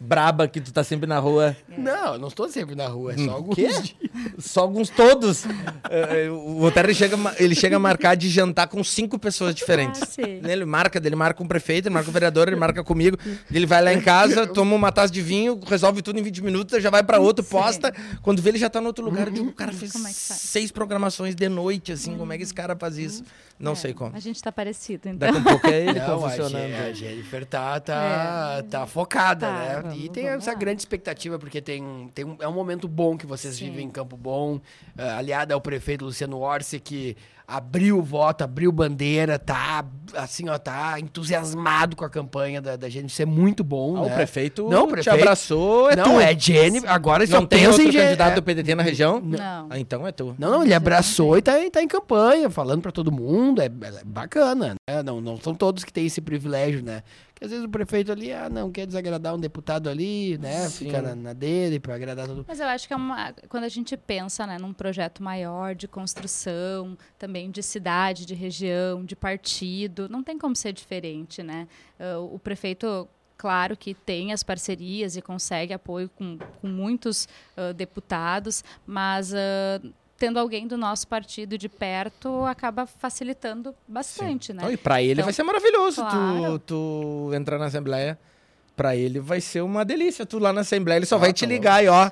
[0.02, 1.54] Braba que tu tá sempre na rua.
[1.76, 3.68] Não, eu não estou sempre na rua, é só alguns Quê?
[3.68, 3.94] dias.
[4.38, 5.44] Só alguns todos.
[5.90, 10.02] Eh, o Otero ele chega, ele chega a marcar de jantar com cinco pessoas diferentes.
[10.02, 10.40] Ah, sim.
[10.42, 13.18] Ele marca, ele marca com o prefeito, ele marca com o vereador, ele marca comigo.
[13.52, 16.82] Ele vai lá em casa, toma uma taça de vinho, resolve tudo em 20 minutos,
[16.82, 17.92] já vai pra outro, posta.
[18.22, 19.26] Quando vê, ele já tá no outro lugar.
[19.26, 22.16] Eu digo, o cara fez é seis programações de noite, assim.
[22.16, 23.22] Como é que esse cara faz isso?
[23.58, 24.16] Não sei como.
[24.16, 25.30] A gente tá parecido, então.
[25.30, 26.74] Daqui a pouco é ele Não, a, funcionando.
[26.74, 29.89] A Jennifer tá, tá, tá focada, Tá, né?
[29.90, 30.56] Vamos- e tem essa lá.
[30.58, 33.66] grande expectativa, porque tem, tem um, é um momento bom que vocês Sim.
[33.70, 34.60] vivem em Campo Bom, uh,
[35.18, 39.84] aliado ao prefeito Luciano Orsi, que abriu o voto, abriu bandeira, tá
[40.14, 43.10] assim, ó, tá entusiasmado com a campanha da, da gente.
[43.10, 44.06] Isso é muito bom, Ah, né?
[44.12, 46.20] o prefeito Não, o te prefeito- abraçou, é não, tu.
[46.20, 46.88] é Jennifer.
[46.88, 49.20] Agora só Não tem pensa outro em candidato é- do PDT na região?
[49.20, 49.66] Não.
[49.68, 50.34] Ah, então é tu.
[50.38, 54.04] Não, não, ele abraçou e tá, tá em campanha, falando pra todo mundo, é, é
[54.04, 55.02] bacana, né?
[55.02, 57.02] Não, não são todos que têm esse privilégio, né?
[57.40, 60.68] Porque às vezes o prefeito ali, ah, não quer desagradar um deputado ali, né?
[60.68, 60.84] Sim.
[60.84, 62.44] Fica na, na dele pra agradar todo mundo.
[62.46, 65.88] Mas eu acho que é uma, quando a gente pensa né, num projeto maior de
[65.88, 71.66] construção, também de cidade, de região, de partido, não tem como ser diferente, né?
[71.98, 73.08] Ah, o prefeito,
[73.38, 77.26] claro que tem as parcerias e consegue apoio com, com muitos
[77.56, 79.80] ah, deputados, mas ah,
[80.20, 84.62] tendo alguém do nosso partido de perto acaba facilitando bastante, né?
[84.62, 86.58] Não, e pra ele Então, vai ser maravilhoso claro.
[86.58, 88.18] tu, tu entrar na Assembleia.
[88.76, 90.24] Pra ele vai ser uma delícia.
[90.26, 91.52] Tu lá na Assembleia, ele só Ah, vai tá te louco.
[91.54, 92.10] ligar e ó,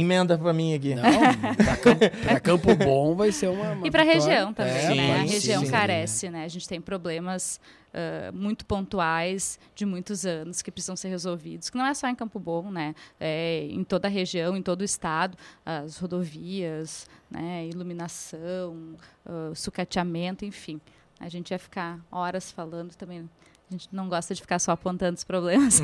[0.00, 0.94] emenda pra mim aqui.
[0.94, 3.72] Não, pra Campo, pra Campo Bom vai ser uma.
[3.72, 5.14] uma E para a região também, É, né?
[5.20, 5.70] A região sim.
[5.70, 6.44] carece, né?
[6.44, 7.60] A gente tem problemas
[7.94, 12.14] ah, muito pontuais de muitos anos que precisam ser resolvidos, que não é só em
[12.14, 12.92] Campo Bom, né?
[13.20, 17.66] É em toda a região, em todo o estado, as rodovias, né?
[17.68, 20.80] Iluminação, ah, sucateamento, enfim.
[21.20, 23.28] A gente ia ficar horas falando também.
[23.74, 25.82] Gente não gosta de ficar só apontando os problemas.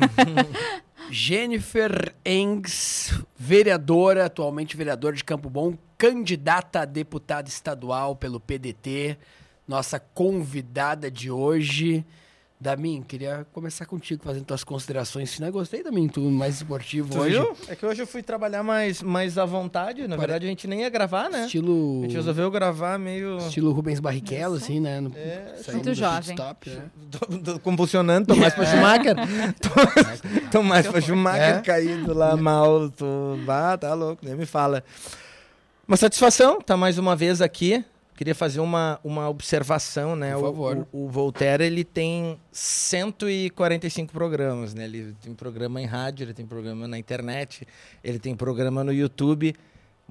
[1.11, 9.17] Jennifer Engs, vereadora, atualmente vereadora de Campo Bom, candidata a deputada estadual pelo PDT,
[9.67, 12.05] nossa convidada de hoje.
[12.61, 15.51] Damin, queria começar contigo fazendo tuas considerações finais.
[15.51, 17.31] Gostei, Damin, tu mais esportivo Tu hoje.
[17.39, 17.57] viu?
[17.67, 20.03] É que hoje eu fui trabalhar mais, mais à vontade.
[20.03, 21.45] Na Pare- verdade, a gente nem ia gravar, né?
[21.45, 23.37] Estilo, A gente resolveu gravar meio.
[23.39, 25.01] estilo Rubens Barrichello, assim, né?
[25.01, 26.35] No, É, muito jovem.
[26.35, 26.83] pit-stop, né?
[27.11, 29.15] Tô, tô convulsionando, tô mais pra Schumacher.
[29.59, 29.69] tô,
[30.51, 31.61] tô mais pra Schumacher É?
[31.61, 32.91] caído lá mal.
[32.91, 33.05] Tô,
[33.47, 34.83] ah, tá louco, nem me fala.
[35.87, 37.83] Uma satisfação tá mais uma vez aqui.
[38.21, 40.33] Queria fazer uma, uma observação, né?
[40.35, 40.87] Por O- favor.
[40.91, 44.83] O, o Voltaire, ele tem 145 programas, né?
[44.83, 47.67] Ele tem programa em rádio, ele tem programa na internet,
[48.03, 49.55] ele tem programa no YouTube,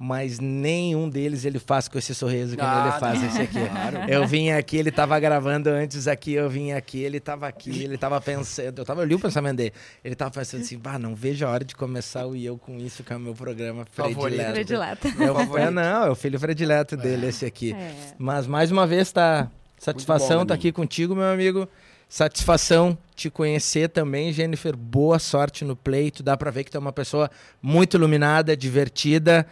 [0.03, 3.27] mas nenhum deles ele faz com esse sorriso que Ah, ele faz não.
[3.27, 3.59] esse aqui.
[3.69, 3.97] Claro.
[4.11, 7.99] Eu vim aqui, ele tava gravando antes aqui, eu vim aqui, ele tava aqui, ele
[7.99, 9.73] tava pensando, eu tava ali o pensamento dele.
[10.03, 12.77] Ele tava pensando assim, bah, não vejo a hora de começar o E Eu Com
[12.79, 14.53] Isso, que é o meu programa predileto.
[14.53, 15.07] Predileta.
[15.07, 15.57] É, o- Favorito.
[15.67, 17.73] é, não, é o filho predileto dele, esse aqui.
[17.73, 17.93] É.
[18.17, 21.69] Mas mais uma vez, tá satisfação bom, tá aqui contigo, meu amigo.
[22.09, 24.75] Satisfação te conhecer também, Jennifer.
[24.75, 26.21] Boa sorte no pleito.
[26.21, 27.29] Dá pra ver que tu é uma pessoa
[27.61, 29.45] muito iluminada, divertida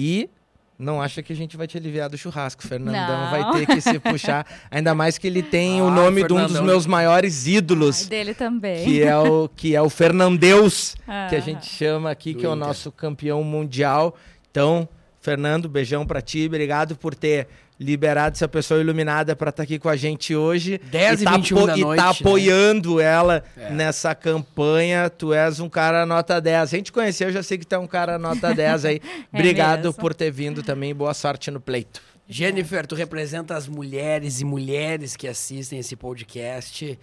[0.00, 0.30] e
[0.78, 2.64] não acha que a gente vai te aliviar do churrasco.
[2.64, 3.30] Fernandão Não.
[3.32, 4.46] vai ter que se puxar.
[4.70, 6.64] Ainda mais que ele tem o Ah, nome de um dos Fernandão.
[6.64, 8.84] meus maiores Ai, ídolos, dele também.
[8.84, 10.94] que é o que é o Fernandeus,
[11.28, 11.40] que a Ah.
[11.40, 14.14] gente chama aqui, que é o nosso campeão mundial.
[14.52, 14.88] Então,
[15.20, 17.48] Fernando, beijão pra ti, obrigado por ter
[17.80, 20.78] liberado essa pessoa iluminada pra estar aqui com a gente hoje.
[20.90, 22.16] 10 e tá 21 da e noite, tá né?
[22.20, 23.70] apoiando ela É.
[23.70, 25.08] nessa campanha.
[25.08, 26.60] Tu és um cara nota 10.
[26.62, 29.00] A gente conheceu, eu já sei que tu é um cara nota 10 aí.
[29.32, 29.94] Obrigado mesmo.
[30.00, 30.94] por ter vindo também.
[30.94, 32.02] Boa sorte no pleito.
[32.28, 36.98] Jennifer, tu representa as mulheres e mulheres que assistem esse podcast.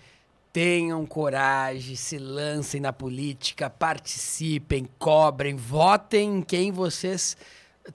[0.54, 7.36] Tenham coragem, se lancem na política, participem, cobrem, votem em quem vocês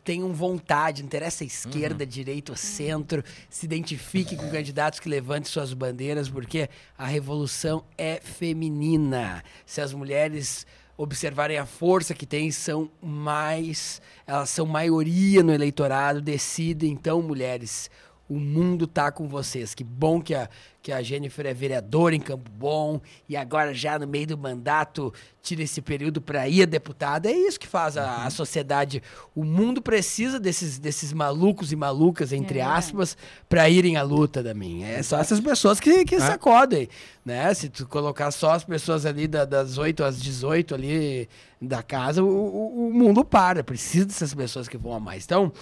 [0.04, 5.72] tenham vontade, interessa a esquerda, direita ou centro, se identifique com candidatos que levantem suas
[5.72, 9.42] bandeiras, porque a revolução é feminina.
[9.66, 16.20] Se as mulheres observarem a força que têm, são mais, elas são maioria no eleitorado,
[16.20, 17.90] decidem então, mulheres,
[18.28, 19.74] o mundo tá com vocês.
[19.74, 20.48] Que bom que a,
[20.82, 25.12] que a Jennifer é vereadora em Campo Bom e agora já no meio do mandato
[25.42, 27.28] tira esse período para ir a deputada.
[27.28, 29.02] É isso que faz a, a, sociedade.
[29.34, 32.62] O mundo precisa desses, desses malucos e malucas, entre é.
[32.62, 33.16] aspas,
[33.48, 34.88] para irem à luta da minha.
[34.88, 36.20] É só essas pessoas que, que ah.
[36.20, 36.88] sacodem,
[37.24, 37.52] né?
[37.52, 41.28] Se tu colocar só as pessoas ali da, das 8 às 18 ali
[41.60, 43.62] da casa, o, o, o mundo para.
[43.62, 45.24] Precisa dessas pessoas que vão a mais.
[45.24, 45.52] Então,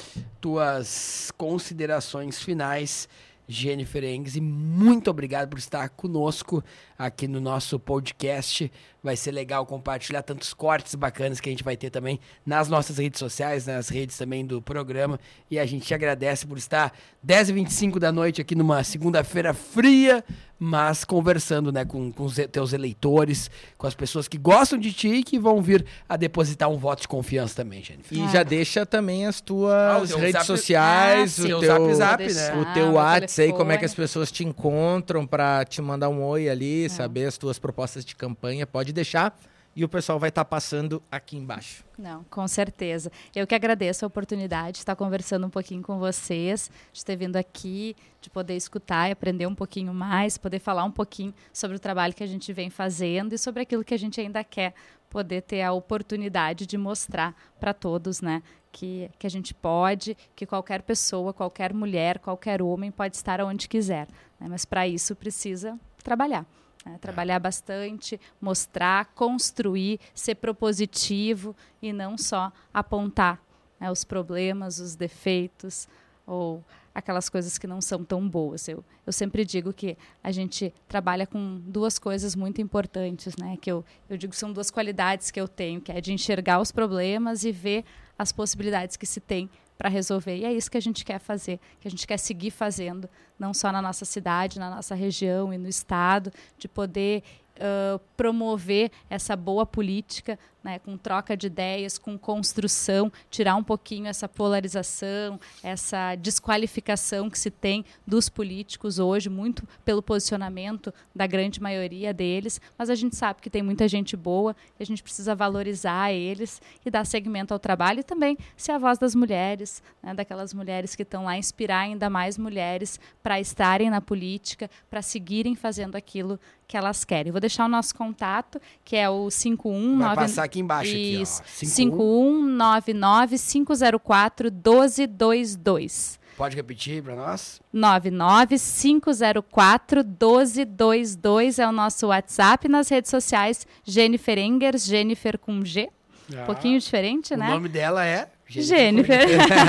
[0.41, 3.09] tuas considerações finais
[3.49, 6.63] Jennifer Engs, e muito obrigado por estar conosco
[6.99, 8.71] aqui no nosso podcast.
[9.01, 12.99] Vai ser legal compartilhar tantos cortes bacanas que a gente vai ter também nas nossas
[12.99, 15.21] redes sociais, nas redes também do programa.
[15.49, 16.93] E a gente te agradece por estar
[17.25, 20.25] 10h25 da noite aqui numa segunda-feira fria,
[20.59, 25.09] mas conversando né, com, com os teus eleitores, com as pessoas que gostam de ti
[25.09, 28.19] e que vão vir a depositar um voto de confiança também, Jennifer.
[28.19, 28.29] E ah.
[28.29, 30.47] já deixa também as tuas ah, redes zap...
[30.47, 32.55] sociais, ah, o, teu, zap, zap, né?
[32.57, 36.25] o teu WhatsApp aí, como é que as pessoas te encontram para te mandar um
[36.25, 38.67] oi ali, saber as tuas propostas de campanha.
[38.67, 39.39] Pode deixar
[39.79, 41.85] e o pessoal vai estar tá passando aqui embaixo.
[41.97, 43.13] Não, com certeza.
[43.33, 47.37] Eu que agradeço a oportunidade de estar conversando um pouquinho com vocês, de ter vindo
[47.37, 51.81] aqui, de poder escutar e aprender um pouquinho mais, poder falar um pouquinho sobre o
[51.81, 54.75] trabalho que a gente vem fazendo e sobre aquilo que a gente ainda quer
[55.09, 58.43] poder ter a oportunidade de mostrar para todos, né?
[58.73, 63.69] Que, que a gente pode, que qualquer pessoa, qualquer mulher, qualquer homem pode estar onde
[63.69, 64.09] quiser.
[64.41, 64.49] Né?
[64.51, 66.45] Mas para isso precisa trabalhar.
[66.85, 66.99] Né?
[67.01, 73.41] Trabalhar bastante, mostrar, construir, ser propositivo e não só apontar
[73.81, 75.89] né, os problemas, os defeitos
[76.27, 76.63] ou
[76.95, 78.69] aquelas coisas que não são tão boas.
[78.69, 83.57] Eu, eu sempre digo que a gente trabalha com duas coisas muito importantes, né?
[83.61, 86.73] Que eu, eu digo são duas qualidades que eu tenho, que é de enxergar os
[86.73, 87.85] problemas e ver
[88.19, 89.49] as possibilidades que se tem
[89.79, 90.37] para resolver.
[90.37, 93.55] E é isso que a gente quer fazer, que a gente quer seguir fazendo, não
[93.55, 97.23] só na nossa cidade, na nossa região e no estado, de poder
[97.59, 104.07] uh, promover essa boa política, né, com troca de ideias, com construção, tirar um pouquinho
[104.07, 111.63] essa polarização, essa desqualificação que se tem dos políticos hoje, muito pelo posicionamento da grande
[111.63, 115.35] maioria deles, mas a gente sabe que tem muita gente boa e a gente precisa
[115.35, 120.13] valorizar eles e dar segmento ao trabalho e também ser a voz das mulheres, né,
[120.13, 125.55] daquelas mulheres que estão lá, inspirar ainda mais mulheres para estarem na política, para seguirem
[125.55, 127.33] fazendo aquilo que elas querem.
[127.33, 129.99] Vou deixar o nosso contato, que é o 519...
[129.99, 131.69] Vai passar aqui embaixo, Isso, aqui, ó.
[131.69, 136.21] 5199 504 1222.
[136.37, 137.59] Pode repetir para nós?
[137.73, 143.67] 99504 1222 é o nosso WhatsApp nas redes sociais.
[143.83, 145.91] Jennifer Engers, Jennifer com G.
[146.33, 147.49] Ah, um pouquinho diferente, o né?
[147.49, 149.27] O nome dela é Jennifer.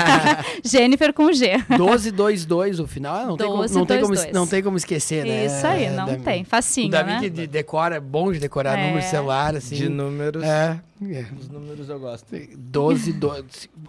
[0.64, 1.56] Jennifer com G.
[1.68, 3.26] 1222 o final.
[3.26, 5.46] Não, 12, tem, como, não, tem como, não tem como esquecer, né?
[5.46, 6.44] Isso aí, não tem.
[6.44, 7.20] Facinho, o Davi né?
[7.20, 8.86] que decora, é bom de decorar é.
[8.86, 9.76] número de celular, assim.
[9.76, 10.42] De números.
[10.42, 10.80] É.
[11.02, 11.24] É.
[11.38, 12.26] Os números eu gosto.
[12.56, 13.42] 12, 12.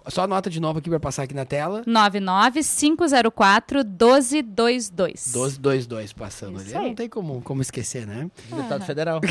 [0.08, 1.82] Só anota de novo aqui para passar aqui na tela.
[1.86, 5.26] 99504 1222.
[5.26, 6.76] 1222 passando Isso ali.
[6.76, 6.88] Aí.
[6.88, 8.30] Não tem como, como esquecer, né?
[8.48, 9.20] Deputado federal.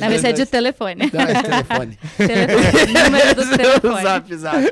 [0.00, 1.10] Deve ser de telefone.
[1.12, 1.98] Não, é de telefone.
[2.16, 2.92] telefone.
[3.04, 4.02] Número do telefone.
[4.02, 4.70] zap, zap.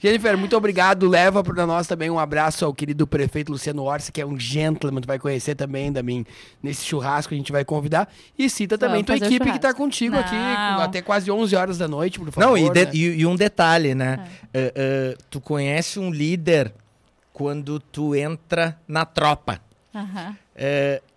[0.00, 1.08] Jennifer, muito obrigado.
[1.08, 5.00] Leva para nós também um abraço ao querido prefeito Luciano Orsi, que é um gentleman,
[5.00, 6.24] tu vai conhecer também, Damin,
[6.62, 8.08] nesse churrasco a gente vai convidar.
[8.38, 10.20] E cita também tua equipe que está contigo Não.
[10.20, 10.36] aqui,
[10.82, 12.46] até quase 11 horas da noite, por favor.
[12.46, 12.90] Não, e, de, né?
[12.94, 14.28] e, e um detalhe, né?
[14.54, 14.60] É.
[14.60, 16.72] Uh, uh, tu conhece um líder
[17.32, 19.60] quando tu entra na tropa.
[19.92, 20.30] Uhum.
[20.30, 21.07] Uh,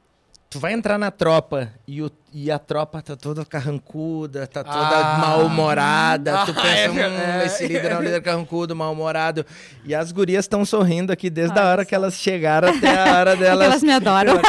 [0.52, 4.98] tu vai entrar na tropa e, o, e a tropa tá toda carrancuda, tá toda
[4.98, 6.46] ah, mal-humorada.
[6.46, 9.46] tu pensa, é, hum, é, esse líder é um líder carrancudo, mal-humorado.
[9.86, 11.68] E as gurias estão sorrindo aqui desde Nossa.
[11.68, 13.66] a hora que elas chegaram até a hora delas.
[13.66, 14.40] elas me adoram.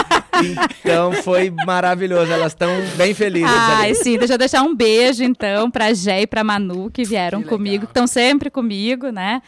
[0.81, 3.49] Então foi maravilhoso, elas estão bem felizes.
[3.49, 3.95] Ai, ali.
[3.95, 7.49] sim, deixa eu deixar um beijo então pra Jé e pra Manu que vieram que
[7.49, 9.41] comigo, que estão sempre comigo, né?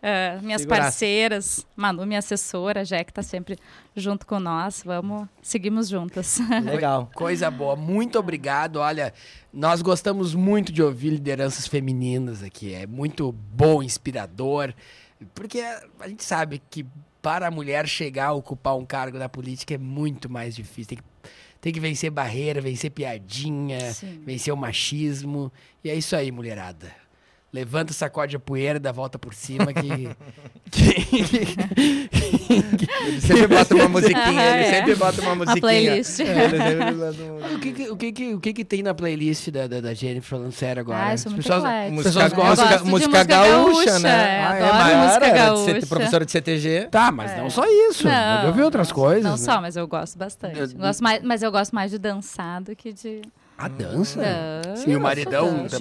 [0.00, 3.58] Uh, minhas parceiras, Manu, minha assessora, Jack está sempre
[3.94, 4.82] junto com nós.
[4.82, 6.38] Vamos, seguimos juntas.
[6.64, 7.10] Legal.
[7.14, 7.76] Coisa boa.
[7.76, 8.76] Muito obrigado.
[8.76, 9.12] Olha,
[9.52, 12.72] nós gostamos muito de ouvir lideranças femininas aqui.
[12.72, 14.72] É muito bom, inspirador.
[15.34, 16.86] Porque a gente sabe que
[17.20, 20.86] para a mulher chegar a ocupar um cargo da política é muito mais difícil.
[20.86, 21.04] Tem que,
[21.60, 24.22] tem que vencer barreira, vencer piadinha, Sim.
[24.24, 25.52] vencer o machismo.
[25.84, 26.99] E é isso aí, mulherada
[27.52, 30.08] Levanta, sacode a poeira, dá a volta por cima que...
[33.06, 34.70] Ele sempre bota uma musiquinha, Ah, ele é.
[34.70, 35.60] sempre bota uma A musiquinha.
[35.60, 36.20] playlist.
[36.20, 39.80] É, o, que, que- o, que, que- o que que tem na playlist da, da,
[39.80, 41.06] da Jennifer falando sério agora?
[41.06, 41.90] Ah, eu sou As muito pessoas-.
[41.90, 44.10] Música, pessoas Eu gostam- gosto de música, música gaúcha, gaúcha, né?
[44.10, 45.86] é, Ah, adoro mas música gaúcha.
[45.88, 46.88] Professora de CTG.
[46.90, 48.06] Tá, mas não só isso.
[48.06, 49.24] Não, eu ouvi outras coisas.
[49.24, 49.36] Não né?
[49.38, 50.58] só, mas eu gosto bastante.
[50.58, 53.22] Eu- Gosto mais, mas eu gosto mais de dançar do que de.
[53.58, 54.20] A dança?
[54.20, 55.78] Dança, E o maridão dança.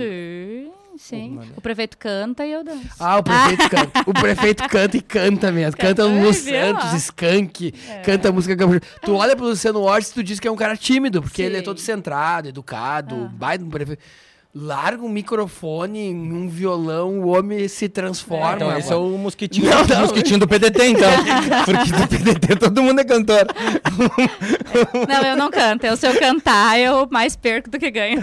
[1.00, 1.52] Sim, sim.
[1.56, 2.90] O prefeito canta e eu danço.
[3.00, 4.04] Ah, o prefeito canta.
[4.06, 5.78] O prefeito canta e canta mesmo.
[5.78, 6.34] Canta o Lu Ai, viu?
[6.34, 7.74] Santos, Skank,
[8.04, 8.56] canta música.
[9.02, 11.56] Tu olha pro Luciano Ortiz e tu diz que é um cara tímido, porque ele
[11.56, 11.66] é Sim.
[11.66, 14.02] todo centrado, educado, baita um prefeito.
[14.54, 18.56] Larga um microfone, um violão, o homem se transforma.
[18.56, 20.00] Então, esse é o mosquitinho, Não, não.
[20.02, 21.10] mosquitinho do PDT, então.
[21.66, 23.46] Porque do PDT todo mundo é cantor.
[25.08, 25.86] Não, eu não canto.
[25.86, 28.22] Eu, se eu cantar, eu mais perco do que ganho.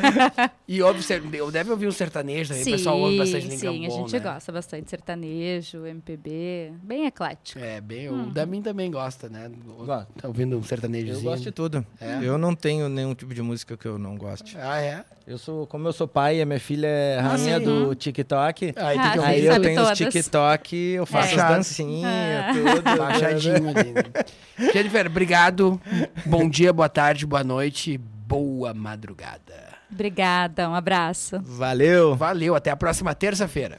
[0.67, 1.21] E óbvio, você
[1.53, 2.63] deve ouvir um sertanejo também.
[2.75, 4.19] o pessoal ouve bastante sim, a gente né?
[4.19, 7.59] gosta bastante de sertanejo, MPB, bem eclético.
[7.61, 8.25] É, bem, Hum.
[8.25, 9.51] o Damin também gosta, né?
[9.65, 10.09] Gosto.
[10.21, 11.23] Tá ouvindo um Eu sertanejozinho.
[11.31, 11.87] gosto de tudo.
[12.01, 12.19] É?
[12.23, 14.57] Eu não tenho nenhum tipo de música que eu não goste.
[14.61, 15.05] Ah, é?
[15.27, 17.65] Eu sou, como eu sou pai e a minha filha é rainha sim.
[17.67, 18.73] do TikTok.
[18.75, 19.99] Aí tem Ah, que Aí eu tenho os.
[19.99, 21.51] TikTok, eu faço Baixado.
[21.51, 22.53] as dancinhas, Ah.
[22.55, 22.97] tudo.
[22.99, 23.93] baixadinho ali.
[23.93, 24.03] né?
[24.73, 25.79] Jennifer, obrigado.
[26.25, 29.67] Bom dia, boa tarde, boa noite, boa madrugada.
[29.93, 31.39] Obrigada, um abraço.
[31.43, 32.15] Valeu.
[32.17, 33.79] Valeu, até a próxima terça-feira.